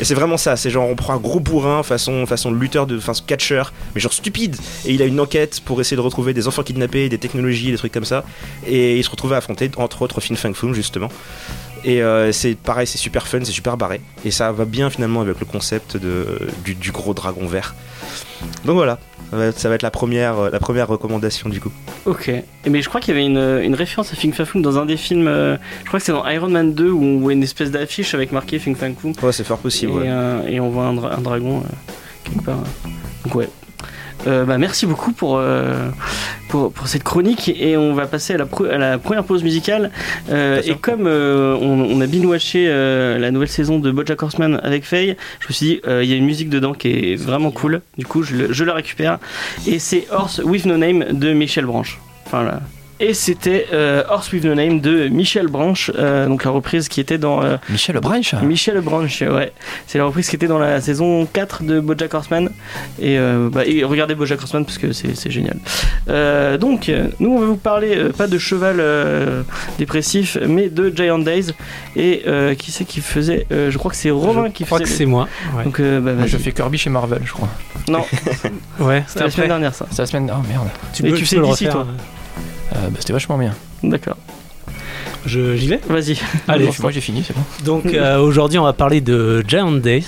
Et 0.00 0.04
c'est 0.04 0.14
vraiment 0.14 0.36
ça, 0.36 0.56
c'est 0.56 0.70
genre 0.70 0.88
on 0.88 0.94
prend 0.94 1.14
un 1.14 1.18
gros 1.18 1.40
bourrin 1.40 1.82
façon, 1.82 2.26
façon 2.26 2.52
lutteur 2.52 2.86
de 2.86 2.96
enfin 2.96 3.12
catcher, 3.26 3.62
mais 3.94 4.00
genre 4.00 4.12
stupide. 4.12 4.56
Et 4.86 4.92
il 4.92 5.02
a 5.02 5.04
une 5.04 5.18
enquête 5.18 5.60
pour 5.64 5.80
essayer 5.80 5.96
de 5.96 6.02
retrouver 6.02 6.32
des 6.32 6.46
enfants 6.46 6.62
kidnappés, 6.62 7.08
des 7.08 7.18
technologies, 7.18 7.72
des 7.72 7.76
trucs 7.76 7.92
comme 7.92 8.04
ça. 8.04 8.24
Et 8.66 8.96
il 8.96 9.04
se 9.04 9.10
retrouve 9.10 9.32
à 9.32 9.38
affronter 9.38 9.70
entre 9.76 10.02
autres 10.02 10.20
Fin 10.20 10.36
Fang 10.36 10.54
Foom 10.54 10.74
justement. 10.74 11.08
Et 11.84 12.02
euh, 12.02 12.32
c'est 12.32 12.54
pareil, 12.56 12.86
c'est 12.86 12.98
super 12.98 13.26
fun, 13.26 13.38
c'est 13.44 13.52
super 13.52 13.76
barré. 13.76 14.00
Et 14.24 14.30
ça 14.30 14.50
va 14.52 14.64
bien 14.64 14.90
finalement 14.90 15.20
avec 15.20 15.38
le 15.40 15.46
concept 15.46 15.96
de, 15.96 16.38
du, 16.64 16.74
du 16.74 16.90
gros 16.92 17.14
dragon 17.14 17.46
vert. 17.46 17.74
Donc 18.64 18.74
voilà, 18.76 18.98
ça 19.56 19.68
va 19.68 19.74
être, 19.74 19.82
la, 19.82 19.90
première, 19.90 20.38
euh, 20.38 20.50
la 20.50 20.58
première 20.60 20.88
recommandation 20.88 21.48
du 21.48 21.60
coup. 21.60 21.72
Ok. 22.06 22.30
Mais 22.68 22.82
je 22.82 22.88
crois 22.88 23.00
qu'il 23.00 23.14
y 23.14 23.18
avait 23.18 23.26
une, 23.26 23.62
une 23.64 23.74
référence 23.74 24.12
à 24.12 24.16
Fing 24.16 24.32
Fang 24.32 24.44
Foom 24.44 24.62
dans 24.62 24.78
un 24.78 24.86
des 24.86 24.96
films. 24.96 25.28
euh, 25.28 25.56
je 25.82 25.88
crois 25.88 26.00
que 26.00 26.06
c'est 26.06 26.12
dans 26.12 26.26
Iron 26.28 26.48
Man 26.48 26.72
2 26.74 26.90
où 26.90 27.02
on 27.02 27.18
voit 27.20 27.32
une 27.32 27.42
espèce 27.42 27.70
d'affiche 27.70 28.14
avec 28.14 28.32
marqué 28.32 28.58
Fing 28.58 28.74
Fang 28.76 28.92
Foom. 29.00 29.12
Ouais, 29.22 29.32
c'est 29.32 29.44
fort 29.44 29.58
possible. 29.58 29.92
et, 29.92 29.94
ouais. 29.96 30.04
euh, 30.08 30.46
et 30.48 30.60
on 30.60 30.70
voit 30.70 30.84
un, 30.86 30.94
dra- 30.94 31.14
un 31.16 31.20
dragon 31.20 31.62
quelque 32.24 32.44
part. 32.44 32.58
Donc 33.24 33.34
ouais. 33.34 33.48
Euh, 34.26 34.44
bah, 34.44 34.58
merci 34.58 34.84
beaucoup 34.84 35.12
pour, 35.12 35.36
euh, 35.38 35.88
pour, 36.48 36.72
pour 36.72 36.88
cette 36.88 37.04
chronique 37.04 37.48
et 37.48 37.76
on 37.76 37.94
va 37.94 38.06
passer 38.06 38.34
à 38.34 38.36
la, 38.38 38.46
pro- 38.46 38.64
à 38.64 38.76
la 38.76 38.98
première 38.98 39.24
pause 39.24 39.42
musicale. 39.44 39.90
Euh, 40.30 40.60
et 40.64 40.74
comme 40.74 41.06
euh, 41.06 41.56
on, 41.60 41.80
on 41.82 42.00
a 42.00 42.06
binge-watché 42.06 42.66
euh, 42.68 43.18
la 43.18 43.30
nouvelle 43.30 43.48
saison 43.48 43.78
de 43.78 43.90
Bojack 43.90 44.22
Horseman 44.22 44.60
avec 44.64 44.84
Faye, 44.84 45.16
je 45.40 45.48
me 45.48 45.52
suis 45.52 45.66
dit 45.66 45.80
il 45.86 46.04
y 46.06 46.12
a 46.12 46.16
une 46.16 46.26
musique 46.26 46.48
dedans 46.50 46.72
qui 46.74 46.88
est 47.12 47.16
vraiment 47.16 47.50
cool. 47.52 47.80
Du 47.96 48.06
coup, 48.06 48.22
je, 48.22 48.34
le- 48.34 48.52
je 48.52 48.64
la 48.64 48.74
récupère 48.74 49.18
et 49.66 49.78
c'est 49.78 50.06
Horse 50.10 50.40
with 50.44 50.66
No 50.66 50.76
Name 50.76 51.04
de 51.12 51.32
Michel 51.32 51.64
Branche. 51.66 51.98
Enfin 52.26 52.42
là. 52.42 52.60
Et 53.00 53.14
c'était 53.14 53.66
euh, 53.72 54.02
Horse 54.08 54.32
with 54.32 54.44
No 54.44 54.54
Name 54.56 54.80
de 54.80 55.06
Michel 55.08 55.46
Branche, 55.46 55.90
euh, 55.96 56.26
donc 56.26 56.44
la 56.44 56.50
reprise 56.50 56.88
qui 56.88 57.00
était 57.00 57.16
dans 57.18 57.42
euh, 57.44 57.56
Michel 57.70 57.98
Branch 58.00 58.34
Michel 58.42 58.80
Branch, 58.80 59.20
ouais. 59.22 59.52
C'est 59.86 59.98
la 59.98 60.04
reprise 60.04 60.28
qui 60.28 60.34
était 60.34 60.48
dans 60.48 60.58
la 60.58 60.80
saison 60.80 61.24
4 61.32 61.62
de 61.62 61.78
Bojack 61.78 62.12
Horseman. 62.14 62.50
Et, 63.00 63.16
euh, 63.18 63.50
bah, 63.52 63.64
et 63.66 63.84
regardez 63.84 64.16
Bojack 64.16 64.40
Horseman 64.42 64.64
parce 64.64 64.78
que 64.78 64.92
c'est 64.92 65.30
génial. 65.30 65.58
Euh, 66.08 66.58
donc, 66.58 66.90
nous, 67.20 67.30
on 67.30 67.38
va 67.38 67.46
vous 67.46 67.56
parler 67.56 67.96
euh, 67.96 68.10
pas 68.12 68.26
de 68.26 68.36
cheval 68.38 68.76
euh, 68.80 69.42
dépressif, 69.78 70.36
mais 70.48 70.68
de 70.68 70.92
Giant 70.94 71.18
Days. 71.20 71.52
Et 71.94 72.22
euh, 72.26 72.54
qui 72.56 72.72
c'est 72.72 72.84
qui 72.84 73.00
faisait 73.00 73.46
euh, 73.52 73.70
Je 73.70 73.78
crois 73.78 73.90
que 73.92 73.96
c'est 73.96 74.10
Romain 74.10 74.46
je 74.48 74.52
qui 74.52 74.64
crois 74.64 74.78
faisait. 74.78 74.90
que 74.90 74.96
c'est 74.96 75.06
moi. 75.06 75.28
Ouais. 75.56 75.62
Donc, 75.64 75.78
euh, 75.78 76.00
bah, 76.00 76.14
Moi, 76.14 76.26
je 76.26 76.36
fais 76.36 76.50
Kirby 76.52 76.78
chez 76.78 76.90
Marvel, 76.90 77.20
je 77.24 77.32
crois. 77.32 77.48
Non, 77.88 78.04
Ouais, 78.80 79.04
c'était 79.06 79.24
la 79.24 79.30
semaine 79.30 79.48
dernière, 79.48 79.74
ça. 79.74 79.86
C'est 79.90 80.02
la 80.02 80.06
semaine. 80.06 80.30
Oh 80.34 80.42
merde. 80.48 80.68
tu 80.92 81.02
peux, 81.04 81.10
tu 81.12 81.18
tu 81.18 81.26
sais 81.26 81.36
le 81.36 81.42
d'ici, 81.46 81.66
refaire. 81.66 81.72
toi. 81.84 81.86
Euh, 82.74 82.88
bah, 82.88 82.96
C'était 82.98 83.12
vachement 83.12 83.38
bien. 83.38 83.54
D'accord. 83.82 84.16
Je- 85.26 85.56
J'y 85.56 85.68
vais 85.68 85.80
Vas-y. 85.88 86.18
Allez. 86.46 86.70
Moi 86.80 86.90
j'ai 86.90 87.00
fini, 87.00 87.24
c'est 87.26 87.34
bon. 87.34 87.42
Donc 87.64 87.86
euh, 87.94 88.18
aujourd'hui, 88.20 88.58
on 88.58 88.64
va 88.64 88.72
parler 88.72 89.00
de 89.00 89.44
Giant 89.46 89.72
Days. 89.72 90.04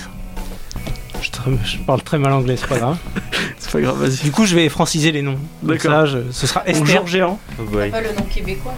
Je, 1.63 1.77
parle 1.85 2.01
très 2.01 2.17
mal 2.17 2.33
anglais, 2.33 2.55
c'est 2.57 2.67
pas 2.67 2.77
grave. 2.77 2.97
C'est 3.57 3.71
pas 3.71 3.81
grave, 3.81 3.97
vas-y. 4.03 4.23
Du 4.23 4.31
coup, 4.31 4.45
je 4.45 4.55
vais 4.55 4.67
franciser 4.69 5.11
les 5.11 5.21
noms. 5.21 5.37
Donc 5.63 5.77
D'accord. 5.77 5.91
ça, 5.91 6.05
je- 6.07 6.31
ce 6.31 6.47
sera 6.47 6.63
Esther. 6.67 6.83
Bonjour 6.85 7.07
géant. 7.07 7.39
Ouais. 7.71 7.89
Pas 7.89 8.01
le 8.01 8.09
nom 8.09 8.23
québécois. 8.23 8.73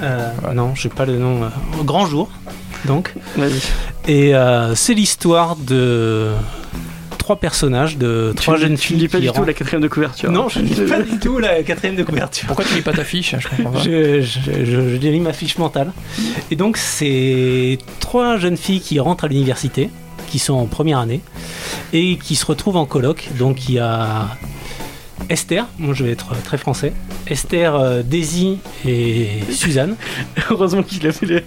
Euh, 0.00 0.30
Non, 0.54 0.74
j'ai 0.76 0.88
pas 0.88 1.04
le 1.04 1.18
nom. 1.18 1.42
euh, 1.44 1.48
au 1.80 1.84
grand 1.84 2.06
jour, 2.06 2.30
donc. 2.86 3.12
Vas-y. 3.36 3.60
Et 4.10 4.34
euh, 4.34 4.74
c'est 4.76 4.94
l'histoire 4.94 5.56
de 5.56 6.30
trois 7.22 7.36
personnages 7.36 7.98
de 7.98 8.32
Tu 8.36 8.42
trois 8.42 8.54
ne- 8.56 8.60
jeunes 8.62 8.74
Tu 8.76 8.88
filles 8.88 8.96
ne 8.96 9.00
dis 9.02 9.08
pas 9.08 9.20
du 9.20 9.30
tout 9.30 9.44
la 9.44 9.54
quatrième 9.54 9.80
de 9.82 9.88
couverture. 9.88 10.30
Non, 10.32 10.48
je 10.48 10.58
ne 10.58 10.64
lis 10.66 10.90
pas 10.90 11.00
du 11.00 11.18
tout 11.20 11.38
la 11.38 11.62
quatrième 11.62 11.94
de 11.96 12.02
couverture. 12.02 12.46
Pourquoi 12.48 12.64
tu 12.64 12.74
lis 12.74 12.80
pas 12.82 12.92
ta 12.92 13.04
fiche 13.04 13.34
Je 13.38 13.48
comprends 13.48 13.70
pas. 13.72 13.78
Je, 13.82 14.20
je, 14.20 14.40
je- 14.64 14.64
je 14.64 14.96
lis 14.96 15.20
ma 15.20 15.32
fiche 15.32 15.56
mentale. 15.58 15.92
Et 16.50 16.56
donc, 16.56 16.76
c'est 16.76 17.78
trois 18.00 18.38
jeunes 18.38 18.56
filles 18.56 18.80
qui 18.80 18.98
rentrent 18.98 19.24
à 19.24 19.28
l'université, 19.28 19.88
qui 20.28 20.38
sont 20.40 20.54
en 20.54 20.66
première 20.66 20.98
année, 20.98 21.20
et 21.92 22.16
qui 22.16 22.34
se 22.34 22.44
retrouvent 22.44 22.76
en 22.76 22.86
coloc. 22.86 23.28
Donc, 23.38 23.68
il 23.68 23.76
y 23.76 23.78
a 23.78 24.28
Esther, 25.28 25.66
moi 25.78 25.94
je 25.94 26.02
vais 26.04 26.10
être 26.10 26.34
très 26.42 26.58
français, 26.58 26.92
Esther, 27.28 27.76
euh, 27.76 28.02
Daisy 28.02 28.58
et 28.84 29.28
Suzanne. 29.50 29.94
Heureusement 30.50 30.82
qu'il 30.82 31.06
a 31.06 31.12
fait 31.12 31.26
les. 31.26 31.44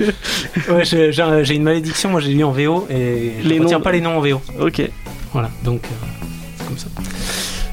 Ouais, 0.68 0.84
j'ai 0.84 1.54
une 1.54 1.62
malédiction, 1.62 2.10
moi 2.10 2.20
j'ai 2.20 2.32
lu 2.32 2.44
en 2.44 2.50
VO 2.50 2.86
et 2.90 3.32
je 3.42 3.48
ne 3.48 3.60
retiens 3.60 3.80
pas 3.80 3.92
les 3.92 4.00
noms 4.00 4.18
en 4.18 4.20
VO. 4.20 4.40
Ok. 4.60 4.82
Voilà, 5.32 5.50
donc 5.64 5.82
euh, 5.84 6.66
comme 6.66 6.78
ça. 6.78 6.88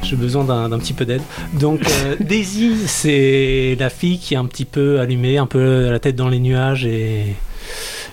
J'ai 0.04 0.16
besoin 0.16 0.44
d'un 0.44 0.70
d'un 0.70 0.80
petit 0.80 0.94
peu 0.94 1.06
d'aide. 1.06 1.22
Donc 1.54 1.82
euh, 1.88 2.16
Daisy, 2.20 2.88
c'est 2.88 3.76
la 3.80 3.90
fille 3.90 4.20
qui 4.20 4.34
est 4.34 4.38
un 4.38 4.46
petit 4.46 4.66
peu 4.66 5.00
allumée, 5.00 5.38
un 5.38 5.46
peu 5.48 5.90
la 5.90 6.00
tête 6.00 6.16
dans 6.16 6.30
les 6.30 6.40
nuages 6.40 6.86
et, 6.86 7.36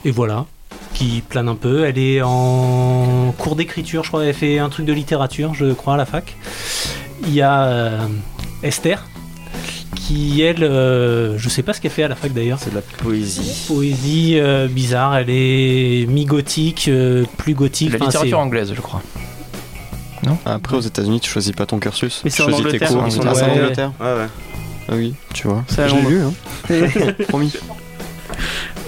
et 0.04 0.10
voilà, 0.10 0.46
qui 0.94 1.22
plane 1.28 1.48
un 1.48 1.56
peu. 1.56 1.84
Elle 1.84 1.98
est 1.98 2.22
en 2.22 3.34
cours 3.38 3.56
d'écriture, 3.56 4.04
je 4.04 4.08
crois, 4.08 4.24
elle 4.24 4.34
fait 4.34 4.58
un 4.58 4.68
truc 4.68 4.86
de 4.86 4.92
littérature, 4.92 5.54
je 5.54 5.72
crois, 5.72 5.94
à 5.94 5.96
la 5.96 6.06
fac. 6.06 6.36
Il 7.24 7.34
y 7.34 7.42
a 7.42 7.64
euh, 7.64 7.98
Esther, 8.62 9.04
qui 10.10 10.42
elle, 10.42 10.64
euh, 10.64 11.38
je 11.38 11.48
sais 11.48 11.62
pas 11.62 11.72
ce 11.72 11.80
qu'elle 11.80 11.90
fait 11.92 12.02
à 12.02 12.08
la 12.08 12.16
fac 12.16 12.32
d'ailleurs. 12.32 12.58
C'est 12.60 12.70
de 12.70 12.74
la 12.76 12.80
poésie. 12.80 13.64
Poésie 13.68 14.38
euh, 14.40 14.66
bizarre, 14.66 15.16
elle 15.16 15.30
est 15.30 16.06
mi-gothique, 16.08 16.86
euh, 16.88 17.24
plus 17.36 17.54
gothique. 17.54 17.90
La 17.90 17.96
enfin, 17.96 18.06
littérature 18.06 18.38
c'est- 18.38 18.42
anglaise, 18.42 18.72
je 18.74 18.80
crois. 18.80 19.02
Après, 20.44 20.76
aux 20.76 20.80
États-Unis, 20.80 21.20
tu 21.20 21.30
choisis 21.30 21.52
pas 21.52 21.66
ton 21.66 21.78
cursus. 21.78 22.20
Mais 22.24 22.30
c'est 22.30 22.36
tu 22.36 22.42
en 22.42 22.44
choisis 22.46 22.62
tes 22.62 22.68
Angleterre, 22.68 22.88
cours. 22.88 23.02
ils 23.06 23.12
sont 23.12 23.20
Ah, 23.26 23.34
c'est 23.34 23.42
en 23.42 23.46
ouais. 23.46 23.52
Angleterre 23.62 23.92
Ouais, 24.00 24.06
ouais. 24.06 24.26
Ah 24.88 24.92
oui, 24.96 25.14
tu 25.32 25.46
vois. 25.48 25.64
C'est 25.68 25.82
à 25.82 25.88
Je 25.88 25.94
l'ai 25.94 26.02
Londres. 26.02 26.32
lu, 26.68 26.76
hein. 27.08 27.14
Promis. 27.28 27.52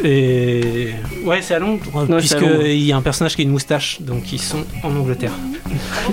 Et 0.04 0.90
ouais, 1.24 1.40
c'est 1.42 1.54
à 1.54 1.58
Londres, 1.58 1.80
c'est 1.84 1.96
à 1.96 2.00
Londres. 2.00 2.16
puisqu'il 2.18 2.82
y 2.82 2.92
a 2.92 2.96
un 2.96 3.02
personnage 3.02 3.36
qui 3.36 3.42
a 3.42 3.44
une 3.44 3.50
moustache, 3.50 4.00
donc 4.00 4.32
ils 4.32 4.40
sont 4.40 4.64
en 4.82 4.94
Angleterre. 4.96 5.32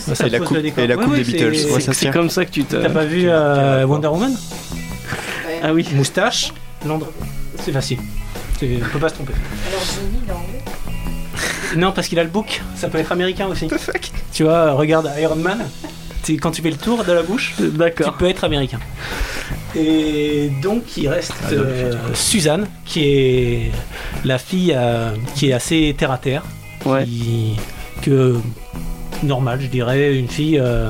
Bah, 0.07 0.15
ça 0.15 0.27
Et 0.27 0.29
la 0.29 0.39
coupe- 0.39 0.57
le 0.57 0.61
décor. 0.61 0.83
et 0.83 0.87
la 0.87 0.95
coupe 0.97 1.15
des 1.15 1.23
c'est- 1.23 1.31
Beatles. 1.31 1.73
Ouais, 1.73 1.79
ça 1.81 1.93
C'est 1.93 2.11
comme 2.11 2.29
ça 2.29 2.45
que 2.45 2.51
tu 2.51 2.63
te. 2.63 2.75
T'as 2.75 2.89
pas 2.89 3.05
vu 3.05 3.23
euh, 3.25 3.85
Wonder 3.85 4.07
Woman? 4.09 4.35
Ah 5.63 5.73
oui. 5.73 5.85
Moustache, 5.93 6.53
Londres. 6.85 7.11
C'est 7.59 7.71
facile. 7.71 7.99
C'est- 8.59 8.79
On 8.83 8.89
peut 8.89 8.99
pas 8.99 9.09
se 9.09 9.15
tromper. 9.15 9.33
Alors, 9.67 9.81
Johnny, 9.83 10.19
il 10.23 10.29
est 10.29 10.33
anglais 10.33 10.63
Non, 11.77 11.91
parce 11.91 12.07
qu'il 12.07 12.19
a 12.19 12.23
le 12.23 12.29
book, 12.29 12.61
ça 12.75 12.87
peut 12.89 12.97
être 12.97 13.11
américain 13.11 13.47
aussi. 13.47 13.67
Tu 14.33 14.43
vois, 14.43 14.71
regarde 14.73 15.11
Iron 15.19 15.35
Man, 15.35 15.59
tu- 16.23 16.37
quand 16.37 16.51
tu 16.51 16.61
fais 16.61 16.69
le 16.71 16.77
tour 16.77 17.03
de 17.03 17.11
la 17.11 17.23
bouche, 17.23 17.53
tu 17.57 17.67
D'accord. 17.69 18.13
peux 18.13 18.27
être 18.27 18.43
américain. 18.43 18.79
Et 19.75 20.49
donc 20.63 20.97
il 20.97 21.07
reste 21.07 21.33
euh, 21.51 21.93
Suzanne, 22.15 22.67
qui 22.85 23.03
est 23.03 23.71
la 24.25 24.39
fille 24.39 24.73
euh, 24.75 25.11
qui 25.35 25.49
est 25.49 25.53
assez 25.53 25.93
terre 25.97 26.11
à 26.11 26.17
terre, 26.17 26.43
Ouais. 26.85 27.03
qui, 27.05 27.55
que 28.01 28.37
normal, 29.21 29.59
je 29.61 29.67
dirais, 29.67 30.17
une 30.17 30.27
fille 30.27 30.57
euh, 30.59 30.89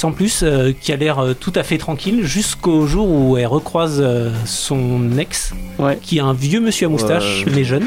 sans 0.00 0.12
plus, 0.12 0.40
euh, 0.42 0.72
qui 0.72 0.92
a 0.92 0.96
l'air 0.96 1.18
euh, 1.18 1.34
tout 1.34 1.52
à 1.54 1.62
fait 1.62 1.76
tranquille 1.76 2.24
jusqu'au 2.24 2.86
jour 2.86 3.06
où 3.10 3.36
elle 3.36 3.46
recroise 3.46 4.00
euh, 4.02 4.30
son 4.46 5.18
ex, 5.18 5.52
Ouais. 5.78 5.98
qui 6.00 6.16
est 6.16 6.22
un 6.22 6.32
vieux 6.32 6.60
monsieur 6.60 6.86
à 6.86 6.88
moustache, 6.90 7.44
mais 7.54 7.64
jeune. 7.64 7.86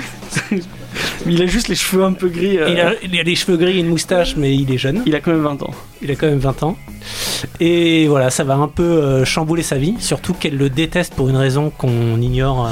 Il 1.25 1.41
a 1.41 1.47
juste 1.47 1.69
les 1.69 1.75
cheveux 1.75 2.03
un 2.03 2.13
peu 2.13 2.27
gris. 2.29 2.53
Il, 2.67 2.79
a, 2.79 2.93
il 3.03 3.19
a 3.19 3.23
les 3.23 3.35
cheveux 3.35 3.57
gris 3.57 3.77
et 3.77 3.79
une 3.79 3.87
moustache, 3.87 4.35
mais 4.35 4.53
il 4.53 4.71
est 4.71 4.77
jeune. 4.77 5.01
il 5.07 5.15
a 5.15 5.21
quand 5.21 5.31
même 5.31 5.41
20 5.41 5.63
ans. 5.63 5.71
Il 6.03 6.11
a 6.11 6.15
quand 6.15 6.27
même 6.27 6.37
20 6.37 6.61
ans. 6.63 6.77
Et 7.59 8.05
voilà, 8.07 8.29
ça 8.29 8.43
va 8.43 8.53
un 8.55 8.67
peu 8.67 9.23
chambouler 9.25 9.63
sa 9.63 9.77
vie, 9.77 9.95
surtout 9.99 10.33
qu'elle 10.33 10.55
le 10.57 10.69
déteste 10.69 11.15
pour 11.15 11.29
une 11.29 11.37
raison 11.37 11.71
qu'on 11.75 12.21
ignore 12.21 12.69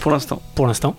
Pour 0.00 0.10
l'instant. 0.12 0.42
pour 0.54 0.66
l'instant. 0.66 0.96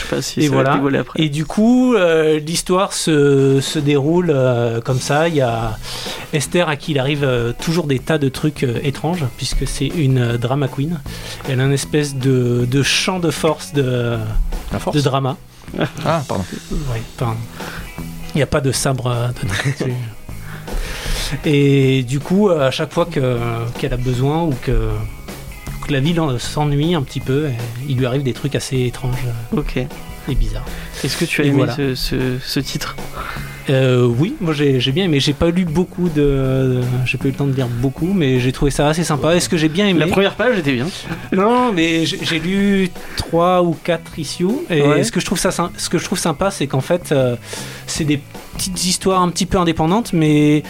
Je 0.00 0.06
sais 0.08 0.16
pas 0.16 0.22
si 0.22 0.40
Et 0.40 0.46
ça 0.48 0.52
voilà. 0.54 0.76
va 0.78 0.98
après. 0.98 1.20
Et 1.22 1.28
du 1.28 1.44
coup, 1.44 1.94
euh, 1.94 2.38
l'histoire 2.38 2.92
se, 2.94 3.60
se 3.60 3.78
déroule 3.78 4.30
euh, 4.34 4.80
comme 4.80 4.98
ça. 4.98 5.28
Il 5.28 5.34
y 5.34 5.40
a 5.42 5.76
Esther 6.32 6.68
à 6.70 6.76
qui 6.76 6.92
il 6.92 6.98
arrive 6.98 7.22
euh, 7.24 7.52
toujours 7.52 7.86
des 7.86 7.98
tas 7.98 8.16
de 8.16 8.28
trucs 8.30 8.62
euh, 8.64 8.78
étranges, 8.82 9.24
puisque 9.36 9.66
c'est 9.68 9.86
une 9.88 10.18
euh, 10.18 10.38
drama 10.38 10.68
queen. 10.68 11.00
Elle 11.48 11.60
a 11.60 11.64
une 11.64 11.72
espèce 11.72 12.14
de, 12.16 12.64
de 12.70 12.82
champ 12.82 13.18
de 13.18 13.30
force 13.30 13.72
de, 13.74 14.16
La 14.72 14.78
force. 14.78 14.96
de 14.96 15.02
drama. 15.02 15.36
Ah, 16.06 16.22
pardon. 16.26 16.44
Ouais, 16.72 17.02
pardon. 17.18 17.36
Il 18.34 18.38
n'y 18.38 18.42
a 18.42 18.46
pas 18.46 18.60
de 18.60 18.72
sabre 18.72 19.30
dessus. 19.78 19.92
Et 21.44 22.02
du 22.02 22.18
coup, 22.20 22.48
à 22.50 22.70
chaque 22.70 22.92
fois 22.92 23.06
que- 23.06 23.38
qu'elle 23.78 23.92
a 23.92 23.96
besoin 23.96 24.42
ou 24.42 24.54
que, 24.62 24.88
que 25.90 25.94
la 25.94 26.00
ville 26.00 26.20
s'ennuie 26.38 26.94
un 26.94 27.02
petit 27.02 27.18
peu, 27.20 27.46
euh, 27.46 27.50
il 27.88 27.96
lui 27.98 28.06
arrive 28.06 28.22
des 28.22 28.32
trucs 28.32 28.54
assez 28.54 28.84
étranges 28.86 29.24
euh, 29.54 29.58
Ok. 29.58 29.76
et 29.76 30.34
bizarres. 30.36 30.64
Est-ce 31.02 31.16
que 31.16 31.24
tu 31.24 31.40
as 31.40 31.44
Et 31.44 31.48
aimé 31.48 31.56
voilà. 31.58 31.74
ce, 31.74 31.94
ce- 31.96 32.38
ce 32.40 32.60
titre? 32.60 32.94
Euh, 33.68 34.04
oui, 34.06 34.34
moi 34.40 34.52
j'ai 34.52 34.78
bien 34.92 35.04
aimé. 35.04 35.20
J'ai 35.20 35.32
pas 35.32 35.50
lu 35.50 35.64
beaucoup 35.64 36.08
de. 36.08 36.80
J'ai 37.04 37.18
pas 37.18 37.26
eu 37.26 37.30
le 37.32 37.36
temps 37.36 37.46
de 37.46 37.52
lire 37.54 37.68
beaucoup, 37.68 38.12
mais 38.12 38.40
j'ai 38.40 38.52
trouvé 38.52 38.70
ça 38.70 38.88
assez 38.88 39.04
sympa. 39.04 39.34
Est-ce 39.36 39.48
que 39.48 39.56
j'ai 39.56 39.68
bien 39.68 39.86
aimé? 39.86 40.00
La 40.00 40.06
première 40.08 40.34
page 40.34 40.58
était 40.58 40.72
bien. 40.72 40.86
Non, 41.32 41.72
mais 41.72 42.04
j'ai 42.06 42.38
lu 42.38 42.88
trois 43.16 43.62
ou 43.62 43.76
quatre 43.84 44.18
issues 44.18 44.46
et 44.70 44.82
Ouais. 44.82 45.04
ce 45.04 45.12
que 45.12 45.20
je 45.20 45.26
trouve 45.26 45.38
ça, 45.38 45.50
ce 45.76 45.88
que 45.88 45.98
je 45.98 46.04
trouve 46.04 46.18
sympa, 46.18 46.50
c'est 46.50 46.66
qu'en 46.66 46.80
fait, 46.80 47.12
euh, 47.12 47.36
c'est 47.86 48.04
des 48.04 48.20
petites 48.56 48.84
histoires 48.86 49.22
un 49.22 49.28
petit 49.30 49.46
peu 49.46 49.58
indépendantes, 49.58 50.12
mais 50.12 50.62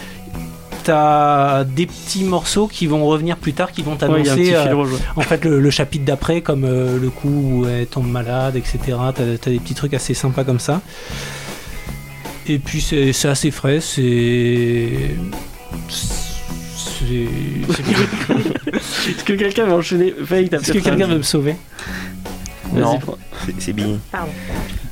t'as 0.91 1.63
des 1.65 1.87
petits 1.87 2.25
morceaux 2.25 2.67
qui 2.67 2.87
vont 2.89 3.07
revenir 3.07 3.37
plus 3.37 3.53
tard, 3.53 3.71
qui 3.71 3.83
vont 3.83 3.95
t'annoncer 3.95 4.55
euh, 4.55 4.85
en 5.15 5.21
fait 5.21 5.45
le, 5.45 5.61
le 5.61 5.71
chapitre 5.71 6.05
d'après, 6.05 6.41
comme 6.41 6.65
euh, 6.65 6.99
le 6.99 7.11
coup 7.11 7.29
où 7.63 7.67
elle 7.69 7.87
tombe 7.87 8.09
malade, 8.11 8.57
etc. 8.57 8.79
T'as 9.15 9.23
as 9.23 9.51
des 9.51 9.61
petits 9.61 9.75
trucs 9.75 9.95
assez 9.95 10.15
sympas 10.15 10.43
comme 10.43 10.59
ça. 10.59 10.81
Et 12.49 12.59
puis 12.59 12.81
c'est 12.81 13.29
assez 13.29 13.51
frais, 13.53 13.81
c'est. 13.81 14.89
C'est. 15.89 17.15
Est-ce 19.11 19.25
que 19.25 19.33
quelqu'un 19.35 19.67
va 19.67 19.75
enchaîner? 19.77 20.09
Est-ce 20.09 20.73
que 20.73 20.79
quelqu'un 20.79 21.05
un- 21.05 21.09
veut 21.09 21.19
me 21.19 21.23
sauver? 21.23 21.55
Non. 22.75 22.99
C'est- 23.59 23.73
bien. 23.73 23.99
Pardon. 24.11 24.33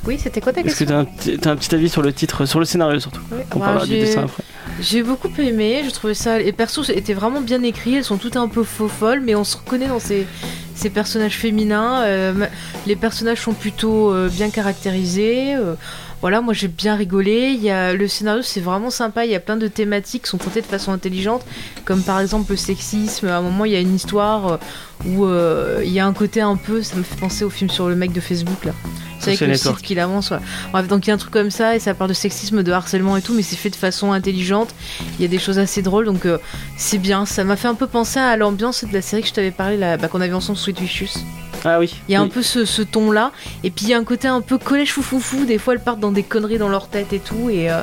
Oui, 0.05 0.17
c'était 0.21 0.39
quoi 0.41 0.53
ta 0.53 0.61
Est-ce 0.61 0.73
que 0.75 0.79
question? 0.85 0.87
t'as 0.87 0.99
un, 0.99 1.05
petit- 1.05 1.37
t'as 1.37 1.51
un 1.51 1.55
petit 1.57 1.75
avis 1.75 1.89
sur 1.89 2.01
le 2.01 2.13
titre, 2.13 2.45
sur 2.45 2.59
le 2.59 2.65
scénario 2.65 2.99
surtout? 2.99 3.21
On 3.53 3.59
bah, 3.59 3.65
parlera 3.65 3.85
du 3.85 3.99
dessin 3.99 4.23
après. 4.23 4.43
J'ai 4.81 5.03
beaucoup 5.03 5.29
aimé, 5.39 5.83
je 5.85 5.89
trouvais 5.91 6.13
ça. 6.13 6.39
Les 6.39 6.53
persos 6.53 6.89
étaient 6.89 7.13
vraiment 7.13 7.41
bien 7.41 7.61
écrits, 7.63 7.95
elles 7.95 8.03
sont 8.03 8.17
toutes 8.17 8.37
un 8.37 8.47
peu 8.47 8.63
faux 8.63 8.87
folles, 8.87 9.21
mais 9.21 9.35
on 9.35 9.43
se 9.43 9.57
reconnaît 9.57 9.87
dans 9.87 9.99
ces, 9.99 10.25
ces 10.73 10.89
personnages 10.89 11.35
féminins. 11.37 12.03
euh, 12.03 12.47
les 12.87 12.95
personnages 12.95 13.41
sont 13.41 13.53
plutôt 13.53 14.11
euh, 14.13 14.29
bien 14.29 14.49
caractérisés. 14.49 15.55
euh, 15.55 15.75
voilà, 16.21 16.41
moi 16.41 16.53
j'ai 16.53 16.69
bien 16.69 16.95
rigolé. 16.95 17.51
Il 17.53 17.61
y 17.63 17.69
a, 17.69 17.93
le 17.93 18.07
scénario 18.07 18.41
c'est 18.41 18.61
vraiment 18.61 18.89
sympa, 18.89 19.25
il 19.25 19.31
y 19.31 19.35
a 19.35 19.39
plein 19.39 19.57
de 19.57 19.67
thématiques 19.67 20.23
qui 20.23 20.29
sont 20.29 20.37
traitées 20.37 20.61
de 20.61 20.65
façon 20.65 20.91
intelligente, 20.91 21.45
comme 21.83 22.01
par 22.01 22.19
exemple 22.21 22.51
le 22.51 22.57
sexisme. 22.57 23.27
À 23.27 23.37
un 23.37 23.41
moment, 23.41 23.65
il 23.65 23.73
y 23.73 23.75
a 23.75 23.81
une 23.81 23.95
histoire 23.95 24.59
où 25.05 25.27
il 25.27 25.91
y 25.91 25.99
a 25.99 26.05
un 26.05 26.13
côté 26.13 26.41
un 26.41 26.55
peu. 26.55 26.81
Ça 26.83 26.95
me 26.95 27.03
fait 27.03 27.19
penser 27.19 27.43
au 27.43 27.49
film 27.49 27.69
sur 27.69 27.89
le 27.89 27.95
mec 27.95 28.11
de 28.11 28.21
Facebook 28.21 28.65
là. 28.65 28.73
C'est 29.19 29.29
avec 29.31 29.41
le 29.41 29.47
Network. 29.47 29.77
site 29.77 29.85
qu'il 29.87 29.99
avance. 29.99 30.31
ouais. 30.31 30.37
Bref, 30.71 30.87
donc 30.87 31.05
il 31.05 31.09
y 31.09 31.11
a 31.11 31.15
un 31.15 31.17
truc 31.17 31.31
comme 31.31 31.51
ça 31.51 31.75
et 31.75 31.79
ça 31.79 31.93
parle 31.93 32.09
de 32.09 32.13
sexisme, 32.15 32.63
de 32.63 32.71
harcèlement 32.71 33.17
et 33.17 33.21
tout, 33.21 33.33
mais 33.33 33.41
c'est 33.41 33.55
fait 33.57 33.69
de 33.69 33.75
façon 33.75 34.11
intelligente. 34.11 34.73
Il 35.19 35.21
y 35.21 35.25
a 35.25 35.27
des 35.27 35.39
choses 35.39 35.59
assez 35.59 35.81
drôles, 35.81 36.05
donc 36.05 36.25
euh, 36.25 36.37
c'est 36.77 36.97
bien. 36.97 37.25
Ça 37.25 37.43
m'a 37.43 37.55
fait 37.55 37.67
un 37.67 37.75
peu 37.75 37.87
penser 37.87 38.19
à 38.19 38.35
l'ambiance 38.37 38.83
de 38.85 38.93
la 38.93 39.01
série 39.01 39.21
que 39.21 39.27
je 39.27 39.33
t'avais 39.33 39.51
parlé, 39.51 39.77
là, 39.77 39.97
bah, 39.97 40.07
qu'on 40.07 40.21
avait 40.21 40.33
ensemble, 40.33 40.57
Sweet 40.57 40.79
Vicious. 40.79 41.19
Ah 41.65 41.77
oui. 41.79 41.93
Il 42.07 42.13
y 42.13 42.15
a 42.15 42.21
un 42.21 42.29
peu 42.29 42.41
ce, 42.41 42.63
ce 42.63 42.81
ton-là, 42.81 43.33
et 43.65 43.69
puis 43.69 43.85
il 43.87 43.89
y 43.89 43.93
a 43.93 43.97
un 43.97 44.05
côté 44.05 44.29
un 44.29 44.39
peu 44.39 44.57
collège 44.57 44.93
foufoufou. 44.93 45.43
Des 45.45 45.57
fois, 45.57 45.73
elles 45.73 45.81
partent 45.81 45.99
dans 45.99 46.13
des 46.13 46.23
conneries 46.23 46.57
dans 46.57 46.69
leur 46.69 46.87
tête 46.87 47.11
et 47.11 47.19
tout, 47.19 47.49
et 47.49 47.69
euh, 47.69 47.81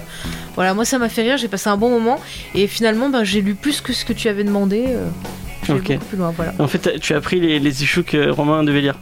voilà, 0.54 0.72
moi 0.72 0.86
ça 0.86 0.98
m'a 0.98 1.10
fait 1.10 1.20
rire. 1.22 1.36
J'ai 1.36 1.48
passé 1.48 1.68
un 1.68 1.76
bon 1.76 1.90
moment, 1.90 2.18
et 2.54 2.66
finalement, 2.68 3.10
bah, 3.10 3.22
j'ai 3.24 3.42
lu 3.42 3.54
plus 3.54 3.82
que 3.82 3.92
ce 3.92 4.06
que 4.06 4.14
tu 4.14 4.28
avais 4.28 4.44
demandé. 4.44 4.84
euh, 4.88 5.08
plus 6.08 6.16
loin, 6.16 6.32
voilà. 6.34 6.54
En 6.58 6.68
fait, 6.68 6.98
tu 7.00 7.12
as 7.12 7.20
pris 7.20 7.38
les, 7.40 7.58
les 7.58 7.82
issues 7.82 8.04
que 8.04 8.30
Romain 8.30 8.64
devait 8.64 8.80
lire. 8.80 8.98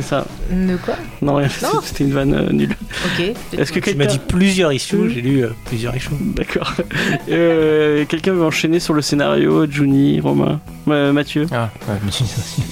C'est 0.00 0.08
ça. 0.08 0.26
De 0.50 0.76
quoi? 0.76 0.94
Non, 1.22 1.34
rien. 1.36 1.48
Non. 1.62 1.80
C'était 1.84 2.04
une 2.04 2.12
vanne 2.12 2.34
euh, 2.34 2.52
nulle. 2.52 2.76
Ok. 3.04 3.34
Est-ce 3.58 3.72
que 3.72 3.80
Tu 3.80 3.94
m'as 3.94 4.04
quelqu'un. 4.06 4.12
dit 4.12 4.20
plusieurs 4.28 4.72
issues, 4.72 4.96
Mhm. 4.96 5.08
j'ai 5.10 5.20
lu 5.20 5.44
euh, 5.44 5.50
plusieurs 5.66 5.94
issues. 5.96 6.10
D'accord. 6.20 6.72
Euh, 7.28 8.04
quelqu'un 8.06 8.32
veut 8.32 8.44
enchaîner 8.44 8.80
sur 8.80 8.94
le 8.94 9.02
scénario 9.02 9.66
Juni, 9.70 10.20
Romain, 10.20 10.60
Euh, 10.88 11.12
Mathieu? 11.12 11.46
Ah, 11.52 11.68
ouais, 11.88 11.94
je 12.00 12.06
me 12.06 12.10
suis 12.10 12.24
dit 12.24 12.30
ça 12.30 12.40
aussi. 12.40 12.62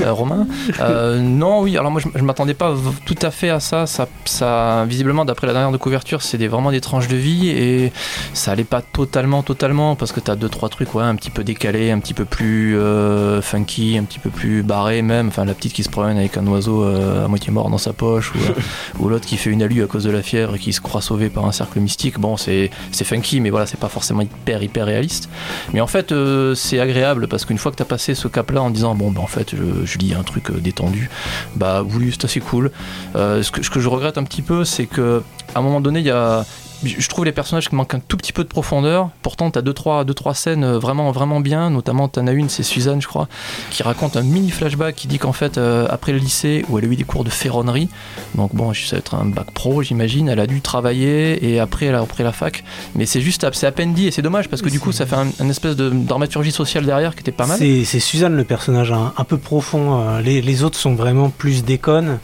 Euh, 0.00 0.12
Romain? 0.12 0.46
Euh, 0.80 1.18
Non, 1.20 1.62
oui, 1.62 1.78
alors 1.78 1.90
moi 1.90 2.00
je, 2.00 2.08
je 2.18 2.22
m'attendais 2.22 2.52
pas 2.52 2.72
v- 2.72 2.80
tout 3.06 3.14
à 3.22 3.30
fait 3.30 3.48
à 3.48 3.58
ça. 3.60 3.86
Ça, 3.86 4.06
ça 4.26 4.84
visiblement, 4.86 5.24
d'après 5.24 5.46
la 5.46 5.52
dernière 5.54 5.72
de 5.72 5.76
couverture, 5.78 6.20
c'est 6.22 6.36
des, 6.36 6.48
vraiment 6.48 6.70
des 6.72 6.80
tranches 6.82 7.08
de 7.08 7.16
vie 7.16 7.48
et 7.48 7.92
ça 8.34 8.50
allait 8.52 8.64
pas 8.64 8.82
totalement, 8.82 9.42
totalement 9.42 9.96
parce 9.96 10.12
que 10.12 10.20
t'as 10.20 10.36
deux, 10.36 10.48
trois 10.50 10.68
trucs, 10.68 10.94
ouais, 10.94 11.04
un 11.04 11.14
petit 11.14 11.30
peu 11.30 11.42
décalés, 11.44 11.90
un 11.90 12.00
petit 12.00 12.12
peu 12.14 12.24
plus 12.26 12.76
euh, 12.76 13.40
funky, 13.40 13.96
un 13.98 14.04
petit 14.04 14.18
peu 14.18 14.30
plus 14.30 14.62
barrés 14.62 15.00
même. 15.02 15.28
Enfin, 15.28 15.44
la 15.44 15.54
petite 15.54 15.72
qui 15.72 15.84
se 15.84 15.88
promène 15.90 16.18
avec 16.18 16.36
un 16.36 16.46
oiseau 16.46 16.63
oiseau 16.64 16.84
euh, 16.84 17.24
à 17.24 17.28
moitié 17.28 17.52
mort 17.52 17.70
dans 17.70 17.78
sa 17.78 17.92
poche, 17.92 18.32
ou, 18.34 18.38
ou 19.02 19.08
l'autre 19.08 19.26
qui 19.26 19.36
fait 19.36 19.50
une 19.50 19.62
alu 19.62 19.82
à 19.82 19.86
cause 19.86 20.04
de 20.04 20.10
la 20.10 20.22
fièvre 20.22 20.56
et 20.56 20.58
qui 20.58 20.72
se 20.72 20.80
croit 20.80 21.02
sauvé 21.02 21.30
par 21.30 21.44
un 21.44 21.52
cercle 21.52 21.80
mystique. 21.80 22.18
Bon, 22.18 22.36
c'est 22.36 22.70
funky, 22.92 23.40
mais 23.40 23.50
voilà, 23.50 23.66
c'est 23.66 23.80
pas 23.80 23.88
forcément 23.88 24.22
hyper 24.22 24.62
hyper 24.62 24.86
réaliste. 24.86 25.28
Mais 25.72 25.80
en 25.80 25.86
fait, 25.86 26.12
euh, 26.12 26.54
c'est 26.54 26.78
agréable 26.78 27.28
parce 27.28 27.44
qu'une 27.44 27.58
fois 27.58 27.72
que 27.72 27.76
t'as 27.76 27.84
passé 27.84 28.14
ce 28.14 28.28
cap-là 28.28 28.62
en 28.62 28.70
disant 28.70 28.94
bon, 28.94 29.10
bah, 29.10 29.20
en 29.20 29.26
fait, 29.26 29.54
je, 29.54 29.84
je 29.84 29.98
lis 29.98 30.14
un 30.14 30.22
truc 30.22 30.50
euh, 30.50 30.54
détendu, 30.54 31.10
bah 31.56 31.82
oui, 31.82 32.10
c'est 32.12 32.24
assez 32.24 32.40
cool. 32.40 32.70
Ce, 33.14 33.50
que, 33.50 33.62
ce 33.62 33.70
que 33.70 33.80
je 33.80 33.88
regrette 33.88 34.18
un 34.18 34.24
petit 34.24 34.42
peu, 34.42 34.64
c'est 34.64 34.86
que 34.86 35.22
à 35.54 35.58
un 35.60 35.62
moment 35.62 35.80
donné, 35.80 36.00
il 36.00 36.06
y 36.06 36.10
a 36.10 36.44
je 36.84 37.08
trouve 37.08 37.24
les 37.24 37.32
personnages 37.32 37.68
qui 37.68 37.74
manquent 37.74 37.94
un 37.94 38.00
tout 38.00 38.16
petit 38.16 38.32
peu 38.32 38.42
de 38.44 38.48
profondeur. 38.48 39.10
Pourtant, 39.22 39.50
tu 39.50 39.58
as 39.58 39.62
deux 39.62 39.72
trois, 39.72 40.04
deux, 40.04 40.14
trois 40.14 40.34
scènes 40.34 40.64
euh, 40.64 40.78
vraiment, 40.78 41.10
vraiment 41.12 41.40
bien. 41.40 41.70
Notamment, 41.70 42.08
tu 42.08 42.20
en 42.20 42.26
as 42.26 42.32
une, 42.32 42.48
c'est 42.48 42.62
Suzanne, 42.62 43.00
je 43.02 43.08
crois, 43.08 43.28
qui 43.70 43.82
raconte 43.82 44.16
un 44.16 44.22
mini 44.22 44.50
flashback 44.50 44.94
qui 44.94 45.08
dit 45.08 45.18
qu'en 45.18 45.32
fait, 45.32 45.58
euh, 45.58 45.86
après 45.90 46.12
le 46.12 46.18
lycée, 46.18 46.64
où 46.68 46.78
elle 46.78 46.84
a 46.84 46.88
eu 46.88 46.96
des 46.96 47.04
cours 47.04 47.24
de 47.24 47.30
ferronnerie, 47.30 47.88
donc 48.34 48.54
bon, 48.54 48.72
ça 48.74 48.96
va 48.96 48.98
être 48.98 49.14
un 49.14 49.24
bac 49.26 49.50
pro, 49.52 49.82
j'imagine, 49.82 50.28
elle 50.28 50.40
a 50.40 50.46
dû 50.46 50.60
travailler 50.60 51.48
et 51.48 51.60
après, 51.60 51.86
elle 51.86 51.94
a 51.94 52.00
repris 52.00 52.22
la 52.22 52.32
fac. 52.32 52.64
Mais 52.94 53.06
c'est 53.06 53.20
juste, 53.20 53.46
c'est 53.52 53.66
à 53.66 53.72
peine 53.72 53.92
dit 53.94 54.06
et 54.06 54.10
c'est 54.10 54.22
dommage 54.22 54.48
parce 54.48 54.62
que 54.62 54.68
du 54.68 54.80
coup, 54.80 54.92
ça 54.92 55.06
fait 55.06 55.16
un, 55.16 55.28
un 55.40 55.48
espèce 55.48 55.76
de 55.76 55.90
dramaturgie 55.90 56.52
sociale 56.52 56.84
derrière 56.86 57.14
qui 57.14 57.20
était 57.20 57.32
pas 57.32 57.46
mal. 57.46 57.58
C'est 57.58 58.00
Suzanne 58.00 58.36
le 58.36 58.44
personnage 58.44 58.92
un, 58.92 59.12
un 59.16 59.24
peu 59.24 59.38
profond. 59.38 60.00
euh, 60.00 60.20
Les, 60.20 60.42
les 60.42 60.62
autres 60.62 60.78
sont 60.78 60.94
vraiment 60.94 61.30
plus 61.30 61.64
déconnes. 61.64 62.18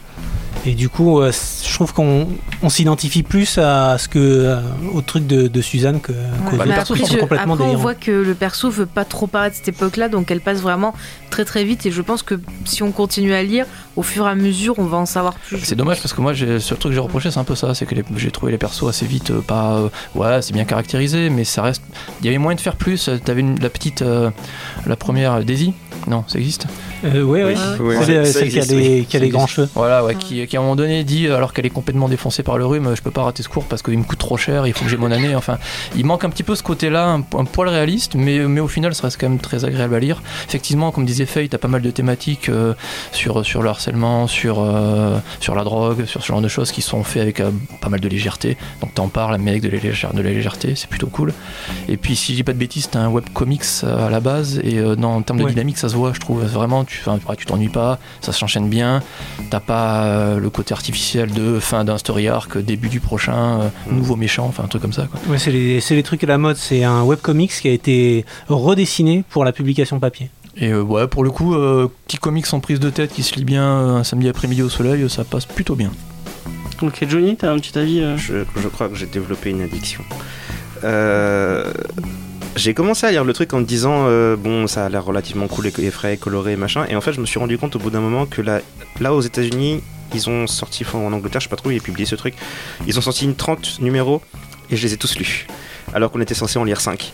Et 0.65 0.73
du 0.75 0.89
coup, 0.89 1.19
euh, 1.19 1.31
je 1.67 1.73
trouve 1.73 1.91
qu'on 1.91 2.27
on 2.61 2.69
s'identifie 2.69 3.23
plus 3.23 3.57
à 3.57 3.97
ce 3.97 4.07
que 4.07 4.19
euh, 4.19 4.59
au 4.93 5.01
truc 5.01 5.25
de, 5.25 5.47
de 5.47 5.61
Suzanne 5.61 5.99
que 5.99 6.11
Ouais. 6.11 6.17
Mais 6.67 6.73
persos 6.75 6.91
après, 7.01 7.13
je- 7.15 7.17
complètement 7.19 7.53
après, 7.55 7.65
on 7.65 7.77
voit 7.77 7.95
que 7.95 8.11
le 8.11 8.35
perso 8.35 8.69
veut 8.69 8.85
pas 8.85 9.03
trop 9.05 9.25
paraître 9.25 9.55
à 9.55 9.57
cette 9.57 9.69
époque-là, 9.69 10.07
donc 10.09 10.29
elle 10.29 10.41
passe 10.41 10.59
vraiment 10.59 10.93
très 11.31 11.45
très 11.45 11.63
vite. 11.63 11.85
Et 11.87 11.91
je 11.91 12.01
pense 12.03 12.21
que 12.21 12.39
si 12.65 12.83
on 12.83 12.91
continue 12.91 13.33
à 13.33 13.41
lire, 13.41 13.65
au 13.95 14.03
fur 14.03 14.27
et 14.27 14.29
à 14.29 14.35
mesure, 14.35 14.75
on 14.77 14.85
va 14.85 14.97
en 14.97 15.05
savoir 15.07 15.33
plus. 15.33 15.59
C'est 15.63 15.75
dommage 15.75 15.99
parce 16.01 16.13
que 16.13 16.21
moi, 16.21 16.35
ce 16.35 16.57
truc 16.75 16.81
que 16.83 16.91
j'ai 16.91 16.99
reproché, 16.99 17.31
c'est 17.31 17.39
un 17.39 17.43
peu 17.43 17.55
ça. 17.55 17.73
C'est 17.73 17.85
que 17.87 17.95
j'ai 18.17 18.29
trouvé 18.31 18.51
les 18.51 18.57
persos 18.59 18.87
assez 18.87 19.05
vite, 19.07 19.31
euh, 19.31 19.41
pas. 19.41 19.77
euh, 19.77 19.89
ouais, 20.15 20.41
c'est 20.43 20.53
bien 20.53 20.65
caractérisé, 20.65 21.29
mais 21.31 21.43
ça 21.43 21.63
reste. 21.63 21.81
Il 22.19 22.25
y 22.25 22.29
avait 22.29 22.37
moyen 22.37 22.55
de 22.55 22.61
faire 22.61 22.75
plus. 22.75 23.09
T'avais 23.25 23.43
la 23.59 23.69
petite. 23.69 24.01
euh, 24.03 24.29
la 24.85 24.95
première, 24.95 25.43
Daisy? 25.43 25.73
Non, 26.07 26.23
ça 26.27 26.37
existe? 26.39 26.67
Euh, 27.03 27.23
ouais, 27.23 27.43
ouais. 27.43 27.55
Oui, 27.79 27.95
C'est 28.03 28.25
ça 28.25 28.39
celle 28.39 28.49
qui 28.49 28.59
a 28.59 28.65
les, 28.65 29.05
qui 29.05 29.17
a 29.17 29.19
les 29.19 29.29
grands 29.29 29.47
cheveux. 29.47 29.67
Voilà, 29.75 30.03
ouais, 30.03 30.15
qui, 30.15 30.45
qui 30.45 30.55
à 30.55 30.59
un 30.59 30.63
moment 30.63 30.75
donné 30.75 31.03
dit, 31.03 31.27
alors 31.27 31.53
qu'elle 31.53 31.65
est 31.65 31.69
complètement 31.71 32.07
défoncée 32.07 32.43
par 32.43 32.57
le 32.57 32.65
rhume, 32.65 32.93
je 32.95 33.01
peux 33.01 33.11
pas 33.11 33.23
rater 33.23 33.41
ce 33.43 33.49
cours 33.49 33.65
parce 33.65 33.81
qu'il 33.81 33.97
me 33.97 34.03
coûte 34.03 34.19
trop 34.19 34.37
cher, 34.37 34.67
il 34.67 34.73
faut 34.73 34.83
que 34.85 34.91
j'ai 34.91 34.97
mon 34.97 35.11
année. 35.11 35.35
Enfin, 35.35 35.57
il 35.95 36.05
manque 36.05 36.23
un 36.23 36.29
petit 36.29 36.43
peu 36.43 36.55
ce 36.55 36.63
côté-là, 36.63 37.07
un, 37.07 37.19
un 37.37 37.45
poil 37.45 37.69
réaliste, 37.69 38.15
mais, 38.15 38.39
mais 38.39 38.59
au 38.59 38.67
final, 38.67 38.93
ça 38.93 39.03
reste 39.03 39.19
quand 39.19 39.29
même 39.29 39.39
très 39.39 39.65
agréable 39.65 39.95
à 39.95 39.99
lire. 39.99 40.21
Effectivement, 40.47 40.91
comme 40.91 41.05
disait 41.05 41.25
Faye, 41.25 41.49
t'as 41.49 41.57
pas 41.57 41.67
mal 41.67 41.81
de 41.81 41.89
thématiques 41.91 42.49
euh, 42.49 42.73
sur, 43.11 43.45
sur 43.45 43.61
le 43.63 43.69
harcèlement, 43.69 44.27
sur, 44.27 44.59
euh, 44.59 45.17
sur 45.39 45.55
la 45.55 45.63
drogue, 45.63 46.05
sur 46.05 46.21
ce 46.21 46.27
genre 46.27 46.41
de 46.41 46.47
choses 46.47 46.71
qui 46.71 46.81
sont 46.81 47.03
faites 47.03 47.23
avec 47.23 47.39
euh, 47.39 47.49
pas 47.81 47.89
mal 47.89 47.99
de 47.99 48.07
légèreté. 48.09 48.57
Donc 48.81 48.93
t'en 48.93 49.07
parles, 49.07 49.37
mais 49.39 49.51
avec 49.51 49.63
de 49.63 49.69
la, 49.69 49.77
légère- 49.79 50.13
de 50.13 50.21
la 50.21 50.29
légèreté, 50.29 50.73
c'est 50.75 50.89
plutôt 50.89 51.07
cool. 51.07 51.33
Et 51.89 51.97
puis, 51.97 52.15
si 52.15 52.33
je 52.33 52.37
dis 52.37 52.43
pas 52.43 52.53
de 52.53 52.57
bêtises, 52.59 52.89
t'as 52.91 52.99
un 52.99 53.09
webcomics 53.09 53.63
à 53.83 54.09
la 54.09 54.19
base, 54.19 54.59
et 54.63 54.77
euh, 54.77 54.95
dans, 54.95 55.15
en 55.15 55.21
termes 55.23 55.39
de 55.39 55.43
Ouais. 55.45 55.49
dynamique, 55.51 55.77
ça 55.79 55.89
se 55.89 55.95
voit, 55.95 56.11
je 56.13 56.19
trouve. 56.19 56.43
Vraiment, 56.45 56.83
tu 56.91 57.09
enfin, 57.09 57.35
tu 57.35 57.45
t'ennuies 57.45 57.69
pas, 57.69 57.99
ça 58.19 58.33
s'enchaîne 58.33 58.69
bien. 58.69 59.01
T'as 59.49 59.59
pas 59.59 60.03
euh, 60.03 60.39
le 60.39 60.49
côté 60.49 60.73
artificiel 60.73 61.31
de 61.31 61.59
fin 61.59 61.83
d'un 61.83 61.97
story 61.97 62.27
arc, 62.27 62.57
début 62.57 62.89
du 62.89 62.99
prochain, 62.99 63.61
euh, 63.61 63.69
nouveau 63.91 64.15
méchant, 64.15 64.45
enfin 64.45 64.63
un 64.63 64.67
truc 64.67 64.81
comme 64.81 64.93
ça. 64.93 65.07
Quoi. 65.09 65.19
Ouais, 65.29 65.37
c'est 65.37 65.51
les, 65.51 65.79
c'est 65.79 65.95
les 65.95 66.03
trucs 66.03 66.23
à 66.23 66.27
la 66.27 66.37
mode. 66.37 66.57
C'est 66.57 66.83
un 66.83 67.03
webcomics 67.03 67.51
qui 67.51 67.67
a 67.67 67.71
été 67.71 68.25
redessiné 68.49 69.23
pour 69.29 69.45
la 69.45 69.51
publication 69.51 69.99
papier. 69.99 70.29
Et 70.57 70.69
euh, 70.69 70.81
ouais, 70.81 71.07
pour 71.07 71.23
le 71.23 71.31
coup, 71.31 71.55
euh, 71.55 71.89
petit 72.07 72.17
comics 72.17 72.53
en 72.53 72.59
prise 72.59 72.79
de 72.79 72.89
tête 72.89 73.13
qui 73.13 73.23
se 73.23 73.35
lit 73.35 73.45
bien 73.45 73.65
un 73.65 74.03
samedi 74.03 74.27
après-midi 74.27 74.61
au 74.61 74.69
soleil, 74.69 75.09
ça 75.09 75.23
passe 75.23 75.45
plutôt 75.45 75.75
bien. 75.75 75.91
Ok, 76.81 77.05
Johnny, 77.07 77.37
t'as 77.37 77.51
un 77.51 77.59
petit 77.59 77.77
avis 77.77 78.01
euh 78.01 78.17
Je, 78.17 78.43
je 78.57 78.67
crois 78.67 78.89
que 78.89 78.95
j'ai 78.95 79.05
développé 79.05 79.51
une 79.51 79.61
addiction. 79.61 80.03
Euh, 80.83 81.71
j'ai 82.55 82.73
commencé 82.73 83.05
à 83.07 83.11
lire 83.11 83.23
le 83.23 83.33
truc 83.33 83.53
en 83.53 83.59
me 83.61 83.65
disant 83.65 84.05
euh, 84.07 84.35
bon 84.35 84.67
ça 84.67 84.85
a 84.85 84.89
l'air 84.89 85.05
relativement 85.05 85.47
cool 85.47 85.67
et 85.67 85.73
et 85.79 85.91
frais, 85.91 86.17
coloré 86.17 86.55
machin. 86.55 86.85
Et 86.89 86.95
en 86.95 87.01
fait 87.01 87.13
je 87.13 87.21
me 87.21 87.25
suis 87.25 87.39
rendu 87.39 87.57
compte 87.57 87.75
au 87.75 87.79
bout 87.79 87.89
d'un 87.89 88.01
moment 88.01 88.25
que 88.25 88.41
là, 88.41 88.59
là 88.99 89.13
aux 89.13 89.21
États-Unis 89.21 89.81
ils 90.13 90.29
ont 90.29 90.45
sorti 90.47 90.83
enfin, 90.85 90.99
en 90.99 91.13
Angleterre 91.13 91.39
je 91.39 91.45
sais 91.45 91.49
pas 91.49 91.55
trop 91.55 91.69
où 91.69 91.71
ils 91.71 91.79
ont 91.79 91.83
publié 91.83 92.05
ce 92.05 92.15
truc. 92.15 92.33
Ils 92.87 92.97
ont 92.97 93.01
sorti 93.01 93.25
une 93.25 93.35
30 93.35 93.79
numéros 93.81 94.21
et 94.69 94.75
je 94.75 94.83
les 94.85 94.93
ai 94.93 94.97
tous 94.97 95.17
lus. 95.17 95.47
Alors 95.93 96.11
qu'on 96.11 96.19
était 96.21 96.33
censé 96.33 96.59
en 96.59 96.63
lire 96.65 96.81
5 96.81 97.13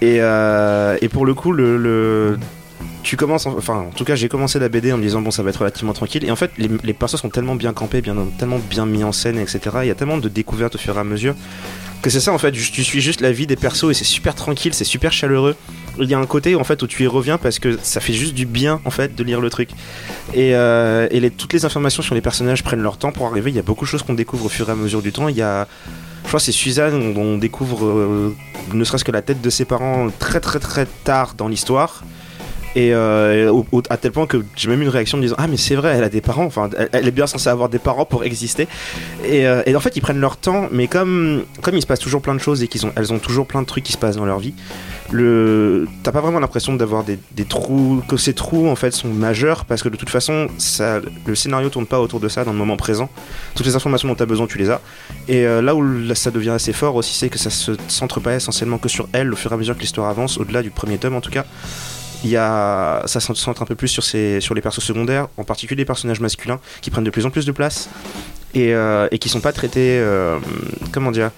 et, 0.00 0.18
euh, 0.20 0.96
et 1.00 1.08
pour 1.08 1.26
le 1.26 1.34
coup 1.34 1.52
le, 1.52 2.38
tu 3.04 3.16
commences 3.16 3.46
en- 3.46 3.56
enfin 3.56 3.86
en 3.88 3.90
tout 3.90 4.04
cas 4.04 4.16
j'ai 4.16 4.28
commencé 4.28 4.58
la 4.58 4.68
BD 4.68 4.92
en 4.92 4.96
me 4.98 5.02
disant 5.02 5.22
bon 5.22 5.30
ça 5.30 5.42
va 5.44 5.50
être 5.50 5.56
relativement 5.60 5.92
tranquille. 5.92 6.24
Et 6.24 6.30
en 6.32 6.36
fait 6.36 6.50
les, 6.58 6.68
les 6.82 6.92
persos 6.92 7.20
sont 7.20 7.30
tellement 7.30 7.54
bien 7.54 7.72
campés 7.72 8.02
tellement 8.02 8.58
bien 8.68 8.84
mis 8.86 9.04
en 9.04 9.12
scène 9.12 9.38
etc 9.38 9.60
il 9.82 9.86
y 9.88 9.90
a 9.90 9.94
tellement 9.94 10.18
de 10.18 10.28
découvertes 10.28 10.74
au 10.74 10.78
fur 10.78 10.96
et 10.96 11.00
à 11.00 11.04
mesure 11.04 11.34
que 12.02 12.10
c'est 12.10 12.20
ça 12.20 12.32
en 12.32 12.38
fait, 12.38 12.52
tu 12.52 12.84
suis 12.84 13.00
juste 13.00 13.20
la 13.20 13.32
vie 13.32 13.46
des 13.46 13.56
persos 13.56 13.90
et 13.90 13.94
c'est 13.94 14.04
super 14.04 14.34
tranquille, 14.34 14.74
c'est 14.74 14.84
super 14.84 15.12
chaleureux. 15.12 15.56
Il 15.98 16.08
y 16.08 16.14
a 16.14 16.18
un 16.18 16.26
côté 16.26 16.56
en 16.56 16.64
fait 16.64 16.82
où 16.82 16.86
tu 16.86 17.04
y 17.04 17.06
reviens 17.06 17.38
parce 17.38 17.58
que 17.58 17.78
ça 17.82 18.00
fait 18.00 18.12
juste 18.12 18.34
du 18.34 18.44
bien 18.44 18.80
en 18.84 18.90
fait 18.90 19.14
de 19.14 19.22
lire 19.22 19.40
le 19.40 19.50
truc. 19.50 19.70
Et, 20.34 20.54
euh, 20.54 21.08
toutes 21.36 21.52
les 21.52 21.64
informations 21.64 22.02
sur 22.02 22.14
les 22.14 22.20
personnages 22.20 22.62
prennent 22.62 22.82
leur 22.82 22.98
temps 22.98 23.12
pour 23.12 23.26
arriver. 23.26 23.50
Il 23.50 23.56
y 23.56 23.60
a 23.60 23.62
beaucoup 23.62 23.84
de 23.84 23.90
choses 23.90 24.02
qu'on 24.02 24.14
découvre 24.14 24.46
au 24.46 24.48
fur 24.48 24.68
et 24.68 24.72
à 24.72 24.74
mesure 24.74 25.00
du 25.00 25.12
temps. 25.12 25.28
Il 25.28 25.36
y 25.36 25.42
a, 25.42 25.68
je 26.24 26.28
crois, 26.28 26.40
c'est 26.40 26.52
Suzanne 26.52 27.14
dont 27.14 27.22
on 27.22 27.38
découvre 27.38 27.86
euh, 27.86 28.34
ne 28.72 28.84
serait-ce 28.84 29.04
que 29.04 29.12
la 29.12 29.22
tête 29.22 29.40
de 29.40 29.50
ses 29.50 29.64
parents 29.64 30.08
très 30.18 30.40
très 30.40 30.58
très 30.58 30.86
tard 31.04 31.34
dans 31.36 31.46
l'histoire. 31.46 32.02
Et 32.74 32.94
euh, 32.94 33.62
à 33.90 33.96
tel 33.96 34.12
point 34.12 34.26
que 34.26 34.44
j'ai 34.56 34.68
même 34.68 34.80
eu 34.80 34.84
une 34.84 34.90
réaction 34.90 35.16
en 35.16 35.20
me 35.20 35.24
disant 35.24 35.36
Ah, 35.38 35.46
mais 35.46 35.56
c'est 35.56 35.74
vrai, 35.74 35.94
elle 35.96 36.04
a 36.04 36.08
des 36.08 36.20
parents, 36.20 36.44
enfin, 36.44 36.70
elle, 36.92 37.06
est 37.06 37.12
bien 37.12 37.26
censée 37.26 37.48
avoir 37.48 37.68
des 37.68 37.78
parents 37.78 38.04
pour 38.04 38.24
exister. 38.24 38.66
Et, 39.24 39.46
euh, 39.46 39.62
et 39.66 39.76
en 39.76 39.80
fait, 39.80 39.96
ils 39.96 40.00
prennent 40.00 40.20
leur 40.20 40.36
temps, 40.36 40.68
mais 40.70 40.86
comme, 40.86 41.44
comme 41.60 41.76
il 41.76 41.82
se 41.82 41.86
passe 41.86 42.00
toujours 42.00 42.22
plein 42.22 42.34
de 42.34 42.40
choses 42.40 42.62
et 42.62 42.68
qu'ils 42.68 42.86
ont, 42.86 42.92
elles 42.96 43.12
ont 43.12 43.18
toujours 43.18 43.46
plein 43.46 43.62
de 43.62 43.66
trucs 43.66 43.84
qui 43.84 43.92
se 43.92 43.98
passent 43.98 44.16
dans 44.16 44.24
leur 44.24 44.38
vie, 44.38 44.54
le, 45.12 45.86
t'as 46.02 46.12
pas 46.12 46.20
vraiment 46.20 46.40
l'impression 46.40 46.74
d'avoir 46.74 47.04
des, 47.04 47.18
trous, 47.44 48.02
que 48.08 48.16
ces 48.16 48.32
trous 48.32 48.68
en 48.68 48.76
fait 48.76 48.92
sont 48.92 49.08
majeurs 49.08 49.64
parce 49.66 49.82
que 49.82 49.88
de 49.88 49.96
toute 49.96 50.10
façon, 50.10 50.48
le 51.26 51.34
scénario 51.34 51.68
tourne 51.68 51.86
pas 51.86 52.00
autour 52.00 52.20
de 52.20 52.28
ça 52.28 52.44
dans 52.44 52.52
le 52.52 52.58
moment 52.58 52.76
présent. 52.76 53.10
Toutes 53.54 53.66
les 53.66 53.76
informations 53.76 54.08
dont 54.08 54.14
tu 54.14 54.22
as 54.22 54.26
besoin, 54.26 54.46
tu 54.46 54.58
les 54.58 54.70
as. 54.70 54.80
Et 55.28 55.46
euh, 55.46 55.60
là 55.60 55.74
où 55.74 56.14
ça 56.14 56.30
devient 56.30 56.50
assez 56.50 56.72
fort 56.72 56.96
aussi, 56.96 57.14
c'est 57.14 57.28
que 57.28 57.38
ça 57.38 57.50
se 57.50 57.72
centre 57.88 58.20
pas 58.20 58.34
essentiellement 58.34 58.78
que 58.78 58.88
sur 58.88 59.08
elle 59.12 59.32
au 59.32 59.36
fur 59.36 59.50
et 59.52 59.54
à 59.54 59.58
mesure 59.58 59.76
que 59.76 59.80
l'histoire 59.80 60.08
avance, 60.08 60.38
au-delà 60.38 60.62
du 60.62 60.70
premier 60.70 60.98
tome 60.98 61.14
en 61.14 61.20
tout 61.20 61.30
cas. 61.30 61.44
Y 62.24 62.36
a, 62.36 63.02
ça 63.06 63.18
se 63.20 63.34
centre 63.34 63.62
un 63.62 63.66
peu 63.66 63.74
plus 63.74 63.88
sur, 63.88 64.04
sur 64.04 64.54
les 64.54 64.60
persos 64.60 64.84
secondaires, 64.84 65.26
en 65.36 65.44
particulier 65.44 65.78
les 65.80 65.84
personnages 65.84 66.20
masculins 66.20 66.60
qui 66.80 66.90
prennent 66.90 67.04
de 67.04 67.10
plus 67.10 67.26
en 67.26 67.30
plus 67.30 67.46
de 67.46 67.52
place 67.52 67.88
et, 68.54 68.74
euh, 68.74 69.08
et 69.10 69.18
qui 69.18 69.28
sont 69.28 69.40
pas 69.40 69.52
traités, 69.52 69.98
euh, 69.98 70.38
comment 70.92 71.10
dire, 71.10 71.30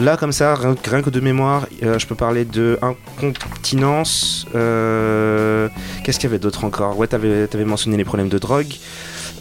là 0.00 0.16
comme 0.16 0.32
ça, 0.32 0.54
rien, 0.54 1.02
que 1.02 1.10
de 1.10 1.20
mémoire, 1.20 1.66
euh, 1.82 1.98
je 1.98 2.06
peux 2.06 2.14
parler 2.14 2.44
de 2.44 2.78
incontinence. 2.80 4.46
euh, 4.54 5.68
Qu'est-ce 6.02 6.18
qu'il 6.18 6.28
y 6.28 6.32
avait 6.32 6.38
d'autre 6.38 6.64
encore? 6.64 6.98
Ouais, 6.98 7.06
t'avais 7.06 7.46
avais 7.52 7.64
mentionné 7.64 7.96
les 7.96 8.04
problèmes 8.04 8.30
de 8.30 8.38
drogue. 8.38 8.74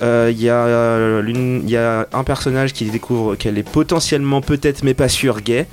Il 0.01 0.37
y, 0.37 0.45
y 0.45 0.49
a 0.49 2.07
un 2.11 2.23
personnage 2.25 2.73
qui 2.73 2.85
découvre 2.89 3.35
qu'elle 3.35 3.57
est 3.57 3.69
potentiellement 3.69 4.41
peut-être 4.41 4.83
mais 4.83 4.93
pas 4.93 5.07
sûre 5.07 5.39
gay. 5.39 5.65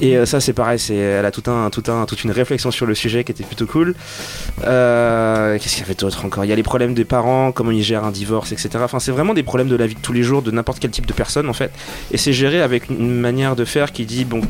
Et 0.00 0.16
euh, 0.16 0.26
ça 0.26 0.40
c'est 0.40 0.52
pareil, 0.52 0.78
c'est, 0.78 0.94
elle 0.96 1.24
a 1.24 1.30
un, 1.46 1.64
un, 1.66 1.70
toute 2.06 2.24
une 2.24 2.30
réflexion 2.30 2.70
sur 2.70 2.86
le 2.86 2.94
sujet 2.94 3.24
qui 3.24 3.32
était 3.32 3.44
plutôt 3.44 3.66
cool. 3.66 3.94
Euh, 4.64 5.58
Qu'est-ce 5.58 5.74
qu'il 5.76 5.82
y 5.82 5.84
avait 5.86 5.94
d'autre 5.94 6.24
encore? 6.24 6.44
Il 6.44 6.48
y 6.48 6.52
a 6.52 6.56
les 6.56 6.62
problèmes 6.62 6.94
des 6.94 7.04
parents, 7.04 7.52
comment 7.52 7.70
ils 7.70 7.82
gèrent 7.82 8.04
un 8.04 8.10
divorce, 8.10 8.52
etc. 8.52 8.70
Enfin 8.82 8.98
c'est 8.98 9.12
vraiment 9.12 9.34
des 9.34 9.42
problèmes 9.42 9.68
de 9.68 9.76
la 9.76 9.86
vie 9.86 9.94
de 9.94 10.00
tous 10.00 10.12
les 10.12 10.22
jours 10.22 10.42
de 10.42 10.50
n'importe 10.50 10.78
quel 10.80 10.90
type 10.90 11.06
de 11.06 11.12
personne 11.12 11.48
en 11.48 11.52
fait. 11.52 11.70
Et 12.10 12.18
c'est 12.18 12.32
géré 12.32 12.60
avec 12.60 12.88
une 12.90 13.18
manière 13.20 13.56
de 13.56 13.64
faire 13.64 13.92
qui 13.92 14.06
dit 14.06 14.24
bon, 14.24 14.40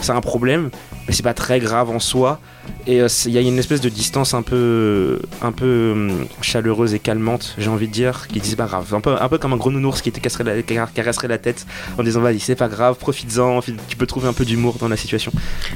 c'est 0.00 0.12
un 0.12 0.20
problème, 0.20 0.70
mais 1.06 1.14
c'est 1.14 1.22
pas 1.22 1.34
très 1.34 1.60
grave 1.60 1.90
en 1.90 2.00
soi. 2.00 2.40
Et 2.86 3.00
euh, 3.00 3.08
il 3.26 3.32
y 3.32 3.38
a 3.38 3.40
une 3.40 3.58
espèce 3.58 3.80
de 3.80 3.88
distance 3.88 4.32
un 4.34 4.42
peu, 4.42 5.18
un 5.42 5.52
peu 5.52 5.92
hum, 5.92 6.26
chaleureuse 6.40 6.94
et 6.94 6.98
calmante, 6.98 7.54
j'ai 7.58 7.68
envie 7.68 7.88
de 7.88 7.92
dire, 7.92 8.26
qui 8.28 8.40
dit 8.40 8.50
c'est 8.50 8.56
pas 8.56 8.66
grave. 8.66 8.92
Un 8.94 9.00
peu, 9.00 9.14
un 9.20 9.28
peu 9.28 9.38
comme 9.38 9.52
un 9.52 9.56
gros 9.56 9.70
nounours 9.70 10.00
qui 10.02 10.12
te 10.12 10.42
la, 10.42 10.62
car- 10.62 10.92
caresserait 10.92 11.28
la 11.28 11.38
tête 11.38 11.66
en 11.98 12.02
disant 12.02 12.20
vas-y 12.20 12.40
c'est 12.40 12.56
pas 12.56 12.68
grave, 12.68 12.96
profites-en, 12.96 13.60
tu 13.88 13.96
peux 13.96 14.06
trouver 14.06 14.28
un 14.28 14.32
peu 14.32 14.44
d'humour 14.44 14.78
dans 14.84 14.90
la 14.90 14.96
situation. 14.96 15.32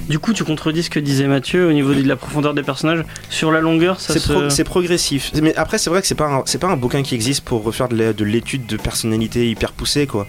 Du 0.09 0.19
coup, 0.19 0.33
tu 0.33 0.45
contredis 0.45 0.83
ce 0.85 0.91
que 0.91 1.01
disait 1.01 1.27
Mathieu 1.27 1.67
au 1.69 1.73
niveau 1.73 1.95
de 1.95 2.07
la 2.07 2.17
profondeur 2.17 2.55
des 2.55 2.63
personnages. 2.63 3.05
Sur 3.31 3.51
la 3.51 3.61
longueur, 3.61 4.01
ça 4.01 4.13
C'est 4.13 4.19
se. 4.21 4.33
pro- 4.33 4.51
c'est 4.51 4.65
progressif. 4.65 5.31
Mais 5.43 5.55
après, 5.57 5.79
c'est 5.79 5.91
vrai 5.91 6.01
que 6.01 6.07
c'est 6.07 6.15
pas 6.15 6.29
un, 6.29 6.43
c'est 6.47 6.59
pas 6.59 6.69
un 6.69 6.77
bouquin 6.77 7.03
qui 7.03 7.15
existe 7.15 7.43
pour 7.43 7.63
refaire 7.65 7.89
de 7.89 8.25
l'étude 8.25 8.67
de 8.67 8.77
personnalité 8.77 9.49
hyper 9.51 9.73
poussée, 9.73 10.07
quoi. 10.07 10.27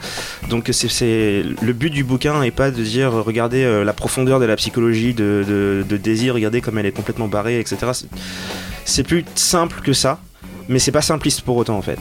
Donc 0.50 0.70
c'est, 0.72 0.90
c'est 0.90 1.44
le 1.62 1.74
but 1.74 1.90
du 1.90 2.04
bouquin 2.04 2.42
est 2.44 2.52
pas 2.52 2.72
de 2.72 2.82
dire 2.82 3.12
regardez 3.12 3.64
euh, 3.64 3.84
la 3.84 3.94
profondeur 3.94 4.40
de 4.40 4.46
la 4.46 4.56
psychologie 4.56 5.14
de, 5.14 5.44
de, 5.48 5.86
de 5.88 5.98
Daisy, 5.98 6.32
regardez 6.32 6.62
comme 6.62 6.78
elle 6.78 6.86
est 6.86 6.92
complètement 6.92 7.28
barrée, 7.28 7.60
etc. 7.60 7.78
C'est, 7.94 8.08
c'est 8.86 9.04
plus 9.04 9.26
simple 9.36 9.82
que 9.82 9.94
ça, 9.94 10.20
mais 10.68 10.80
c'est 10.80 10.92
pas 10.92 11.02
simpliste 11.02 11.42
pour 11.42 11.58
autant 11.58 11.78
en 11.78 11.82
fait. 11.82 12.00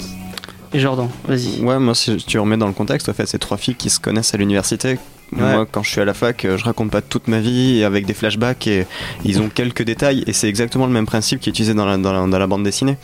Et 0.74 0.80
Jordan, 0.80 1.08
vas-y. 1.26 1.62
Ouais, 1.62 1.78
moi, 1.78 1.94
si 1.94 2.16
tu 2.18 2.38
remets 2.38 2.58
dans 2.58 2.66
le 2.66 2.74
contexte, 2.74 3.08
en 3.08 3.14
fait, 3.14 3.24
c'est 3.26 3.38
trois 3.38 3.56
filles 3.56 3.74
qui 3.74 3.88
se 3.88 3.98
connaissent 3.98 4.34
à 4.34 4.36
l'université, 4.36 4.98
Moi, 5.32 5.66
quand 5.70 5.82
je 5.82 5.90
suis 5.90 6.00
à 6.00 6.04
la 6.04 6.14
fac, 6.14 6.44
euh, 6.44 6.56
je 6.56 6.64
raconte 6.64 6.90
pas 6.90 7.02
toute 7.02 7.28
ma 7.28 7.38
vie 7.38 7.84
avec 7.84 8.06
des 8.06 8.14
flashbacks 8.14 8.66
et 8.66 8.86
ils 9.24 9.40
ont 9.42 9.48
quelques 9.48 9.82
détails 9.82 10.24
et 10.26 10.32
c'est 10.32 10.48
exactement 10.48 10.86
le 10.86 10.92
même 10.92 11.06
principe 11.06 11.40
qui 11.40 11.50
est 11.50 11.52
utilisé 11.52 11.74
dans 11.74 11.84
la, 11.84 11.98
dans 11.98 12.12
la, 12.12 12.26
dans 12.26 12.38
la 12.38 12.46
bande 12.46 12.62
dessinée. 12.62 12.96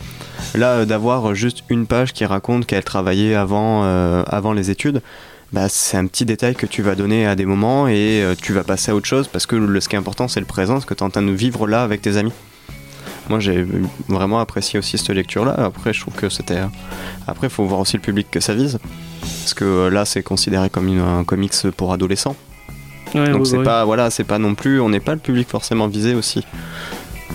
Là, 0.55 0.71
euh, 0.71 0.85
d'avoir 0.85 1.35
juste 1.35 1.65
une 1.69 1.87
page 1.87 2.13
qui 2.13 2.25
raconte 2.25 2.67
qu'elle 2.67 2.85
travaillait 2.85 3.35
avant, 3.35 3.83
euh, 3.85 4.23
avant 4.27 4.53
les 4.53 4.71
études, 4.71 5.03
bah, 5.53 5.69
c'est 5.69 5.97
un 5.97 6.07
petit 6.07 6.25
détail 6.25 6.55
que 6.55 6.67
tu 6.67 6.83
vas 6.83 6.95
donner 6.95 7.27
à 7.27 7.37
des 7.37 7.47
moments 7.47 7.87
et 7.87 8.23
euh, 8.23 8.35
tu 8.41 8.53
vas 8.53 8.65
passer 8.65 8.91
à 8.91 8.95
autre 8.95 9.07
chose 9.07 9.29
parce 9.29 9.47
que 9.47 9.57
le, 9.57 9.81
ce 9.81 9.89
qui 9.89 9.97
est 9.97 9.99
important, 9.99 10.27
c'est 10.27 10.41
le 10.41 10.47
présent, 10.47 10.81
ce 10.81 10.87
que 10.87 10.95
tu 10.95 11.01
es 11.01 11.03
en 11.05 11.11
train 11.11 11.23
de 11.23 11.31
vivre 11.31 11.67
là 11.67 11.83
avec 11.83 12.03
tes 12.03 12.17
amis. 12.17 12.33
Moi, 13.29 13.41
j'ai 13.41 13.65
vraiment 14.09 14.39
apprécié 14.41 14.79
aussi 14.79 14.99
cette 14.99 15.09
lecture-là. 15.09 15.55
Après, 15.57 15.95
je 15.95 16.01
trouve 16.01 16.15
que 16.15 16.29
c'était. 16.29 16.59
Après, 17.27 17.47
il 17.47 17.51
faut 17.51 17.65
voir 17.65 17.81
aussi 17.81 17.97
le 17.97 18.03
public 18.03 18.27
que 18.31 18.41
ça 18.41 18.53
vise. 18.53 18.79
Parce 19.43 19.55
que 19.55 19.65
euh, 19.65 19.91
là, 19.91 20.05
c'est 20.05 20.23
considéré 20.23 20.71
comme 20.71 20.89
une- 20.89 21.01
un 21.01 21.25
comics 21.25 21.53
pour 21.77 21.93
adolescents. 21.93 22.37
Ouais, 23.15 23.31
Donc 23.31 23.41
ouais, 23.41 23.45
c'est 23.45 23.59
ouais. 23.59 23.65
pas 23.65 23.85
voilà, 23.85 24.11
c'est 24.11 24.25
pas 24.25 24.39
non 24.39 24.55
plus, 24.55 24.81
on 24.81 24.89
n'est 24.89 25.01
pas 25.01 25.13
le 25.15 25.21
public 25.21 25.49
forcément 25.49 25.87
visé 25.87 26.15
aussi 26.15 26.45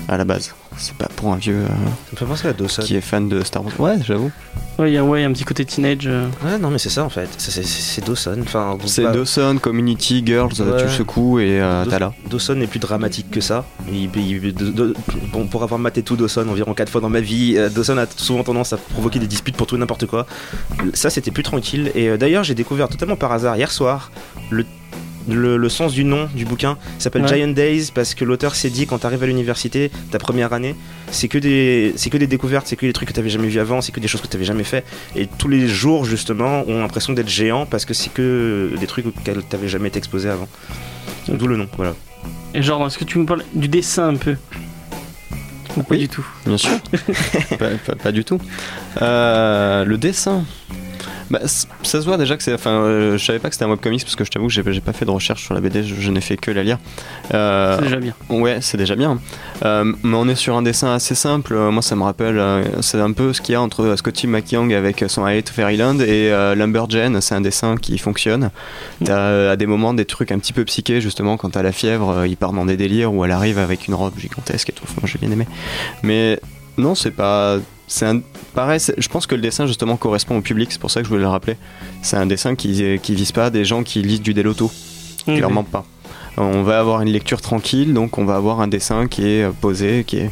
à 0.07 0.17
la 0.17 0.25
base. 0.25 0.53
C'est 0.82 0.95
pas 0.95 1.09
pour 1.13 1.34
un 1.34 1.36
vieux 1.36 1.57
euh, 1.57 1.67
Ça 1.67 2.11
me 2.13 2.17
fait 2.17 2.25
penser 2.25 2.47
à 2.47 2.53
Dawson. 2.53 2.82
qui 2.84 2.95
est 2.95 3.01
fan 3.01 3.27
de 3.27 3.43
Star 3.43 3.63
Wars. 3.65 3.73
Ouais, 3.80 3.97
j'avoue. 4.01 4.32
Ouais, 4.77 4.89
il 4.89 4.93
y 4.93 4.97
a 4.97 5.03
ouais, 5.03 5.19
il 5.19 5.23
y 5.23 5.25
a 5.25 5.27
un 5.30 5.34
petit 5.34 5.43
côté 5.43 5.65
teenage. 5.65 6.07
euh. 6.07 6.25
Ouais, 6.41 6.57
non, 6.57 6.69
mais 6.69 6.77
c'est 6.77 6.89
ça 6.89 7.03
en 7.03 7.09
fait. 7.09 7.27
C'est- 7.38 7.51
C'est 7.51 7.63
c'est 7.65 8.05
Dawson. 8.05 8.38
Enfin, 8.43 8.77
C'est 8.86 9.03
pas- 9.03 9.11
Dawson, 9.11 9.57
Community, 9.61 10.23
Girls, 10.25 10.53
euh, 10.61 10.65
tu 10.65 10.71
Ouais. 10.71 10.84
le 10.84 10.89
secoues 10.89 11.39
et 11.39 11.59
euh, 11.61 11.84
t'as 11.89 11.99
là. 11.99 12.13
Dawson 12.30 12.61
est 12.61 12.67
plus 12.67 12.80
dramatique 12.80 13.30
que 13.30 13.41
ça. 13.41 13.65
Il- 13.91 14.09
il- 14.15 14.53
de- 14.53 14.71
de- 14.71 14.93
bon, 15.34 15.47
pour 15.47 15.63
avoir 15.63 15.80
maté 15.82 16.01
tout 16.01 16.15
Dawson 16.15 16.47
environ 16.47 16.73
4 16.73 16.89
fois 16.89 17.01
dans 17.01 17.09
ma 17.09 17.19
vie, 17.19 17.55
euh, 17.57 17.67
Dawson 17.69 17.97
a 17.97 18.05
souvent 18.15 18.43
tendance 18.43 18.71
à 18.71 18.77
provoquer 18.77 19.19
des 19.19 19.27
disputes 19.27 19.57
pour 19.57 19.67
tout 19.67 19.75
et 19.75 19.80
n'importe 19.80 20.05
quoi. 20.05 20.25
Ça, 20.93 21.09
c'était 21.09 21.32
plus 21.32 21.43
tranquille. 21.43 21.91
Et 21.93 22.07
euh, 22.07 22.15
d'ailleurs, 22.17 22.45
j'ai 22.45 22.55
découvert 22.55 22.88
totalement 22.88 23.17
par 23.17 23.34
hasard 23.34 23.57
hier 23.57 23.69
soir 23.71 24.11
le, 24.49 24.65
le, 25.34 25.57
le 25.57 25.69
sens 25.69 25.93
du 25.93 26.03
nom 26.03 26.27
du 26.36 26.45
bouquin. 26.45 26.77
S'appelle 26.97 27.23
Ouais. 27.23 27.27
Giant 27.38 27.47
Days 27.49 27.91
parce 27.93 28.13
que 28.15 28.23
l'auteur 28.25 28.55
s'est 28.55 28.69
dit 28.69 28.86
quand 28.88 28.99
t'arrives 28.99 29.23
à 29.23 29.27
l'université, 29.27 29.91
ta 30.11 30.19
première 30.19 30.53
année, 30.53 30.75
c'est 31.11 31.27
que 31.27 31.38
des 31.38 31.93
c'est 31.95 32.09
que 32.09 32.17
des 32.17 32.27
découvertes, 32.27 32.67
c'est 32.67 32.75
que 32.75 32.86
des 32.86 32.93
trucs 32.93 33.09
que 33.09 33.13
t'avais 33.13 33.30
jamais 33.30 33.47
vu 33.47 33.59
avant, 33.59 33.82
c'est 33.82 33.91
que 33.91 33.99
des 33.99 34.07
choses 34.07 34.21
que 34.21 34.27
t'avais 34.27 34.45
jamais 34.45 34.63
fait. 34.63 34.86
Et 35.15 35.27
tous 35.27 35.47
les 35.47 35.67
jours 35.67 36.05
justement 36.05 36.63
ont 36.67 36.80
l'impression 36.82 37.13
d'être 37.13 37.30
géants 37.30 37.65
parce 37.65 37.86
que 37.86 37.93
c'est 37.93 38.11
que 38.13 38.71
des 38.80 38.88
trucs 38.88 39.05
auxquels 39.07 39.43
t'avais 39.43 39.67
jamais 39.67 39.88
été 39.89 39.97
exposé 39.97 40.30
avant. 40.30 40.47
D'où 41.27 41.47
le 41.47 41.57
nom, 41.57 41.67
voilà. 41.77 41.93
Et 42.53 42.61
genre, 42.63 42.86
est-ce 42.88 42.97
que 42.97 43.03
tu 43.05 43.19
me 43.19 43.25
parles 43.25 43.43
du 43.53 43.67
dessin 43.67 44.09
un 44.09 44.15
peu? 44.15 44.36
Ou 45.77 45.84
pas 45.84 45.88
Oui. 45.91 45.99
du 45.99 46.09
tout? 46.09 46.25
Bien 46.47 46.57
sûr. 46.57 46.71
pas, 47.59 47.67
pas- 47.86 47.95
pas 47.95 48.11
du 48.11 48.23
tout. 48.25 48.39
Euh, 49.01 49.86
le 49.86 49.97
dessin. 49.97 50.43
Bah, 51.30 51.39
ça 51.45 52.01
se 52.01 52.05
voit 52.05 52.17
déjà 52.17 52.36
que 52.38 52.43
c'est. 52.43 52.53
Enfin, 52.53 52.71
euh, 52.71 53.17
je 53.17 53.23
savais 53.23 53.39
pas 53.39 53.49
que 53.49 53.55
c'était 53.55 53.65
un 53.65 53.69
webcomics 53.69 54.03
parce 54.03 54.15
que 54.15 54.23
je 54.25 54.32
t'avoue 54.32 54.47
que 54.47 54.53
j'ai 54.53 54.63
j'ai 54.65 54.82
pas 54.82 54.93
fait 54.93 55.05
de 55.05 55.11
recherche 55.11 55.43
sur 55.43 55.53
la 55.53 55.61
BD, 55.61 55.84
je, 55.84 55.95
je 55.95 56.11
n'ai 56.11 56.21
fait 56.21 56.38
que 56.38 56.49
la 56.51 56.63
lire. 56.63 56.77
Euh, 57.34 57.75
C'est 57.77 57.84
déjà 57.84 57.95
bien. 57.97 58.13
Ouais, 58.30 58.57
c'est 58.61 58.77
déjà 58.77 58.95
bien. 58.95 59.19
Euh, 59.63 59.93
mais 60.03 60.15
on 60.15 60.27
est 60.27 60.36
sur 60.36 60.55
un 60.55 60.61
dessin 60.61 60.93
assez 60.93 61.15
simple. 61.15 61.53
Euh, 61.53 61.71
Moi, 61.71 61.82
ça 61.82 61.95
me 61.95 62.03
rappelle, 62.03 62.41
c'est 62.82 62.99
un 62.99 63.11
peu 63.11 63.34
ce 63.34 63.41
qu'il 63.41 63.53
y 63.53 63.55
a 63.55 63.61
entre 63.61 63.95
Scotty 63.95 64.27
McYoung 64.27 64.73
avec 64.73 65.05
son 65.07 65.27
I 65.27 65.38
Hate 65.38 65.49
Fairyland 65.49 65.99
et 65.99 66.32
Lumberjane. 66.55 67.21
C'est 67.21 67.36
un 67.36 67.41
dessin 67.41 67.75
qui 67.77 67.97
fonctionne. 67.97 68.49
T'as 69.05 69.51
à 69.51 69.55
des 69.55 69.65
moments 69.65 69.93
des 69.93 70.05
trucs 70.05 70.32
un 70.32 70.39
petit 70.39 70.53
peu 70.53 70.65
psychés, 70.65 71.01
justement, 71.01 71.38
quand 71.38 71.51
t'as 71.51 71.61
la 71.63 71.71
fièvre, 71.71 72.25
il 72.25 72.38
part 72.38 72.53
dans 72.53 72.65
des 72.65 72.77
délires 72.77 73.13
où 73.13 73.23
elle 73.23 73.32
arrive 73.32 73.57
avec 73.59 73.88
une 73.88 73.93
robe 73.93 74.17
gigantesque 74.17 74.69
et 74.69 74.73
tout. 74.73 74.86
Moi, 75.01 75.09
j'ai 75.11 75.19
bien 75.19 75.32
aimé. 75.32 75.45
Mais 76.03 76.39
non, 76.77 76.95
c'est 76.95 77.11
pas. 77.11 77.57
C'est 77.91 78.05
un. 78.05 78.21
Pareil, 78.53 78.79
c'est- 78.79 78.93
je 78.97 79.09
pense 79.09 79.25
que 79.27 79.35
le 79.35 79.41
dessin, 79.41 79.65
justement, 79.65 79.97
correspond 79.97 80.37
au 80.37 80.41
public. 80.41 80.69
C'est 80.71 80.79
pour 80.79 80.91
ça 80.91 81.01
que 81.01 81.05
je 81.05 81.09
voulais 81.09 81.23
le 81.23 81.27
rappeler. 81.27 81.57
C'est 82.03 82.15
un 82.17 82.25
dessin 82.27 82.55
qui, 82.55 82.99
qui 83.01 83.15
vise 83.15 83.31
pas 83.33 83.49
des 83.49 83.65
gens 83.65 83.83
qui 83.83 84.01
lisent 84.03 84.21
du 84.21 84.33
Deloto. 84.33 84.71
Mmh. 85.27 85.35
Clairement 85.37 85.63
pas. 85.63 85.83
On 86.37 86.61
va 86.63 86.79
avoir 86.79 87.01
une 87.01 87.09
lecture 87.09 87.41
tranquille, 87.41 87.93
donc 87.93 88.17
on 88.17 88.23
va 88.23 88.35
avoir 88.37 88.61
un 88.61 88.67
dessin 88.67 89.07
qui 89.07 89.27
est 89.27 89.43
euh, 89.43 89.51
posé, 89.51 90.03
qui 90.05 90.17
est. 90.19 90.31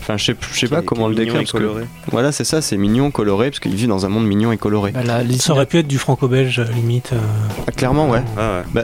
Enfin, 0.00 0.16
je 0.16 0.24
sais, 0.24 0.36
je 0.52 0.58
sais 0.58 0.68
pas 0.68 0.82
comment 0.82 1.08
le 1.08 1.14
décrire. 1.14 1.40
Parce 1.40 1.52
que, 1.52 1.84
voilà, 2.10 2.32
c'est 2.32 2.44
ça, 2.44 2.60
c'est 2.60 2.76
mignon, 2.76 3.10
coloré, 3.10 3.50
parce 3.50 3.60
qu'il 3.60 3.74
vit 3.74 3.86
dans 3.86 4.04
un 4.04 4.08
monde 4.08 4.26
mignon 4.26 4.50
et 4.52 4.58
coloré. 4.58 4.90
Bah, 4.92 5.02
Ça 5.38 5.52
aurait 5.52 5.64
pu 5.66 5.78
être 5.78 5.86
du 5.88 5.96
franco-belge, 5.98 6.58
euh, 6.58 6.64
limite. 6.64 7.12
euh, 7.12 7.18
Ah, 7.66 7.72
clairement, 7.72 8.10
ouais. 8.10 8.22
Ah 8.36 8.58
ouais. 8.58 8.62
Bah, 8.74 8.82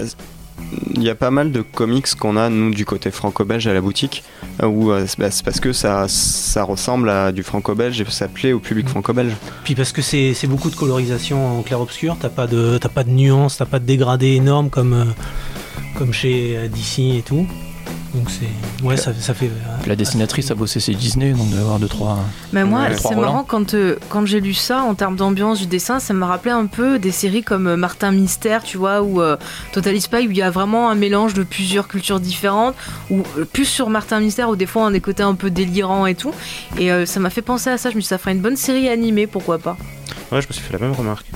il 0.94 1.02
y 1.02 1.10
a 1.10 1.14
pas 1.14 1.30
mal 1.30 1.52
de 1.52 1.62
comics 1.62 2.14
qu'on 2.14 2.36
a, 2.36 2.48
nous, 2.48 2.70
du 2.70 2.84
côté 2.84 3.10
franco-belge 3.10 3.66
à 3.66 3.74
la 3.74 3.80
boutique, 3.80 4.22
euh, 4.62 4.66
où 4.66 4.90
euh, 4.90 5.04
c'est 5.06 5.18
bah, 5.18 5.30
c'est 5.30 5.44
parce 5.44 5.60
que 5.60 5.72
ça, 5.72 6.06
ça 6.08 6.62
ressemble 6.62 7.08
à 7.08 7.32
du 7.32 7.42
franco-belge 7.42 8.00
et 8.00 8.04
ça 8.08 8.28
plaît 8.28 8.52
au 8.52 8.60
public 8.60 8.88
franco-belge. 8.88 9.32
Puis 9.64 9.74
parce 9.74 9.92
que 9.92 10.02
c'est 10.02 10.34
c'est 10.34 10.46
beaucoup 10.46 10.70
de 10.70 10.76
colorisation 10.76 11.58
en 11.58 11.62
clair-obscur, 11.62 12.16
t'as 12.20 12.28
pas 12.28 12.46
de 12.46 12.78
t'as 12.78 12.88
pas 12.88 13.04
de 13.04 13.10
nuances, 13.10 13.56
t'as 13.56 13.66
pas 13.66 13.78
de 13.78 13.84
dégradé 13.84 14.28
énorme 14.28 14.70
comme 14.70 14.92
euh, 14.92 15.04
comme 15.96 16.12
chez 16.12 16.68
DC 16.68 17.16
et 17.18 17.22
tout. 17.22 17.46
Donc 18.14 18.28
c'est 18.28 18.84
ouais 18.84 18.96
ça, 18.96 19.12
ça 19.14 19.34
fait. 19.34 19.46
euh, 19.46 19.86
La 19.86 19.94
dessinatrice 19.94 20.50
a 20.50 20.56
bossé 20.56 20.80
chez 20.80 20.94
Disney, 20.94 21.32
donc 21.32 21.48
d'avoir 21.50 21.78
deux 21.78 21.86
trois. 21.86 22.18
Mais 22.52 22.64
moi, 22.64 22.80
Ouais. 22.88 22.96
C'est 22.96 23.14
marrant 23.14 23.44
quand, 23.44 23.74
euh, 23.74 23.96
quand 24.08 24.26
j'ai 24.26 24.40
lu 24.40 24.52
ça 24.52 24.82
en 24.82 24.94
termes 24.94 25.14
d'ambiance 25.14 25.60
du 25.60 25.66
dessin, 25.66 26.00
ça 26.00 26.12
m'a 26.12 26.26
rappelé 26.26 26.50
un 26.52 26.66
peu 26.66 26.98
des 26.98 27.12
séries 27.12 27.44
comme 27.44 27.68
euh, 27.68 27.76
Martin 27.76 28.10
Mystère, 28.10 28.64
tu 28.64 28.78
vois, 28.78 29.02
ou 29.02 29.22
euh, 29.22 29.36
Total 29.72 30.00
Spy, 30.00 30.26
où 30.26 30.30
il 30.32 30.36
y 30.36 30.42
a 30.42 30.50
vraiment 30.50 30.90
un 30.90 30.96
mélange 30.96 31.34
de 31.34 31.44
plusieurs 31.44 31.86
cultures 31.86 32.18
différentes, 32.18 32.74
ou 33.10 33.22
euh, 33.38 33.44
plus 33.44 33.64
sur 33.66 33.90
Martin 33.90 34.18
Mystère, 34.18 34.48
où 34.48 34.56
des 34.56 34.66
fois 34.66 34.82
on 34.82 34.86
a 34.86 34.92
des 34.92 35.00
côtés 35.00 35.22
un 35.22 35.34
peu 35.36 35.50
délirants 35.50 36.06
et 36.06 36.16
tout. 36.16 36.32
Et 36.78 36.90
euh, 36.90 37.06
ça 37.06 37.20
m'a 37.20 37.30
fait 37.30 37.42
penser 37.42 37.70
à 37.70 37.78
ça, 37.78 37.90
je 37.90 37.94
me 37.96 38.00
suis 38.00 38.06
dit, 38.06 38.08
ça 38.08 38.18
ferait 38.18 38.32
une 38.32 38.40
bonne 38.40 38.56
série 38.56 38.88
animée, 38.88 39.28
pourquoi 39.28 39.58
pas. 39.58 39.76
Ouais, 40.32 40.40
je 40.42 40.48
me 40.48 40.52
suis 40.52 40.62
fait 40.62 40.72
la 40.72 40.80
même 40.80 40.92
remarque. 40.92 41.26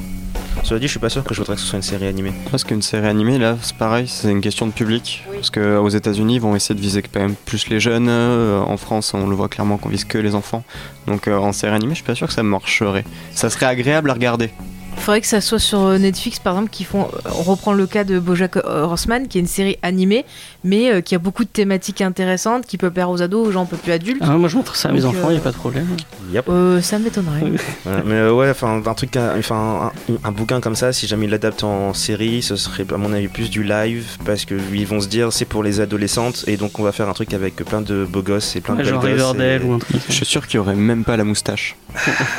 Cela 0.63 0.81
dit, 0.81 0.87
je 0.87 0.93
suis 0.93 1.01
pas 1.01 1.11
sûr 1.11 1.25
que 1.25 1.35
je 1.35 1.41
voudrais 1.41 1.57
que 1.57 1.61
ce 1.61 1.67
soit 1.67 1.77
une 1.77 1.83
série 1.83 2.07
animée. 2.07 2.33
Parce 2.51 2.65
qu'une 2.65 2.81
série 2.81 3.07
animée, 3.07 3.39
là, 3.39 3.57
c'est 3.61 3.77
pareil, 3.77 4.09
c'est 4.09 4.31
une 4.31 4.41
question 4.41 4.67
de 4.67 4.73
public. 4.73 5.23
Oui. 5.29 5.37
Parce 5.37 5.51
qu'aux 5.51 5.89
États-Unis, 5.89 6.37
ils 6.37 6.41
vont 6.41 6.57
essayer 6.57 6.75
de 6.75 6.81
viser 6.81 7.03
quand 7.03 7.21
même 7.21 7.35
plus 7.35 7.69
les 7.69 7.81
jeunes. 7.81 8.09
Euh, 8.09 8.61
En 8.61 8.77
France, 8.77 9.13
on 9.15 9.27
le 9.27 9.35
voit 9.37 9.49
clairement 9.49 9.77
qu'on 9.77 9.89
vise 9.91 10.05
que 10.05 10.17
les 10.19 10.35
enfants. 10.35 10.65
Donc 11.07 11.29
euh, 11.29 11.37
en 11.37 11.53
série 11.53 11.75
animée, 11.75 11.91
je 11.93 11.97
suis 11.97 12.05
pas 12.05 12.15
sûr 12.15 12.29
que 12.29 12.33
ça 12.33 12.43
marcherait. 12.43 13.05
Ça 13.33 13.51
serait 13.51 13.67
agréable 13.67 14.11
à 14.11 14.15
regarder. 14.15 14.51
Faudrait 14.97 15.21
que 15.21 15.27
ça 15.27 15.41
soit 15.41 15.59
sur 15.59 15.81
euh, 15.81 15.99
Netflix, 15.99 16.39
par 16.39 16.55
exemple, 16.55 16.71
qui 16.71 16.85
font. 16.85 17.09
On 17.27 17.43
reprend 17.43 17.73
le 17.73 17.87
cas 17.87 18.05
de 18.05 18.19
BoJack 18.19 18.57
Horseman, 18.65 19.29
qui 19.29 19.39
est 19.39 19.41
une 19.41 19.47
série 19.47 19.77
animée, 19.83 20.25
mais 20.65 20.91
euh, 20.93 21.01
qui 21.01 21.15
a 21.15 21.19
beaucoup 21.19 21.45
de 21.45 21.49
thématiques 21.49 22.01
intéressantes, 22.01 22.67
qui 22.67 22.79
peut 22.79 22.91
plaire 22.91 23.11
aux 23.11 23.23
ados, 23.23 23.47
aux 23.49 23.53
gens 23.53 23.63
un 23.63 23.67
peu 23.67 23.77
plus 23.77 23.93
adultes. 23.93 24.23
Ah, 24.25 24.31
moi 24.39 24.49
je 24.49 24.57
montre 24.57 24.75
ça 24.77 24.89
à 24.89 24.93
mes 24.93 25.01
Donc, 25.01 25.15
enfants, 25.15 25.29
euh, 25.29 25.35
il 25.35 25.37
a 25.37 25.41
pas 25.41 25.51
de 25.53 25.57
problème. 25.57 25.87
Yep. 26.33 26.47
Euh, 26.49 26.81
ça 26.81 26.99
m'étonnerait. 26.99 27.43
Mais 28.05 28.15
euh, 28.15 28.33
ouais, 28.33 28.51
enfin, 28.51 28.83
un 28.85 28.95
truc, 28.95 29.17
enfin, 29.17 29.93
un, 30.11 30.29
un 30.29 30.33
bouquin 30.33 30.61
comme 30.61 30.75
ça, 30.75 30.93
si 30.93 31.07
jamais 31.07 31.27
ils 31.27 31.31
l'adaptent 31.31 31.65
en 31.65 31.93
série, 31.95 32.43
ce 32.43 32.57
serait 32.57 32.87
à 32.93 32.97
mon 32.97 33.13
avis 33.13 33.29
plus 33.29 33.51
du 33.51 33.63
live 33.63 34.07
parce 34.25 34.45
que 34.45 34.55
ils 34.73 34.87
vont 34.87 35.01
se 35.01 35.09
dire 35.09 35.33
c'est 35.33 35.45
pour 35.45 35.63
les 35.63 35.81
adolescentes 35.81 36.45
et 36.47 36.57
donc 36.57 36.79
on 36.79 36.83
va 36.83 36.93
faire 36.93 37.09
un 37.09 37.13
truc 37.13 37.35
avec 37.35 37.57
plein 37.57 37.81
de 37.83 38.05
beaux 38.09 38.23
gosses 38.23 38.57
et 38.57 38.61
plein 38.61 38.75
de 38.75 38.79
Ouais, 38.81 38.85
belles 38.85 38.95
genre 38.95 39.03
Riverdale 39.05 39.63
et- 39.63 39.65
ou 39.65 39.73
un 39.75 39.79
truc. 39.79 39.97
Je 40.09 40.13
suis 40.13 40.25
sûr 40.27 40.47
qu'il 40.47 40.59
aurait 40.61 40.75
même 40.75 41.05
pas 41.05 41.17
la 41.17 41.25
moustache. 41.25 41.77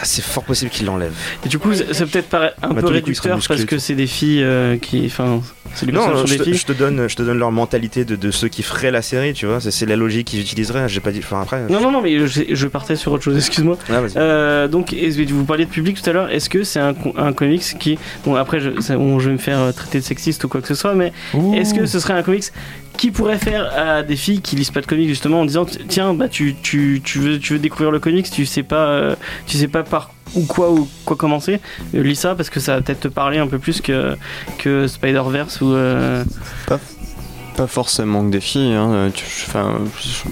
C'est 0.04 0.24
fort 0.24 0.44
possible 0.44 0.72
qu'ils 0.72 0.86
l'enlèvent. 0.88 1.14
Et 1.46 1.50
du 1.50 1.60
coup, 1.60 1.74
c'est 1.74 1.94
c'est 1.94 2.06
peut-être 2.06 2.28
paraît 2.28 2.54
un 2.62 2.74
Bah, 2.74 2.82
peu 2.82 2.88
réducteur 2.88 3.40
parce 3.48 3.66
que 3.66 3.78
c'est 3.78 3.96
des 3.96 4.08
filles 4.08 4.44
euh, 4.44 4.78
qui. 4.78 5.06
Enfin, 5.06 5.42
c'est 5.74 5.86
des 5.86 5.92
Non, 5.94 6.26
je 6.26 6.32
des 6.34 6.38
te, 6.40 6.44
filles. 6.44 6.56
je 6.56 6.66
te 6.66 6.74
donne, 6.74 7.08
je 7.08 7.16
te 7.16 7.22
donne 7.24 7.38
leur 7.38 7.52
mentalité 7.52 8.04
de, 8.04 8.15
de 8.16 8.32
ceux 8.32 8.48
qui 8.48 8.64
feraient 8.64 8.92
la 8.92 9.02
série, 9.02 9.34
tu 9.34 9.46
vois. 9.46 9.60
C'est- 9.62 9.72
C'est 9.72 9.86
la 9.86 9.96
logique 9.96 10.28
qu'ils 10.28 10.40
utiliseraient. 10.42 10.88
J'ai 10.90 11.00
pas 11.02 11.12
dit. 11.12 11.20
Enfin 11.20 11.42
après. 11.42 11.62
Non, 11.70 11.82
non, 11.82 11.92
non, 11.92 12.02
mais 12.02 12.28
je, 12.28 12.42
je 12.50 12.68
partais 12.68 12.96
sur 12.96 13.12
autre 13.12 13.24
chose, 13.24 13.36
excuse-moi. 13.38 13.78
Vas-y. 13.90 14.12
Euh, 14.18 14.68
donc, 14.68 14.94
vous 15.30 15.46
parliez 15.46 15.66
de 15.66 15.70
public 15.70 16.02
tout 16.02 16.10
à 16.10 16.14
l'heure? 16.14 16.30
Est-ce 16.32 16.50
que 16.50 16.64
c'est 16.64 16.80
un, 16.80 16.94
un 17.18 17.34
comics 17.34 17.64
qui. 17.80 17.98
Bon, 18.26 18.36
après, 18.36 18.60
je, 18.60 18.80
ça- 18.82 18.96
bon, 18.98 19.20
je 19.20 19.28
vais 19.28 19.34
me 19.34 19.38
faire 19.40 19.60
euh, 19.60 19.72
traiter 19.72 20.00
de 20.00 20.04
sexiste 20.04 20.44
ou 20.44 20.48
quoi 20.48 20.62
que 20.62 20.68
ce 20.68 20.76
soit, 20.76 20.94
mais 20.96 21.12
est-ce 21.54 21.74
que 21.74 21.86
ce 21.86 22.00
serait 22.00 22.14
un 22.14 22.24
comics 22.24 22.46
qui 22.98 23.12
pourrait 23.12 23.38
faire 23.38 23.70
à 23.78 24.04
des 24.04 24.16
filles 24.16 24.40
qui 24.40 24.56
lisent 24.56 24.72
pas 24.72 24.80
de 24.80 24.86
comics 24.86 25.10
justement 25.10 25.42
en 25.42 25.46
disant 25.46 25.66
tiens, 25.90 26.14
bah 26.14 26.30
tu, 26.30 26.56
tu, 26.64 27.02
tu, 27.04 27.20
veux, 27.20 27.40
tu 27.40 27.52
veux 27.54 27.60
découvrir 27.60 27.92
le 27.92 28.00
comics, 28.00 28.30
tu 28.32 28.46
sais 28.46 28.64
pas, 28.64 28.88
euh, 28.88 29.16
tu 29.48 29.58
sais 29.58 29.68
pas 29.68 29.84
par 29.84 30.12
ou 30.34 30.46
quoi 30.46 30.72
ou 30.72 30.88
quoi 31.04 31.18
commencer, 31.18 31.60
euh, 31.94 32.02
lis 32.04 32.16
ça 32.16 32.36
parce 32.36 32.50
que 32.50 32.62
ça 32.62 32.76
va 32.76 32.82
peut-être 32.82 33.02
te 33.02 33.08
parler 33.10 33.38
un 33.38 33.48
peu 33.48 33.60
plus 33.60 33.82
que, 33.82 34.16
que 34.60 34.88
Spider-Verse 34.88 35.60
ou. 35.60 35.74
euh, 35.74 36.24
Pas 36.68 36.80
forcément 37.68 38.24
que 38.24 38.30
des 38.32 38.42
filles. 38.42 38.74
hein. 38.74 39.10
Tu- 39.14 39.26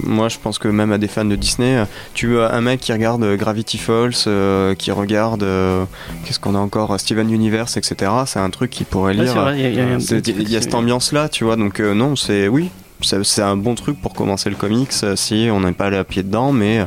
moi, 0.03 0.29
je 0.29 0.37
pense 0.41 0.59
que 0.59 0.67
même 0.67 0.91
à 0.91 0.97
des 0.97 1.07
fans 1.07 1.25
de 1.25 1.35
Disney, 1.35 1.83
tu 2.13 2.39
as 2.39 2.53
un 2.53 2.61
mec 2.61 2.79
qui 2.81 2.91
regarde 2.93 3.23
Gravity 3.35 3.77
Falls, 3.77 4.11
euh, 4.27 4.75
qui 4.75 4.91
regarde. 4.91 5.43
euh, 5.43 5.85
Qu'est-ce 6.25 6.39
qu'on 6.39 6.55
a 6.55 6.59
encore 6.59 6.99
Steven 6.99 7.29
Universe, 7.31 7.77
etc. 7.77 8.11
C'est 8.25 8.39
un 8.39 8.49
truc 8.49 8.69
qu'il 8.71 8.85
pourrait 8.85 9.13
lire. 9.13 9.33
il 9.55 9.61
y 9.61 9.65
a- 9.65 9.69
y 9.69 10.53
y 10.53 10.55
cette 10.61 10.73
ambiance-là, 10.75 11.29
tu 11.29 11.43
vois. 11.43 11.55
Donc, 11.55 11.79
euh, 11.79 11.93
non, 11.93 12.15
c'est. 12.15 12.47
Oui, 12.47 12.69
c'est 13.01 13.41
un 13.41 13.57
bon 13.57 13.75
truc 13.75 14.01
pour 14.01 14.13
commencer 14.13 14.49
le 14.49 14.55
comics 14.55 14.91
si 15.15 15.49
on 15.51 15.61
n'est 15.61 15.71
pas 15.73 15.85
allé 15.85 15.97
à 15.97 16.03
pied 16.03 16.23
dedans, 16.23 16.51
mais. 16.51 16.85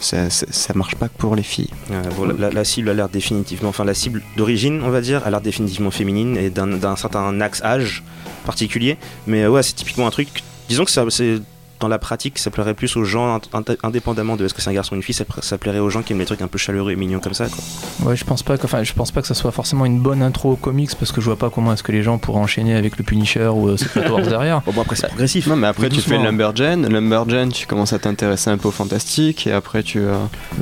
ça, 0.00 0.30
ça- 0.30 0.46
ça 0.50 0.74
marche 0.76 0.94
pas 0.94 1.08
que 1.08 1.16
pour 1.18 1.34
les 1.34 1.42
filles. 1.42 1.70
Euh, 1.90 2.00
bon, 2.16 2.26
la, 2.38 2.50
la- 2.50 2.62
cible 2.64 2.88
a 2.90 2.94
l'air 2.94 3.08
définitivement, 3.08 3.70
enfin 3.70 3.84
la 3.84 3.94
cible 3.94 4.22
d'origine, 4.36 4.80
on 4.84 4.90
va 4.90 5.00
dire, 5.00 5.26
a 5.26 5.30
l'air 5.30 5.40
définitivement 5.40 5.90
féminine 5.90 6.36
et 6.36 6.50
d'un 6.50 6.68
d'un 6.68 6.94
certain 6.94 7.40
axe 7.40 7.60
âge 7.64 8.04
particulier. 8.48 8.96
Mais 9.26 9.42
euh, 9.42 9.50
ouais, 9.50 9.62
c'est 9.62 9.74
typiquement 9.74 10.06
un 10.06 10.10
truc. 10.10 10.28
Disons 10.68 10.84
que 10.86 10.90
ça, 10.90 11.04
c'est 11.10 11.40
dans 11.80 11.88
la 11.88 11.98
pratique, 11.98 12.38
ça 12.38 12.50
plairait 12.50 12.74
plus 12.74 12.96
aux 12.96 13.04
gens, 13.04 13.38
ind- 13.52 13.76
indépendamment 13.82 14.36
de 14.36 14.44
est-ce 14.44 14.54
que 14.54 14.60
c'est 14.62 14.70
un 14.70 14.74
garçon 14.74 14.94
ou 14.94 14.96
une 14.96 15.02
fille, 15.02 15.14
ça, 15.14 15.24
pla- 15.24 15.42
ça 15.42 15.58
plairait 15.58 15.78
aux 15.78 15.90
gens 15.90 16.02
qui 16.02 16.12
aiment 16.12 16.18
les 16.18 16.24
trucs 16.24 16.42
un 16.42 16.48
peu 16.48 16.58
chaleureux 16.58 16.92
et 16.92 16.96
mignons 16.96 17.20
comme 17.20 17.34
ça. 17.34 17.46
Quoi. 17.46 18.08
Ouais, 18.10 18.16
je 18.16 18.24
pense 18.24 18.42
pas 18.42 18.56
que, 18.58 18.64
enfin, 18.64 18.82
je 18.82 18.92
pense 18.92 19.10
pas 19.12 19.20
que 19.20 19.26
ça 19.28 19.34
soit 19.34 19.52
forcément 19.52 19.84
une 19.84 20.00
bonne 20.00 20.22
intro 20.22 20.52
aux 20.52 20.56
comics 20.56 20.90
parce 20.98 21.12
que 21.12 21.20
je 21.20 21.26
vois 21.26 21.36
pas 21.36 21.50
comment 21.50 21.72
est-ce 21.72 21.82
que 21.82 21.92
les 21.92 22.02
gens 22.02 22.18
pourraient 22.18 22.40
enchaîner 22.40 22.74
avec 22.74 22.96
le 22.98 23.04
Punisher 23.04 23.46
ou 23.48 23.68
euh, 23.68 23.76
Secret 23.76 24.08
Wars 24.10 24.22
derrière. 24.22 24.60
Bon, 24.62 24.72
bon, 24.72 24.82
après, 24.82 24.96
c'est 24.96 25.08
progressif. 25.08 25.46
Non, 25.46 25.56
mais 25.56 25.66
après, 25.66 25.88
tu 25.88 26.00
fais. 26.00 26.18
Lumberjane. 26.18 26.88
Lumberjane, 26.88 27.50
tu 27.52 27.66
commences 27.66 27.92
à 27.92 27.98
t'intéresser 27.98 28.50
un 28.50 28.58
peu 28.58 28.68
au 28.68 28.72
fantastique. 28.72 29.46
Et 29.46 29.52
après, 29.52 29.82
tu. 29.82 29.98
euh, 29.98 30.14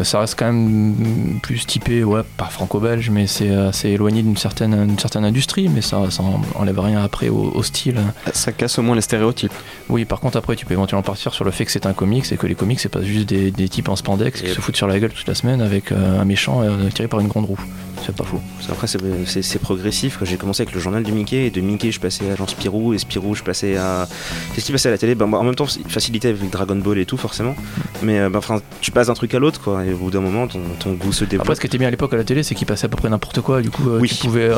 ça 0.03 0.21
reste 0.21 0.39
quand 0.39 0.47
même 0.47 1.39
plus 1.43 1.65
typé, 1.67 2.05
ouais, 2.05 2.23
pas 2.37 2.47
franco-belge, 2.47 3.11
mais 3.11 3.27
c'est 3.27 3.55
assez 3.55 3.89
éloigné 3.91 4.23
d'une 4.23 4.37
certaine, 4.37 4.87
d'une 4.87 4.99
certaine 4.99 5.25
industrie, 5.25 5.69
mais 5.69 5.81
ça, 5.83 6.03
ça 6.11 6.23
enlève 6.57 6.79
rien 6.79 7.03
après 7.03 7.29
au, 7.29 7.53
au 7.55 7.63
style. 7.63 7.97
ça 8.33 8.53
casse 8.53 8.79
au 8.79 8.83
moins 8.83 8.95
les 8.95 9.01
stéréotypes. 9.01 9.53
Oui, 9.89 10.05
par 10.05 10.21
contre, 10.21 10.37
après, 10.37 10.57
tu 10.57 10.67
peux 10.67 10.75
éventuellement 10.75 11.03
partir 11.07 11.33
sur 11.33 11.45
le 11.45 11.51
fait 11.51 11.65
que 11.65 11.71
c'est 11.73 11.87
un 11.87 11.95
comics 11.95 12.31
et 12.31 12.37
que 12.37 12.47
les 12.47 12.55
comics, 12.55 12.79
c'est 12.81 12.91
pas 12.91 13.03
juste 13.03 13.29
des, 13.29 13.51
des 13.51 13.69
types 13.71 13.89
en 13.89 13.97
spandex 13.97 14.43
qui 14.43 14.51
se 14.51 14.61
foutent 14.61 14.77
sur 14.77 14.87
la 14.87 14.99
gueule 15.01 15.13
toute 15.13 15.27
la 15.27 15.35
semaine 15.35 15.63
avec 15.63 15.91
euh, 15.93 16.21
un 16.21 16.25
méchant 16.27 16.63
euh, 16.63 16.89
tiré 16.95 17.09
par 17.09 17.21
une 17.21 17.29
grande 17.29 17.47
roue. 17.47 17.59
C'est 18.05 18.15
pas 18.15 18.25
faux. 18.25 18.41
Qu'après, 18.69 18.87
c'est- 18.87 19.59
progressif. 19.59 20.19
J'ai 20.23 20.37
commencé 20.37 20.63
avec 20.63 20.75
le 20.75 20.81
journal 20.81 21.03
du 21.03 21.13
Mickey, 21.13 21.47
et 21.47 21.51
de 21.51 21.61
Mickey, 21.63 21.91
je 21.91 21.99
passais 21.99 22.31
à 22.31 22.37
genre 22.37 22.49
Spirou, 22.51 22.93
et 22.93 22.99
Spirou, 22.99 23.35
je 23.35 23.43
passais 23.43 23.77
à. 23.77 24.07
Qu'est-ce 24.55 24.67
qui 24.67 24.73
passait 24.73 24.89
à 24.89 24.93
la 24.93 24.99
télé? 24.99 25.15
Moi, 25.15 25.39
En 25.39 25.43
même 25.43 25.55
temps, 25.55 25.67
facilité 25.89 26.29
avec 26.29 26.51
Dragon 26.51 26.77
Ball 26.77 26.99
et 26.99 27.07
tout, 27.07 27.17
forcément. 27.17 27.57
Mais 28.03 28.21
euh, 28.21 28.29
bah, 28.29 28.39
enfin, 28.39 28.61
tu 28.83 28.91
passes 28.91 29.07
d'un 29.07 29.15
truc 29.15 29.33
à 29.35 29.39
l'autre, 29.39 29.61
quoi. 29.63 29.85
Et 29.85 29.93
au 29.95 29.97
bout 29.97 30.11
d'un 30.11 30.21
moment, 30.21 30.47
ton, 30.47 30.61
ton 30.79 30.93
goût 30.93 31.13
se 31.13 31.25
développe. 31.25 31.47
Après, 31.47 31.55
ce 31.57 31.61
qui 31.61 31.67
était 31.69 31.79
bien 31.79 31.89
à 31.89 31.91
l'époque 31.91 32.13
à 32.13 32.17
la 32.19 32.25
télé, 32.25 32.43
c'est 32.43 32.55
qu'il 32.55 32.67
passait 32.67 32.85
à 32.85 32.89
peu 32.89 32.97
près 32.97 33.09
n'importe 33.09 33.41
quoi. 33.41 33.63
Du 33.63 33.71
coup, 33.71 33.83
Oui. 33.99 34.09
tu 34.09 34.17
pouvais 34.17 34.51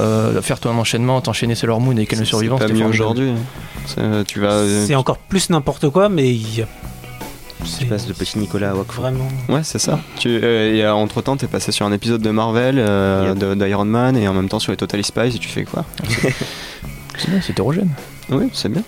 faire 0.43 0.59
ton 0.59 0.71
enchaînement, 0.77 1.21
t'enchaîner 1.21 1.55
Sailor 1.55 1.81
Moon 1.81 1.97
et 1.97 2.07
Ken 2.07 2.19
le 2.19 2.25
C'est 2.25 2.29
survivant. 2.29 2.59
pas 2.59 2.67
c'était 2.67 2.81
mieux 2.81 2.87
aujourd'hui. 2.87 3.31
hein. 3.31 3.37
Tu 4.27 4.41
vas. 4.41 4.51
euh, 4.53 4.85
C'est 4.87 4.95
encore 4.95 5.19
plus 5.19 5.51
n'importe 5.51 5.89
quoi, 5.91 6.09
mais 6.09 6.29
il 6.35 6.59
y 6.59 6.63
a. 6.63 6.67
Tu 7.61 7.67
C'est 7.67 7.85
passes 7.87 8.07
de 8.07 8.13
petit 8.13 8.39
Nicolas 8.39 8.71
à 8.71 8.75
Wakfu. 8.75 9.01
vraiment. 9.01 9.27
Ouais, 9.49 9.63
c'est 9.65 9.81
ça. 9.81 9.99
Tu, 10.19 10.29
euh, 10.29 10.75
et 10.75 10.87
entre 10.89 11.23
temps, 11.23 11.37
t'es 11.37 11.49
passé 11.49 11.73
sur 11.73 11.87
un 11.87 11.93
épisode 11.93 12.23
de 12.23 12.31
Marvel, 12.31 12.77
euh, 12.79 13.35
Yep. 13.37 13.59
d'Iron 13.59 13.85
Man, 13.85 14.17
et 14.17 14.29
en 14.29 14.33
même 14.35 14.49
temps 14.49 14.61
sur 14.61 14.71
les 14.71 14.77
Total 14.77 15.03
Spies, 15.05 15.35
et 15.35 15.39
tu 15.39 15.49
fais 15.49 15.65
quoi? 15.65 15.85
C'est 17.19 17.31
bien, 17.31 17.41
c'est 17.43 17.51
hétérogène. 17.51 17.91
Oui, 18.31 18.49
c'est 18.53 18.69
bien. 18.69 18.83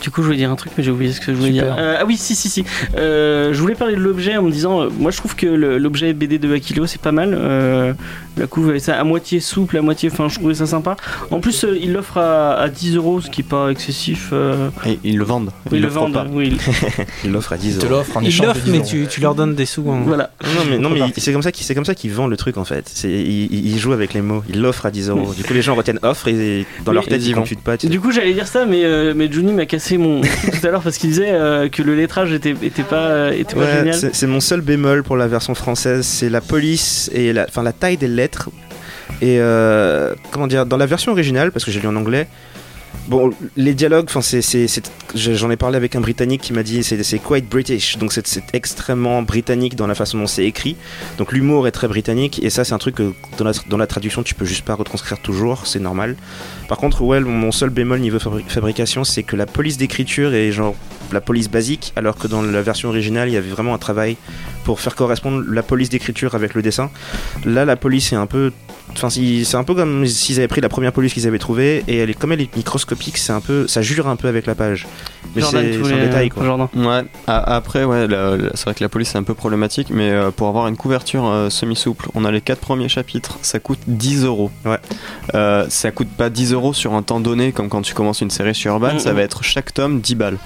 Du 0.00 0.10
coup, 0.10 0.20
je 0.22 0.26
voulais 0.26 0.36
dire 0.38 0.50
un 0.50 0.56
truc, 0.56 0.72
mais 0.76 0.84
j'ai 0.84 0.90
oublié 0.90 1.12
ce 1.12 1.20
que 1.20 1.32
je 1.32 1.36
voulais 1.38 1.52
Super. 1.52 1.74
dire. 1.74 1.76
Euh, 1.78 1.96
ah 2.00 2.04
oui, 2.06 2.16
si, 2.16 2.34
si, 2.34 2.48
si. 2.48 2.64
Euh, 2.96 3.52
je 3.52 3.60
voulais 3.60 3.74
parler 3.74 3.94
de 3.96 4.00
l'objet 4.00 4.36
en 4.36 4.42
me 4.42 4.50
disant, 4.50 4.82
euh, 4.82 4.88
moi 4.98 5.10
je 5.10 5.16
trouve 5.16 5.34
que 5.34 5.46
l'objet 5.46 6.12
BD 6.12 6.38
de 6.38 6.52
Akilo 6.54 6.86
c'est 6.86 7.00
pas 7.00 7.12
mal. 7.12 7.34
Euh, 7.36 7.92
la 8.36 8.46
couve 8.46 8.74
est 8.74 8.78
ça 8.80 8.96
à 9.00 9.04
moitié 9.04 9.40
souple, 9.40 9.78
à 9.78 9.82
moitié 9.82 10.10
fin, 10.10 10.28
je 10.28 10.34
trouvais 10.38 10.54
ça 10.54 10.66
sympa. 10.66 10.96
En 11.30 11.40
plus, 11.40 11.64
euh, 11.64 11.76
il 11.80 11.92
l'offre 11.94 12.18
à, 12.18 12.54
à 12.56 12.68
10 12.68 12.96
euros, 12.96 13.20
ce 13.22 13.30
qui 13.30 13.40
est 13.40 13.44
pas 13.44 13.70
excessif. 13.70 14.28
euh, 14.32 14.68
Et 14.84 14.98
ils 15.04 15.16
le 15.16 15.24
vendent. 15.24 15.50
Ils 15.72 15.78
le 15.80 15.86
l'offrent 15.86 16.00
vendent. 16.00 16.12
pas. 16.12 16.26
Oui, 16.30 16.56
Il 17.24 17.32
l'offre 17.32 17.54
à 17.54 17.56
10 17.56 17.76
Il 17.76 17.78
te 17.78 17.86
euros. 17.86 18.04
en 18.14 18.20
Ils 18.20 18.28
échange. 18.28 18.46
l'offrent, 18.48 18.60
10 18.64 18.70
mais 18.72 18.82
tu, 18.82 19.06
tu 19.08 19.20
leur 19.22 19.34
donnes 19.34 19.54
des 19.54 19.64
sous. 19.66 19.88
en- 19.88 20.00
voilà. 20.02 20.30
Non, 20.44 20.62
mais, 20.70 20.78
non, 20.78 20.90
mais 20.90 21.00
c'est 21.16 21.32
comme 21.32 21.42
ça 21.42 21.50
qu'il 21.52 21.64
c'est 21.64 21.74
comme 21.74 21.84
ça 21.86 21.94
qu'il 21.94 22.10
vend 22.12 22.26
le 22.26 22.36
truc 22.36 22.56
en 22.58 22.64
fait. 22.64 22.90
C'est 22.92 23.10
il, 23.10 23.52
il- 23.52 23.66
il 23.72 23.78
joue 23.78 23.92
avec 23.92 24.12
les 24.12 24.20
mots. 24.20 24.42
Il 24.50 24.60
l'offre 24.60 24.84
à 24.86 24.90
10 24.90 25.08
euros. 25.08 25.32
Du 25.34 25.42
coup, 25.42 25.54
les 25.54 25.62
gens 25.62 25.74
retiennent 25.74 25.98
offre 26.02 26.28
et 26.28 26.66
dans 26.84 26.90
Oui, 26.92 26.96
leur 26.96 27.06
tête 27.06 27.22
ils 27.24 27.28
ils 27.30 27.34
computent 27.34 27.60
pas. 27.62 27.76
Du 27.78 28.00
coup, 28.00 28.12
j'allais 28.12 28.34
dire 28.34 28.46
ça, 28.46 28.66
mais, 28.66 28.84
euh, 28.84 29.14
mais 29.16 29.30
Johnny 29.32 29.52
m'a 29.52 29.64
cassé 29.66 29.85
mon 29.96 30.20
tout 30.60 30.66
à 30.66 30.70
l'heure 30.70 30.82
parce 30.82 30.98
qu'il 30.98 31.10
disait 31.10 31.30
euh, 31.30 31.68
que 31.68 31.82
le 31.82 31.94
lettrage 31.94 32.32
était, 32.32 32.54
était 32.62 32.82
pas, 32.82 33.06
euh, 33.08 33.30
était 33.30 33.54
pas 33.54 33.60
Ouais, 33.60 33.92
génial. 33.92 34.10
c'est 34.12 34.26
mon 34.26 34.40
seul 34.40 34.60
bémol 34.60 35.02
pour 35.02 35.16
la 35.16 35.28
version 35.28 35.54
française, 35.54 36.04
c'est 36.04 36.28
la 36.28 36.40
police 36.40 37.10
et 37.14 37.32
la, 37.32 37.44
enfin 37.48 37.62
la 37.62 37.72
taille 37.72 37.96
des 37.96 38.08
lettres. 38.08 38.50
Et 39.22 39.38
euh, 39.40 40.14
comment 40.32 40.46
dire, 40.48 40.66
dans 40.66 40.76
la 40.76 40.86
version 40.86 41.12
originale, 41.12 41.52
parce 41.52 41.64
que 41.64 41.70
j'ai 41.70 41.80
lu 41.80 41.86
en 41.86 41.96
anglais, 41.96 42.26
bon, 43.08 43.30
les 43.56 43.74
dialogues, 43.74 44.08
j'en 45.14 45.50
ai 45.50 45.56
parlé 45.56 45.76
avec 45.76 45.96
un 45.96 46.00
Britannique 46.00 46.40
qui 46.42 46.52
m'a 46.52 46.62
dit 46.62 46.82
c'est, 46.82 47.18
quite 47.18 47.48
British, 47.48 47.98
donc 47.98 48.12
c'est, 48.12 48.26
extrêmement 48.52 49.22
britannique 49.22 49.76
dans 49.76 49.86
la 49.86 49.94
façon 49.94 50.18
dont 50.18 50.26
c'est 50.26 50.44
écrit. 50.44 50.76
Donc 51.18 51.32
l'humour 51.32 51.66
est 51.66 51.72
très 51.72 51.88
britannique 51.88 52.42
et 52.42 52.50
ça 52.50 52.64
c'est 52.64 52.74
un 52.74 52.78
truc 52.78 52.96
que 52.96 53.12
dans 53.38 53.44
la, 53.44 53.52
dans 53.68 53.76
la 53.76 53.86
traduction 53.86 54.22
tu 54.22 54.34
peux 54.34 54.44
juste 54.44 54.64
pas 54.64 54.74
retranscrire 54.74 55.20
toujours, 55.20 55.66
c'est 55.66 55.80
normal. 55.80 56.16
Par 56.68 56.78
contre, 56.78 57.02
ouais, 57.02 57.20
mon 57.20 57.52
seul 57.52 57.70
bémol 57.70 58.00
niveau 58.00 58.18
fabri- 58.18 58.44
fabrication, 58.48 59.04
c'est 59.04 59.22
que 59.22 59.36
la 59.36 59.46
police 59.46 59.76
d'écriture 59.76 60.34
est 60.34 60.52
genre 60.52 60.74
la 61.12 61.20
police 61.20 61.50
basique, 61.50 61.92
alors 61.96 62.16
que 62.16 62.26
dans 62.28 62.42
la 62.42 62.62
version 62.62 62.88
originale, 62.88 63.28
il 63.28 63.32
y 63.32 63.36
avait 63.36 63.48
vraiment 63.50 63.74
un 63.74 63.78
travail 63.78 64.16
pour 64.64 64.80
faire 64.80 64.94
correspondre 64.96 65.44
la 65.48 65.62
police 65.62 65.88
d'écriture 65.88 66.34
avec 66.34 66.54
le 66.54 66.62
dessin. 66.62 66.90
Là, 67.44 67.64
la 67.64 67.76
police 67.76 68.12
est 68.12 68.16
un 68.16 68.26
peu. 68.26 68.52
Enfin, 68.92 69.10
c'est 69.10 69.54
un 69.56 69.64
peu 69.64 69.74
comme 69.74 70.06
s'ils 70.06 70.38
avaient 70.38 70.48
pris 70.48 70.60
la 70.60 70.68
première 70.68 70.92
police 70.92 71.12
qu'ils 71.12 71.26
avaient 71.26 71.38
trouvée, 71.38 71.84
et 71.86 71.98
elle 71.98 72.10
est, 72.10 72.14
comme 72.14 72.32
elle 72.32 72.40
est 72.40 72.56
microscopique, 72.56 73.18
c'est 73.18 73.32
un 73.32 73.40
peu, 73.40 73.66
ça 73.68 73.82
jure 73.82 74.08
un 74.08 74.16
peu 74.16 74.26
avec 74.28 74.46
la 74.46 74.54
page. 74.54 74.86
Mais 75.34 75.42
c'est 75.42 75.56
un 75.58 75.62
détail, 75.62 76.26
euh, 76.26 76.30
quoi. 76.30 76.44
Jordan. 76.44 76.68
Ouais, 76.74 77.02
a- 77.26 77.54
après, 77.56 77.84
ouais, 77.84 78.06
c'est 78.54 78.64
vrai 78.64 78.74
que 78.74 78.82
la 78.82 78.88
police 78.88 79.10
c'est 79.10 79.18
un 79.18 79.22
peu 79.22 79.34
problématique, 79.34 79.88
mais 79.90 80.10
euh, 80.10 80.30
pour 80.30 80.48
avoir 80.48 80.66
une 80.68 80.76
couverture 80.76 81.26
euh, 81.28 81.50
semi-souple, 81.50 82.08
on 82.14 82.24
a 82.24 82.30
les 82.30 82.40
quatre 82.40 82.60
premiers 82.60 82.88
chapitres, 82.88 83.38
ça 83.42 83.58
coûte 83.58 83.80
10 83.86 84.24
euros. 84.24 84.50
Ouais. 84.64 84.78
Euh, 85.34 85.66
ça 85.68 85.90
coûte 85.90 86.08
pas 86.16 86.30
10 86.30 86.52
euros 86.54 86.72
sur 86.72 86.94
un 86.94 87.02
temps 87.02 87.20
donné, 87.20 87.52
comme 87.52 87.68
quand 87.68 87.82
tu 87.82 87.92
commences 87.94 88.20
une 88.22 88.30
série 88.30 88.54
sur 88.54 88.72
Urban, 88.72 88.98
ça 88.98 89.12
va 89.12 89.22
être 89.22 89.42
chaque 89.44 89.74
tome 89.74 90.00
10 90.00 90.14
balles. 90.14 90.38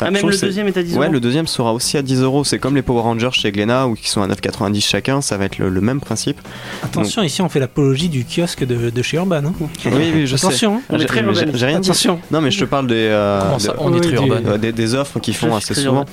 Ah, 0.00 0.10
même 0.10 0.28
le 0.28 0.36
deuxième 0.36 0.68
est 0.68 0.76
à 0.76 0.82
10 0.82 0.92
euros 0.92 1.00
Ouais, 1.02 1.08
le 1.10 1.20
deuxième 1.20 1.46
sera 1.46 1.72
aussi 1.72 1.96
à 1.96 2.02
10 2.02 2.22
euros. 2.22 2.44
C'est 2.44 2.58
comme 2.58 2.74
les 2.76 2.82
Power 2.82 3.02
Rangers 3.02 3.30
chez 3.32 3.50
Glénat, 3.52 3.86
où 3.88 3.94
qui 3.94 4.08
sont 4.08 4.22
à 4.22 4.28
9,90 4.28 4.80
chacun, 4.84 5.20
ça 5.20 5.36
va 5.36 5.44
être 5.46 5.58
le, 5.58 5.68
le 5.68 5.80
même 5.80 6.00
principe. 6.00 6.40
Attention, 6.82 7.22
ici 7.22 7.42
on 7.42 7.48
fait 7.48 7.60
l'apologie 7.60 8.08
du 8.08 8.24
kiosque 8.24 8.64
de, 8.64 8.90
de 8.90 9.02
chez 9.02 9.16
Urban. 9.16 9.36
hein. 9.46 9.52
Oui, 9.86 10.10
oui, 10.14 10.26
je 10.26 10.36
sais. 10.36 10.46
Attention, 10.46 10.76
hein. 10.76 10.80
On 10.90 10.96
est 10.96 11.00
J'ai- 11.00 11.06
très 11.06 11.20
j'ai- 11.34 11.66
rien 11.66 11.80
dit. 11.80 11.88
attention. 11.90 12.20
Non, 12.30 12.40
mais 12.40 12.50
je 12.50 12.60
te 12.60 12.64
parle 12.64 12.86
des, 12.86 12.94
euh, 13.10 13.40
de- 13.58 13.96
est 13.96 14.00
très 14.00 14.12
urbain. 14.14 14.40
euh, 14.46 14.58
des, 14.58 14.72
des 14.72 14.94
offres 14.94 15.18
qu'ils 15.20 15.34
font 15.34 15.54
assez 15.56 15.74
souvent. 15.74 16.04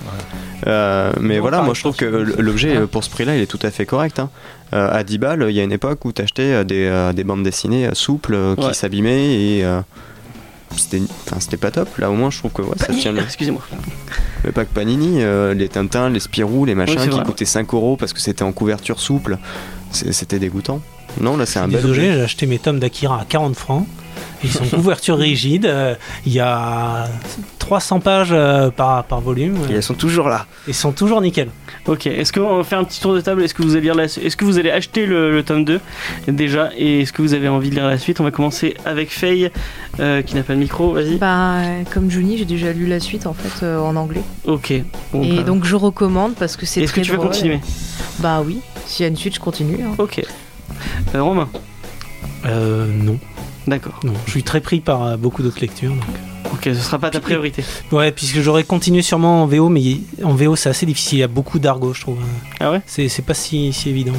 Euh, 0.67 1.11
mais 1.19 1.39
voilà, 1.39 1.61
moi 1.61 1.73
je 1.73 1.81
trouve 1.81 1.95
que 1.95 2.05
l'objet 2.05 2.73
Ah. 2.75 2.79
euh, 2.81 2.87
pour 2.87 3.03
ce 3.03 3.09
prix-là, 3.09 3.35
il 3.35 3.41
est 3.41 3.45
tout 3.45 3.59
à 3.61 3.71
fait 3.71 3.85
correct. 3.85 4.19
hein. 4.19 4.29
Euh, 4.73 4.89
à 4.91 5.03
10 5.03 5.19
balles, 5.19 5.45
il 5.49 5.55
y 5.55 5.59
a 5.59 5.63
une 5.63 5.71
époque 5.71 6.05
où 6.05 6.11
t'achetais 6.11 6.65
des, 6.65 6.85
euh, 6.87 7.13
des 7.13 7.23
bandes 7.23 7.43
dessinées 7.43 7.89
souples 7.93 8.35
qui 8.57 8.65
Ouais. 8.65 8.73
s'abîmaient 8.73 9.35
et 9.57 9.63
euh, 9.63 9.81
c'était 10.77 11.01
enfin, 11.27 11.37
c'était 11.39 11.57
pas 11.57 11.71
top. 11.71 11.89
Là 11.97 12.09
au 12.09 12.13
moins 12.13 12.29
je 12.31 12.39
trouve 12.39 12.51
que 12.51 12.61
ouais, 12.61 12.77
ça 12.77 12.93
tient 12.93 13.11
le, 13.11 13.21
Excusez-moi. 13.21 13.61
le 14.43 14.51
pack 14.51 14.67
Panini, 14.69 15.23
euh, 15.23 15.53
les 15.53 15.69
Tintins, 15.69 16.09
les 16.09 16.19
Spirou, 16.19 16.65
les 16.65 16.75
machins 16.75 16.97
Oui, 16.99 17.03
qui 17.09 17.15
vrai. 17.15 17.23
coûtaient 17.25 17.45
5 17.45 17.73
euros 17.73 17.97
parce 17.97 18.13
que 18.13 18.19
c'était 18.19 18.43
en 18.43 18.51
couverture 18.51 18.99
souple. 18.99 19.37
C'était 19.91 20.39
dégoûtant. 20.39 20.81
Non, 21.21 21.37
là 21.37 21.45
c'est 21.45 21.59
un 21.59 21.67
bel 21.67 21.85
objet. 21.85 22.13
j'ai 22.13 22.21
acheté 22.21 22.45
mes 22.45 22.59
tomes 22.59 22.79
d'Akira 22.79 23.21
à 23.21 23.25
40 23.25 23.55
francs. 23.55 23.87
Ils 24.43 24.51
sont 24.51 24.65
couverture 24.75 25.17
rigide. 25.17 25.65
euh, 25.65 25.95
Il 26.25 26.33
y 26.33 26.39
a 26.39 27.07
300 27.59 27.99
pages 27.99 28.29
euh, 28.31 28.69
par, 28.69 29.03
par 29.05 29.21
volume. 29.21 29.57
Et 29.69 29.73
elles 29.73 29.83
sont 29.83 29.93
toujours 29.95 30.29
là. 30.29 30.45
Ils 30.67 30.73
sont 30.73 30.91
toujours 30.91 31.21
nickel. 31.21 31.49
Ok, 31.87 32.07
est-ce 32.07 32.31
qu'on 32.33 32.57
va 32.57 32.63
faire 32.63 32.79
un 32.79 32.83
petit 32.83 32.99
tour 33.01 33.13
de 33.13 33.21
table? 33.21 33.43
Est-ce 33.43 33.53
que 33.53 33.61
vous 33.63 33.73
allez 33.73 33.81
lire 33.81 33.95
la 33.95 34.05
Est-ce 34.05 34.35
que 34.37 34.45
vous 34.45 34.57
allez 34.57 34.71
acheter 34.71 35.05
le, 35.05 35.31
le 35.31 35.43
tome 35.43 35.65
2 35.65 35.79
déjà? 36.27 36.69
Et 36.77 37.01
est-ce 37.01 37.13
que 37.13 37.21
vous 37.21 37.33
avez 37.33 37.47
envie 37.47 37.69
de 37.69 37.75
lire 37.75 37.87
la 37.87 37.97
suite? 37.97 38.19
On 38.19 38.23
va 38.23 38.31
commencer 38.31 38.75
avec 38.85 39.11
Faye, 39.11 39.51
euh, 39.99 40.21
qui 40.21 40.35
n'a 40.35 40.43
pas 40.43 40.53
de 40.53 40.59
micro, 40.59 40.93
vas-y. 40.93 41.17
Bah, 41.17 41.57
comme 41.93 42.09
Johnny, 42.09 42.37
j'ai 42.37 42.45
déjà 42.45 42.71
lu 42.73 42.87
la 42.87 42.99
suite 42.99 43.27
en 43.27 43.33
fait 43.33 43.63
euh, 43.65 43.79
en 43.79 43.95
anglais. 43.95 44.21
Ok. 44.45 44.73
Bon, 45.13 45.21
Et 45.23 45.37
bah, 45.37 45.43
donc 45.43 45.65
je 45.65 45.75
recommande 45.75 46.33
parce 46.35 46.55
que 46.57 46.65
c'est 46.65 46.81
Est-ce 46.81 46.93
que 46.93 47.01
tu 47.01 47.11
veux 47.11 47.17
drôle. 47.17 47.29
continuer? 47.29 47.59
Bah 48.19 48.41
oui, 48.45 48.59
s'il 48.87 49.03
y 49.03 49.05
a 49.05 49.09
une 49.09 49.17
suite, 49.17 49.35
je 49.35 49.39
continue. 49.39 49.79
hein. 49.83 49.93
Ok. 49.97 50.21
Euh, 51.13 51.21
Romain, 51.21 51.49
Euh, 52.45 52.85
non, 52.87 53.17
d'accord. 53.67 53.99
non. 54.03 54.13
Je 54.25 54.31
suis 54.31 54.43
très 54.43 54.61
pris 54.61 54.79
par 54.79 55.03
euh, 55.03 55.17
beaucoup 55.17 55.43
d'autres 55.43 55.61
lectures. 55.61 55.91
donc. 55.93 56.03
Ok, 56.53 56.61
ce 56.65 56.75
sera 56.75 56.99
pas 56.99 57.09
ta 57.09 57.19
priorité. 57.19 57.63
Ouais, 57.91 58.11
puisque 58.11 58.39
j'aurais 58.39 58.63
continué 58.63 59.01
sûrement 59.01 59.43
en 59.43 59.47
VO, 59.47 59.67
mais 59.69 59.97
en 60.23 60.35
VO 60.35 60.55
c'est 60.55 60.69
assez 60.69 60.85
difficile. 60.85 61.17
Il 61.17 61.21
y 61.21 61.23
a 61.23 61.27
beaucoup 61.27 61.59
d'argot, 61.59 61.93
je 61.93 62.01
trouve. 62.01 62.19
Ah 62.59 62.71
ouais? 62.71 62.81
C'est 62.85 63.25
pas 63.25 63.33
si, 63.33 63.73
si 63.73 63.89
évident. 63.89 64.13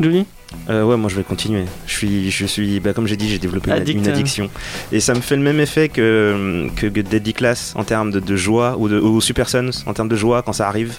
Johnny 0.00 0.26
Euh, 0.68 0.84
ouais, 0.84 0.96
moi 0.96 1.08
je 1.08 1.16
vais 1.16 1.22
continuer. 1.22 1.64
Je 1.86 1.92
suis, 1.94 2.30
je 2.30 2.44
suis, 2.46 2.80
bah, 2.80 2.92
comme 2.92 3.06
j'ai 3.06 3.16
dit, 3.16 3.28
j'ai 3.28 3.38
développé 3.38 3.70
une- 3.70 3.76
Addict, 3.76 3.98
une 4.00 4.06
hein. 4.08 4.12
addiction. 4.12 4.50
Et 4.92 5.00
ça 5.00 5.14
me 5.14 5.20
fait 5.20 5.36
le 5.36 5.42
même 5.42 5.60
effet 5.60 5.88
que, 5.88 6.68
que 6.76 6.86
Deadly 6.86 7.32
Class 7.34 7.72
en 7.76 7.84
termes 7.84 8.10
de, 8.10 8.20
de 8.20 8.36
joie, 8.36 8.76
ou, 8.78 8.88
de, 8.88 8.98
ou 8.98 9.20
Super 9.20 9.48
Sons 9.48 9.70
en 9.86 9.94
termes 9.94 10.08
de 10.08 10.16
joie 10.16 10.42
quand 10.42 10.52
ça 10.52 10.66
arrive. 10.68 10.94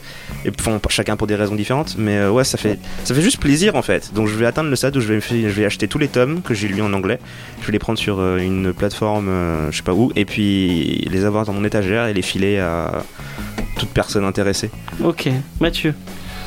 Et 0.45 0.51
font 0.59 0.79
chacun 0.89 1.15
pour 1.17 1.27
des 1.27 1.35
raisons 1.35 1.55
différentes. 1.55 1.95
Mais 1.97 2.17
euh, 2.17 2.31
ouais, 2.31 2.43
ça 2.43 2.57
fait, 2.57 2.79
ça 3.03 3.13
fait 3.13 3.21
juste 3.21 3.39
plaisir 3.39 3.75
en 3.75 3.81
fait. 3.81 4.13
Donc 4.13 4.27
je 4.27 4.35
vais 4.35 4.45
atteindre 4.45 4.69
le 4.69 4.75
stade 4.75 4.95
où 4.97 5.01
je 5.01 5.13
vais, 5.13 5.21
je 5.21 5.47
vais 5.47 5.65
acheter 5.65 5.87
tous 5.87 5.97
les 5.99 6.07
tomes 6.07 6.41
que 6.41 6.53
j'ai 6.53 6.67
lus 6.67 6.81
en 6.81 6.93
anglais. 6.93 7.19
Je 7.61 7.65
vais 7.67 7.73
les 7.73 7.79
prendre 7.79 7.99
sur 7.99 8.19
euh, 8.19 8.37
une 8.37 8.73
plateforme, 8.73 9.29
je 9.69 9.75
sais 9.77 9.83
pas 9.83 9.93
où, 9.93 10.11
et 10.15 10.25
puis 10.25 11.05
les 11.09 11.25
avoir 11.25 11.45
dans 11.45 11.53
mon 11.53 11.63
étagère 11.65 12.07
et 12.07 12.13
les 12.13 12.21
filer 12.21 12.59
à 12.59 13.03
toute 13.77 13.89
personne 13.89 14.23
intéressée. 14.25 14.69
Ok. 15.03 15.29
Mathieu 15.59 15.93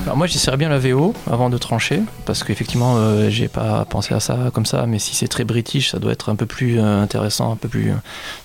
Alors 0.02 0.16
moi 0.18 0.26
j'essaierais 0.26 0.58
bien 0.58 0.68
la 0.68 0.78
VO 0.78 1.14
avant 1.30 1.48
de 1.48 1.56
trancher 1.56 2.02
parce 2.26 2.44
qu'effectivement 2.44 2.96
euh, 2.98 3.30
j'ai 3.30 3.48
pas 3.48 3.86
pensé 3.86 4.12
à 4.12 4.20
ça 4.20 4.50
comme 4.52 4.66
ça 4.66 4.84
mais 4.86 4.98
si 4.98 5.14
c'est 5.14 5.28
très 5.28 5.44
british 5.44 5.92
ça 5.92 5.98
doit 5.98 6.12
être 6.12 6.28
un 6.30 6.36
peu 6.36 6.44
plus 6.44 6.78
euh, 6.78 7.00
intéressant 7.00 7.52
un 7.52 7.56
peu 7.56 7.68
plus 7.68 7.90
euh, 7.90 7.94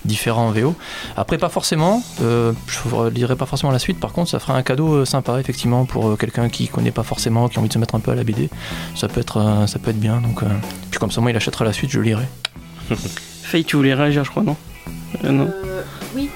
différent 0.06 0.48
en 0.48 0.52
VO 0.52 0.74
après 1.18 1.36
pas 1.36 1.50
forcément 1.50 2.02
euh, 2.22 2.52
je 2.66 3.08
lirai 3.10 3.36
pas 3.36 3.44
forcément 3.46 3.72
la 3.72 3.78
suite. 3.78 4.00
Par 4.00 4.12
contre 4.12 4.30
ça 4.30 4.38
fera 4.38 4.54
un 4.56 4.62
cadeau 4.62 5.04
sympa 5.04 5.38
effectivement 5.38 5.84
pour 5.84 6.08
euh, 6.08 6.16
quelqu'un 6.16 6.48
qui 6.48 6.66
connaît 6.68 6.92
pas 6.92 7.02
forcément 7.02 7.48
qui 7.48 7.56
a 7.56 7.60
envie 7.60 7.68
de 7.68 7.74
se 7.74 7.78
mettre 7.78 7.94
un 7.94 8.00
peu 8.00 8.12
à 8.12 8.14
la 8.14 8.24
BD 8.24 8.48
ça 8.94 9.08
peut 9.08 9.20
être 9.20 9.36
euh, 9.38 9.66
ça 9.66 9.78
peut 9.78 9.90
être 9.90 10.00
bien 10.00 10.20
donc 10.22 10.42
euh, 10.42 10.46
puis 10.90 10.98
comme 10.98 11.10
ça 11.10 11.20
moi 11.20 11.30
il 11.30 11.36
achètera 11.36 11.64
la 11.66 11.72
suite 11.74 11.90
je 11.90 12.00
lirai. 12.00 12.24
Faye, 13.42 13.64
tu 13.64 13.76
voulais 13.76 13.94
réagir, 13.94 14.24
je 14.24 14.30
crois, 14.30 14.42
non? 14.42 14.56
Euh, 15.24 15.30
Non. 15.30 15.48
oui. 16.14 16.28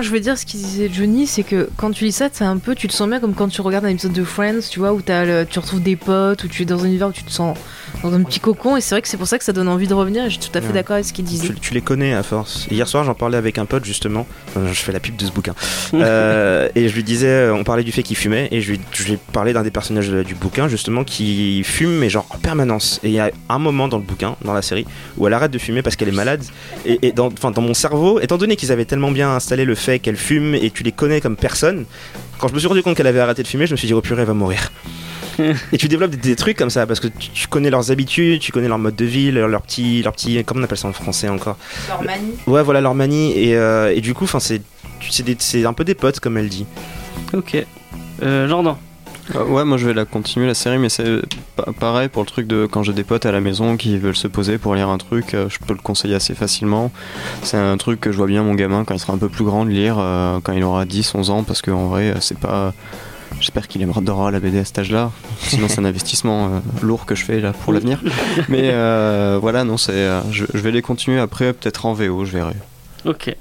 Je 0.00 0.10
veux 0.10 0.20
dire 0.20 0.38
ce 0.38 0.46
qu'il 0.46 0.60
disait 0.60 0.88
Johnny, 0.92 1.26
c'est 1.26 1.42
que 1.42 1.68
quand 1.76 1.90
tu 1.90 2.04
lis 2.04 2.12
ça, 2.12 2.28
c'est 2.32 2.44
un 2.44 2.58
peu, 2.58 2.74
tu 2.76 2.86
te 2.86 2.92
sens 2.92 3.08
bien 3.08 3.18
comme 3.18 3.34
quand 3.34 3.48
tu 3.48 3.60
regardes 3.62 3.84
un 3.84 3.88
épisode 3.88 4.12
de 4.12 4.22
Friends, 4.22 4.60
tu 4.70 4.78
vois, 4.78 4.92
où 4.92 5.02
tu 5.02 5.58
retrouves 5.58 5.82
des 5.82 5.96
potes, 5.96 6.44
où 6.44 6.48
tu 6.48 6.62
es 6.62 6.64
dans 6.64 6.84
un 6.84 6.86
univers 6.86 7.08
où 7.08 7.12
tu 7.12 7.24
te 7.24 7.32
sens 7.32 7.58
dans 8.02 8.12
un 8.14 8.22
petit 8.22 8.40
cocon, 8.40 8.76
et 8.76 8.80
c'est 8.80 8.94
vrai 8.94 9.02
que 9.02 9.08
c'est 9.08 9.16
pour 9.16 9.26
ça 9.26 9.38
que 9.38 9.44
ça 9.44 9.52
donne 9.52 9.68
envie 9.68 9.86
de 9.88 9.94
revenir, 9.94 10.24
et 10.24 10.30
je 10.30 10.38
suis 10.40 10.50
tout 10.50 10.56
à 10.56 10.60
fait 10.60 10.68
Ouais. 10.68 10.72
d'accord 10.72 10.94
avec 10.94 11.06
ce 11.06 11.12
qu'il 11.12 11.24
disait. 11.24 11.48
Tu, 11.48 11.54
tu 11.54 11.74
les 11.74 11.80
connais 11.80 12.14
à 12.14 12.22
force. 12.22 12.66
Hier 12.70 12.86
soir, 12.86 13.04
j'en 13.04 13.14
parlais 13.14 13.36
avec 13.38 13.58
un 13.58 13.64
pote 13.66 13.84
justement. 13.84 14.26
Enfin, 14.48 14.66
je 14.72 14.78
fais 14.80 14.92
la 14.92 15.00
pub 15.00 15.16
de 15.16 15.24
ce 15.26 15.32
bouquin. 15.32 15.54
Euh, 15.94 16.68
et 16.74 16.88
je 16.88 16.94
lui 16.94 17.02
disais, 17.02 17.48
on 17.50 17.64
parlait 17.64 17.82
du 17.82 17.92
fait 17.92 18.02
qu'il 18.02 18.16
fumait, 18.16 18.48
et 18.50 18.60
je 18.60 18.72
lui, 18.72 18.80
je 18.92 19.04
lui 19.04 19.12
ai 19.14 19.18
parlé 19.32 19.52
d'un 19.52 19.62
des 19.62 19.70
personnages 19.70 20.08
de- 20.10 20.22
du 20.22 20.34
bouquin 20.34 20.68
justement 20.68 21.02
qui 21.02 21.62
fume, 21.64 21.92
mais 21.98 22.08
genre 22.10 22.26
en 22.30 22.38
permanence. 22.38 23.00
Et 23.02 23.08
il 23.08 23.14
y 23.14 23.20
a 23.20 23.30
un 23.48 23.58
moment 23.58 23.88
dans 23.88 23.96
le 23.96 24.02
bouquin, 24.04 24.36
dans 24.44 24.52
la 24.52 24.62
série, 24.62 24.86
où 25.16 25.26
elle 25.26 25.32
arrête 25.32 25.50
de 25.50 25.58
fumer 25.58 25.82
parce 25.82 25.96
qu'elle 25.96 26.08
est 26.08 26.12
malade. 26.12 26.42
Et, 26.86 26.98
et 27.02 27.12
dans, 27.12 27.28
enfin, 27.28 27.50
dans 27.50 27.62
mon 27.62 27.74
cerveau, 27.74 28.20
étant 28.20 28.36
donné 28.38 28.56
qu'ils 28.56 28.70
avaient 28.72 28.84
tellement 28.84 29.10
bien 29.10 29.30
installé 29.34 29.64
le 29.64 29.74
fait 29.74 29.98
qu'elle 29.98 30.16
fume 30.16 30.54
et 30.54 30.70
tu 30.70 30.82
les 30.82 30.92
connais 30.92 31.20
comme 31.20 31.36
personne, 31.36 31.84
quand 32.38 32.48
je 32.48 32.54
me 32.54 32.58
suis 32.58 32.68
rendu 32.68 32.82
compte 32.82 32.96
qu'elle 32.96 33.06
avait 33.06 33.20
arrêté 33.20 33.42
de 33.42 33.48
fumer, 33.48 33.66
je 33.66 33.72
me 33.72 33.76
suis 33.76 33.88
dit, 33.88 33.94
oh 33.94 34.00
purée, 34.00 34.22
elle 34.22 34.28
va 34.28 34.34
mourir. 34.34 34.70
Et 35.72 35.78
tu 35.78 35.88
développes 35.88 36.10
des, 36.10 36.16
des 36.16 36.36
trucs 36.36 36.56
comme 36.56 36.70
ça 36.70 36.86
parce 36.86 37.00
que 37.00 37.08
tu, 37.08 37.30
tu 37.30 37.48
connais 37.48 37.70
leurs 37.70 37.90
habitudes, 37.90 38.40
tu 38.40 38.52
connais 38.52 38.68
leur 38.68 38.78
mode 38.78 38.96
de 38.96 39.04
vie, 39.04 39.30
leur, 39.30 39.48
leur 39.48 39.62
petit, 39.62 40.02
leur 40.02 40.12
petit, 40.12 40.42
comment 40.44 40.60
on 40.60 40.64
appelle 40.64 40.78
ça 40.78 40.88
en 40.88 40.92
français 40.92 41.28
encore? 41.28 41.56
Leur 41.88 42.02
manie. 42.02 42.32
Ouais, 42.46 42.62
voilà 42.62 42.80
leur 42.80 42.94
manie 42.94 43.32
et, 43.38 43.56
euh, 43.56 43.92
et 43.94 44.00
du 44.00 44.14
coup, 44.14 44.24
enfin 44.24 44.40
c'est, 44.40 44.62
c'est, 45.38 45.64
un 45.64 45.72
peu 45.72 45.84
des 45.84 45.94
potes 45.94 46.20
comme 46.20 46.36
elle 46.38 46.48
dit. 46.48 46.66
Ok. 47.32 47.56
Euh, 48.22 48.48
Jordan. 48.48 48.74
Euh, 49.34 49.44
ouais, 49.44 49.64
moi 49.64 49.76
je 49.76 49.86
vais 49.86 49.92
la 49.94 50.06
continuer 50.06 50.46
la 50.46 50.54
série, 50.54 50.78
mais 50.78 50.88
c'est 50.88 51.20
pa- 51.54 51.70
pareil 51.78 52.08
pour 52.08 52.22
le 52.22 52.26
truc 52.26 52.46
de 52.46 52.66
quand 52.66 52.82
j'ai 52.82 52.94
des 52.94 53.04
potes 53.04 53.26
à 53.26 53.32
la 53.32 53.40
maison 53.40 53.76
qui 53.76 53.98
veulent 53.98 54.16
se 54.16 54.26
poser 54.26 54.56
pour 54.56 54.74
lire 54.74 54.88
un 54.88 54.96
truc, 54.96 55.34
euh, 55.34 55.48
je 55.50 55.58
peux 55.58 55.74
le 55.74 55.80
conseiller 55.80 56.14
assez 56.14 56.34
facilement. 56.34 56.90
C'est 57.42 57.58
un 57.58 57.76
truc 57.76 58.00
que 58.00 58.10
je 58.10 58.16
vois 58.16 58.26
bien 58.26 58.42
mon 58.42 58.54
gamin 58.54 58.84
quand 58.84 58.94
il 58.94 58.98
sera 59.00 59.12
un 59.12 59.18
peu 59.18 59.28
plus 59.28 59.44
grand 59.44 59.66
de 59.66 59.70
lire, 59.70 59.96
euh, 59.98 60.40
quand 60.42 60.52
il 60.54 60.64
aura 60.64 60.86
10, 60.86 61.14
11 61.14 61.28
ans, 61.30 61.42
parce 61.42 61.60
qu'en 61.60 61.88
vrai, 61.88 62.14
c'est 62.20 62.38
pas. 62.38 62.72
J'espère 63.40 63.68
qu'il 63.68 63.82
aimera 63.82 64.00
la 64.30 64.40
BD 64.40 64.58
à 64.58 64.64
cet 64.64 64.78
âge-là. 64.80 65.10
Sinon, 65.40 65.68
c'est 65.68 65.78
un 65.78 65.84
investissement 65.84 66.46
euh, 66.46 66.58
lourd 66.82 67.06
que 67.06 67.14
je 67.14 67.24
fais 67.24 67.40
là 67.40 67.52
pour 67.52 67.72
l'avenir. 67.72 68.00
Mais 68.48 68.70
euh, 68.72 69.38
voilà, 69.40 69.64
non, 69.64 69.76
c'est. 69.76 69.92
euh, 69.92 70.20
je 70.30 70.44
vais 70.58 70.70
les 70.70 70.82
continuer 70.82 71.20
après, 71.20 71.52
peut-être 71.52 71.86
en 71.86 71.92
VO, 71.92 72.24
je 72.24 72.32
verrai. 72.32 72.54
Ok. 73.04 73.34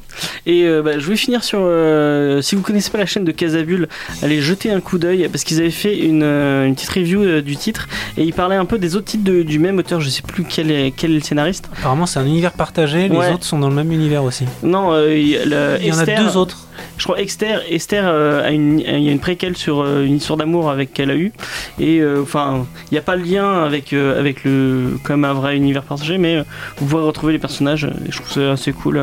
Et 0.45 0.63
euh, 0.65 0.81
bah, 0.81 0.99
je 0.99 1.07
vais 1.09 1.15
finir 1.15 1.43
sur. 1.43 1.59
euh, 1.61 2.41
si 2.41 2.55
vous 2.55 2.61
connaissez 2.61 2.89
pas 2.91 2.97
la 2.97 3.05
chaîne 3.05 3.25
de 3.25 3.31
Casabule, 3.31 3.87
allez 4.21 4.41
jeter 4.41 4.71
un 4.71 4.79
coup 4.81 4.97
d'œil 4.97 5.27
parce 5.31 5.43
qu'ils 5.43 5.59
avaient 5.59 5.69
fait 5.71 5.97
une, 5.97 6.23
euh, 6.23 6.65
une 6.65 6.75
petite 6.75 6.89
review 6.89 7.41
du 7.41 7.55
titre 7.57 7.87
et 8.17 8.23
ils 8.23 8.33
parlaient 8.33 8.55
un 8.55 8.65
peu 8.65 8.77
des 8.77 8.95
autres 8.95 9.05
titres 9.05 9.23
de- 9.23 9.43
du 9.43 9.59
même 9.59 9.77
auteur. 9.77 10.01
Je 10.01 10.09
sais 10.09 10.21
plus 10.21 10.43
quel 10.43 10.71
est, 10.71 10.91
quel 10.95 11.11
est 11.11 11.15
le 11.15 11.21
scénariste. 11.21 11.69
Apparemment, 11.79 12.05
c'est 12.05 12.19
un 12.19 12.25
univers 12.25 12.53
partagé, 12.53 13.07
les 13.09 13.15
Ouais. 13.17 13.31
autres 13.33 13.45
sont 13.45 13.59
dans 13.59 13.69
le 13.69 13.75
même 13.75 13.91
univers 13.91 14.23
aussi. 14.23 14.45
Non, 14.63 14.93
il, 15.09 15.39
le- 15.49 15.77
Il 15.81 15.87
y 15.87 15.91
en 15.91 15.99
a 15.99 16.05
deux 16.05 16.37
autres. 16.37 16.63
Je 16.97 17.03
crois 17.03 17.19
Esther, 17.21 17.61
Esther 17.71 18.05
a 18.07 18.51
une, 18.51 18.79
il 18.79 18.99
y 19.03 19.09
a 19.09 19.11
une 19.11 19.19
préquelle 19.19 19.57
sur 19.57 19.83
une 20.01 20.15
histoire 20.17 20.37
d'amour 20.37 20.69
avec 20.69 20.93
qu'elle 20.93 21.09
a 21.09 21.15
eu 21.15 21.31
et 21.79 22.01
enfin 22.21 22.67
il 22.91 22.93
n'y 22.93 22.97
a 22.99 23.01
pas 23.01 23.15
le 23.15 23.23
lien 23.23 23.63
avec 23.63 23.93
avec 23.93 24.43
le 24.43 24.97
comme 25.03 25.25
un 25.25 25.33
vrai 25.33 25.55
univers 25.57 25.81
partagé 25.83 26.19
mais 26.19 26.43
vous 26.77 26.85
pourrez 26.85 27.01
retrouver 27.03 27.33
les 27.33 27.39
personnages 27.39 27.85
et 27.85 28.11
je 28.11 28.17
trouve 28.17 28.31
ça 28.31 28.51
assez 28.51 28.73
cool 28.73 29.01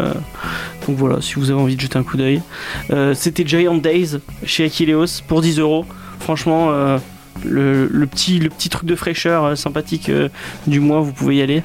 donc 0.86 0.96
voilà 0.96 1.03
si 1.20 1.34
vous 1.34 1.50
avez 1.50 1.60
envie 1.60 1.76
de 1.76 1.80
jeter 1.80 1.98
un 1.98 2.02
coup 2.02 2.16
d'œil. 2.16 2.42
Euh, 2.90 3.14
c'était 3.14 3.46
Giant 3.46 3.76
Days 3.76 4.18
chez 4.44 4.64
Aquileos 4.64 5.22
pour 5.26 5.40
10 5.40 5.58
euros. 5.58 5.84
Franchement 6.20 6.70
euh, 6.70 6.98
le, 7.44 7.86
le 7.86 8.06
petit, 8.06 8.38
le 8.38 8.48
petit 8.48 8.68
truc 8.68 8.86
de 8.88 8.94
fraîcheur 8.94 9.44
euh, 9.44 9.54
sympathique 9.54 10.08
euh, 10.08 10.28
du 10.66 10.80
mois, 10.80 11.00
vous 11.00 11.12
pouvez 11.12 11.36
y 11.36 11.42
aller. 11.42 11.62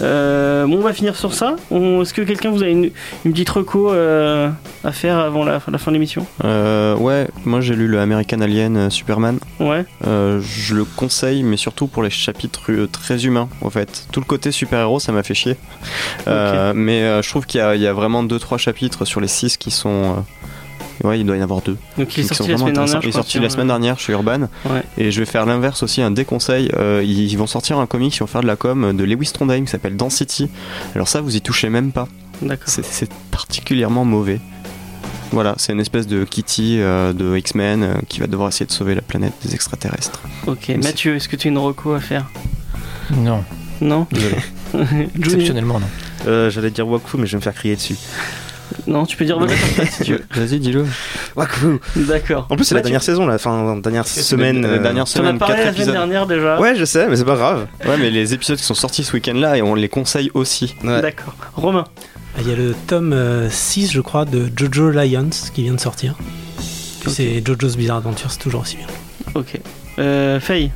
Euh, 0.00 0.66
bon, 0.66 0.78
on 0.78 0.82
va 0.82 0.92
finir 0.92 1.16
sur 1.16 1.34
ça. 1.34 1.56
Est-ce 1.70 2.14
que 2.14 2.22
quelqu'un 2.22 2.50
vous 2.50 2.62
a 2.62 2.68
une, 2.68 2.90
une 3.24 3.32
petite 3.32 3.50
reco 3.50 3.90
à 3.90 4.92
faire 4.92 5.18
avant 5.18 5.44
la, 5.44 5.60
la 5.66 5.78
fin 5.78 5.90
de 5.90 5.94
l'émission? 5.94 6.26
Ouais, 6.42 7.28
moi 7.44 7.60
j'ai 7.60 7.74
lu 7.74 7.86
le 7.86 8.00
American 8.00 8.40
Alien 8.40 8.90
Superman. 8.90 9.38
Ouais. 9.60 9.84
Je 10.02 10.74
le 10.74 10.84
conseille, 10.84 11.42
mais 11.42 11.56
surtout 11.56 11.86
pour 11.86 12.02
les 12.02 12.10
chapitres 12.10 12.72
très 12.90 13.24
humains, 13.24 13.48
en 13.60 13.70
fait. 13.70 14.06
Tout 14.12 14.20
le 14.20 14.26
côté 14.26 14.50
super-héros, 14.50 15.00
ça 15.00 15.12
m'a 15.12 15.22
fait 15.22 15.34
chier. 15.34 15.56
Mais 16.26 17.22
je 17.22 17.28
trouve 17.28 17.46
qu'il 17.46 17.60
y, 17.60 17.78
y 17.80 17.86
a 17.86 17.92
vraiment 17.92 18.24
2-3 18.24 18.58
chapitres 18.58 19.04
sur 19.04 19.20
les 19.20 19.28
6 19.28 19.56
qui 19.56 19.70
sont. 19.70 20.24
Ouais, 21.04 21.20
il 21.20 21.26
doit 21.26 21.36
y 21.36 21.40
en 21.40 21.42
avoir 21.42 21.60
deux. 21.62 21.76
Donc 21.98 22.16
il 22.16 22.24
est 22.24 22.26
sorti 22.26 22.50
la 22.50 22.56
vraiment 22.56 22.58
semaine 22.66 22.74
dernière. 22.74 23.00
Il 23.04 23.08
est 23.08 23.12
sorti 23.12 23.38
la 23.38 23.50
semaine 23.50 23.66
euh, 23.66 23.74
dernière 23.74 23.98
chez 24.00 24.12
Urban. 24.12 24.48
Ouais. 24.64 24.82
Et 24.98 25.10
je 25.12 25.20
vais 25.20 25.26
faire 25.26 25.44
l'inverse 25.46 25.82
aussi, 25.82 26.02
un 26.02 26.10
déconseil. 26.10 26.70
Euh, 26.76 27.02
ils 27.04 27.36
vont 27.36 27.46
sortir 27.46 27.78
un 27.78 27.86
comic, 27.86 28.16
ils 28.16 28.20
vont 28.20 28.26
faire 28.26 28.40
de 28.40 28.46
la 28.46 28.56
com 28.56 28.96
de 28.96 29.04
Lewis 29.04 29.30
Trondheim 29.32 29.64
qui 29.64 29.70
s'appelle 29.70 29.96
Density. 29.96 30.48
Alors 30.94 31.06
ça, 31.08 31.20
vous 31.20 31.36
y 31.36 31.40
touchez 31.40 31.68
même 31.68 31.92
pas. 31.92 32.08
D'accord. 32.42 32.64
C'est- 32.66 33.10
particulièrement 33.30 34.04
mauvais. 34.04 34.40
Voilà, 35.32 35.54
c'est 35.58 35.72
une 35.72 35.80
espèce 35.80 36.06
de 36.06 36.24
Kitty 36.24 36.78
euh, 36.80 37.12
de 37.12 37.36
X-Men 37.36 37.82
euh, 37.82 37.94
qui 38.08 38.20
va 38.20 38.26
devoir 38.26 38.48
essayer 38.48 38.66
de 38.66 38.72
sauver 38.72 38.94
la 38.94 39.02
planète 39.02 39.32
des 39.44 39.54
extraterrestres. 39.54 40.22
Ok. 40.46 40.68
Mathieu, 40.82 41.16
est-ce 41.16 41.28
que 41.28 41.36
tu 41.36 41.48
as 41.48 41.50
une 41.50 41.58
reco 41.58 41.92
à 41.92 42.00
faire? 42.00 42.30
Non, 43.10 43.42
Non? 43.80 44.06
Exceptionnellement 45.18 45.80
non. 45.80 45.86
Euh, 46.26 46.50
J'allais 46.50 46.70
dire 46.70 46.88
Wakfu, 46.88 47.16
mais 47.18 47.26
je 47.26 47.32
vais 47.32 47.38
me 47.38 47.42
faire 47.42 47.54
crier 47.54 47.76
dessus. 47.76 47.96
Non, 48.86 49.06
tu 49.06 49.16
peux 49.16 49.24
dire 49.24 49.36
Horseman 49.36 49.56
si 49.90 50.04
tu 50.04 50.12
veux. 50.14 50.22
Vas-y, 50.34 50.58
dis-le. 50.58 50.84
D'accord. 51.96 52.46
En 52.50 52.56
plus, 52.56 52.64
c'est 52.64 52.74
la 52.74 52.78
Mathieu, 52.80 52.90
dernière 52.90 53.02
saison, 53.02 53.26
là, 53.26 53.34
enfin, 53.34 53.76
dernière 53.76 54.06
semaine. 54.06 54.62
La 54.62 54.68
euh, 54.68 54.78
dernière 54.78 55.04
Tu 55.04 55.18
en 55.18 55.22
as 55.22 55.26
semaine, 55.26 55.38
parlé 55.38 55.54
4 55.56 55.64
la 55.64 55.64
semaine 55.72 55.74
épisodes. 55.76 55.94
dernière 55.94 56.26
déjà. 56.26 56.60
Ouais, 56.60 56.74
je 56.76 56.84
sais, 56.84 57.06
mais 57.08 57.16
c'est 57.16 57.24
pas 57.24 57.36
grave. 57.36 57.66
Ouais, 57.86 57.96
mais 57.98 58.10
les 58.10 58.34
épisodes 58.34 58.56
qui 58.58 58.64
sont 58.64 58.74
sortis 58.74 59.04
ce 59.04 59.12
week-end-là, 59.12 59.56
et 59.58 59.62
on 59.62 59.74
les 59.74 59.88
conseille 59.88 60.30
aussi. 60.34 60.74
Ouais. 60.84 61.00
D'accord. 61.02 61.34
Romain. 61.54 61.84
Ah, 62.36 62.40
Il 62.42 62.48
y 62.48 62.52
a 62.52 62.56
le 62.56 62.74
tome 62.86 63.12
euh, 63.12 63.48
6, 63.50 63.92
je 63.92 64.00
crois, 64.00 64.24
de 64.24 64.50
Jojo 64.56 64.90
Lions 64.90 65.30
qui 65.54 65.62
vient 65.62 65.74
de 65.74 65.80
sortir. 65.80 66.14
C'est 67.06 67.42
Jojo's 67.46 67.76
Bizarre 67.76 67.98
Adventure, 67.98 68.30
c'est 68.30 68.38
toujours 68.38 68.62
aussi 68.62 68.76
bien. 68.76 68.86
Ok. 69.34 69.60
Euh, 69.98 70.40
Faye. 70.40 70.70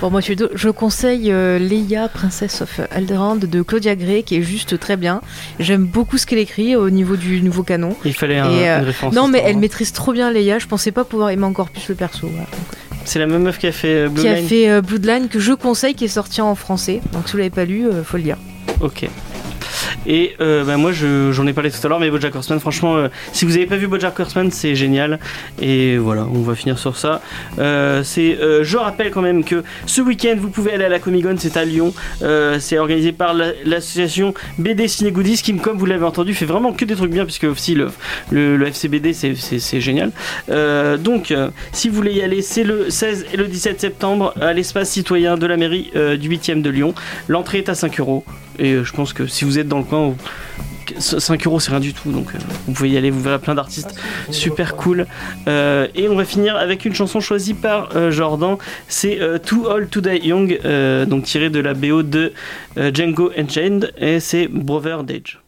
Bon, 0.00 0.10
moi, 0.10 0.20
je, 0.20 0.32
je 0.54 0.68
conseille 0.70 1.30
euh, 1.30 1.58
Leia, 1.58 2.08
Princess 2.08 2.62
of 2.62 2.80
Alderaan 2.90 3.36
de 3.36 3.62
Claudia 3.62 3.96
Gray, 3.96 4.22
qui 4.22 4.36
est 4.36 4.42
juste 4.42 4.78
très 4.78 4.96
bien. 4.96 5.20
J'aime 5.58 5.84
beaucoup 5.84 6.16
ce 6.18 6.26
qu'elle 6.26 6.38
écrit 6.38 6.74
au 6.76 6.90
niveau 6.90 7.16
du 7.16 7.42
nouveau 7.42 7.62
canon. 7.62 7.94
Il 8.04 8.14
fallait 8.14 8.38
un, 8.38 8.50
Et, 8.50 8.68
euh, 8.68 8.78
une 8.78 8.84
référence. 8.86 9.14
Non, 9.14 9.28
mais 9.28 9.42
elle 9.44 9.58
maîtrise 9.58 9.92
trop 9.92 10.12
bien 10.12 10.32
Leia. 10.32 10.58
Je 10.58 10.66
pensais 10.66 10.90
pas 10.92 11.04
pouvoir 11.04 11.30
aimer 11.30 11.44
encore 11.44 11.70
plus 11.70 11.88
le 11.88 11.94
perso. 11.94 12.30
C'est 13.04 13.18
la 13.18 13.26
même 13.26 13.42
meuf 13.42 13.58
qui 13.58 13.66
a 13.66 13.72
fait 13.72 14.04
euh, 14.04 14.08
Blue 14.08 14.22
Qui 14.22 14.28
a 14.28 14.36
fait 14.36 14.70
euh, 14.70 14.80
Bloodline, 14.82 15.28
que 15.28 15.40
je 15.40 15.52
conseille, 15.52 15.94
qui 15.94 16.04
est 16.04 16.08
sorti 16.08 16.40
en 16.40 16.54
français. 16.54 17.00
Donc, 17.12 17.26
si 17.26 17.32
vous 17.32 17.38
l'avez 17.38 17.50
pas 17.50 17.64
lu, 17.64 17.86
euh, 17.86 18.04
faut 18.04 18.16
le 18.16 18.22
lire. 18.24 18.36
Ok. 18.80 19.08
Et 20.06 20.34
euh, 20.40 20.64
bah, 20.64 20.76
moi, 20.76 20.92
je- 20.92 21.30
j'en 21.32 21.46
ai 21.46 21.52
parlé 21.52 21.70
tout 21.70 21.78
à 21.84 21.88
l'heure, 21.88 22.00
mais 22.00 22.10
Bojack 22.10 22.34
Horseman, 22.34 22.60
franchement, 22.60 22.96
euh, 22.96 23.08
si 23.32 23.44
vous 23.44 23.52
n'avez 23.52 23.66
pas 23.66 23.76
vu 23.76 23.86
Bojack 23.86 24.18
Horseman, 24.18 24.50
c'est 24.50 24.74
génial. 24.74 25.18
Et 25.60 25.96
voilà, 25.98 26.26
on 26.32 26.40
va 26.42 26.54
finir 26.54 26.78
sur 26.78 26.96
ça. 26.96 27.20
Euh, 27.58 28.02
je 28.04 28.76
rappelle 28.76 29.10
quand 29.10 29.22
même 29.22 29.44
que 29.44 29.62
ce 29.86 30.00
week-end, 30.00 30.34
vous 30.38 30.50
pouvez 30.50 30.72
aller 30.72 30.84
à 30.84 30.88
la 30.88 30.98
Comic 30.98 31.24
Con, 31.24 31.34
c'est 31.38 31.56
à 31.56 31.64
Lyon. 31.64 31.92
C'est 32.58 32.78
organisé 32.78 33.12
par 33.12 33.34
la- 33.34 33.52
l'association 33.64 34.34
BD 34.58 34.88
Ciné 34.88 35.10
Goodies, 35.10 35.42
qui, 35.42 35.56
comme 35.56 35.76
vous 35.78 35.86
l'avez 35.86 36.04
entendu, 36.04 36.34
fait 36.34 36.44
vraiment 36.46 36.72
que 36.72 36.84
des 36.84 36.94
trucs 36.96 37.10
bien, 37.10 37.24
puisque 37.24 37.44
aussi 37.44 37.74
le, 37.74 37.88
le, 38.30 38.66
FCBD, 38.66 39.12
c'est- 39.12 39.80
génial. 39.80 40.10
Donc, 40.98 41.34
si 41.72 41.88
vous 41.88 41.94
voulez 41.96 42.12
y 42.14 42.22
aller, 42.22 42.42
c'est 42.42 42.64
le 42.64 42.90
16 42.90 43.26
et 43.32 43.36
le 43.36 43.46
17 43.46 43.80
septembre 43.80 44.34
à 44.40 44.52
l'espace 44.52 44.90
citoyen 44.90 45.36
de 45.36 45.46
la 45.46 45.56
mairie 45.56 45.90
du 46.18 46.28
8e 46.28 46.62
de 46.62 46.70
Lyon. 46.70 46.94
L'entrée 47.28 47.58
est 47.58 47.68
à 47.68 47.74
5 47.74 47.98
euros. 48.00 48.24
Et 48.58 48.76
je 48.84 48.92
pense 48.92 49.12
que 49.14 49.26
si 49.26 49.44
vous 49.46 49.49
êtes 49.58 49.68
dans 49.68 49.78
le 49.78 49.84
coin, 49.84 50.08
vous- 50.08 50.16
5 50.98 51.46
euros 51.46 51.60
c'est 51.60 51.70
rien 51.70 51.80
du 51.80 51.94
tout. 51.94 52.10
Donc 52.10 52.34
euh, 52.34 52.38
vous 52.66 52.72
pouvez 52.72 52.90
y 52.90 52.96
aller, 52.96 53.10
vous 53.10 53.20
verrez 53.20 53.38
plein 53.38 53.54
d'artistes 53.54 53.94
super 54.30 54.76
cool. 54.76 55.06
Euh, 55.48 55.86
et 55.94 56.08
on 56.08 56.16
va 56.16 56.24
finir 56.24 56.56
avec 56.56 56.84
une 56.84 56.94
chanson 56.94 57.20
choisie 57.20 57.54
par 57.54 57.90
euh, 57.96 58.10
Jordan. 58.10 58.56
C'est 58.88 59.20
euh, 59.20 59.38
Too 59.38 59.66
Old 59.66 59.90
to 59.90 60.00
Die 60.00 60.18
Young, 60.28 60.58
donc 61.06 61.24
tiré 61.24 61.50
de 61.50 61.60
la 61.60 61.74
BO 61.74 62.02
de 62.02 62.32
Django 62.76 63.30
Unchained. 63.36 63.92
Et 63.98 64.20
c'est 64.20 64.48
Brother 64.48 65.04
Dage. 65.04 65.39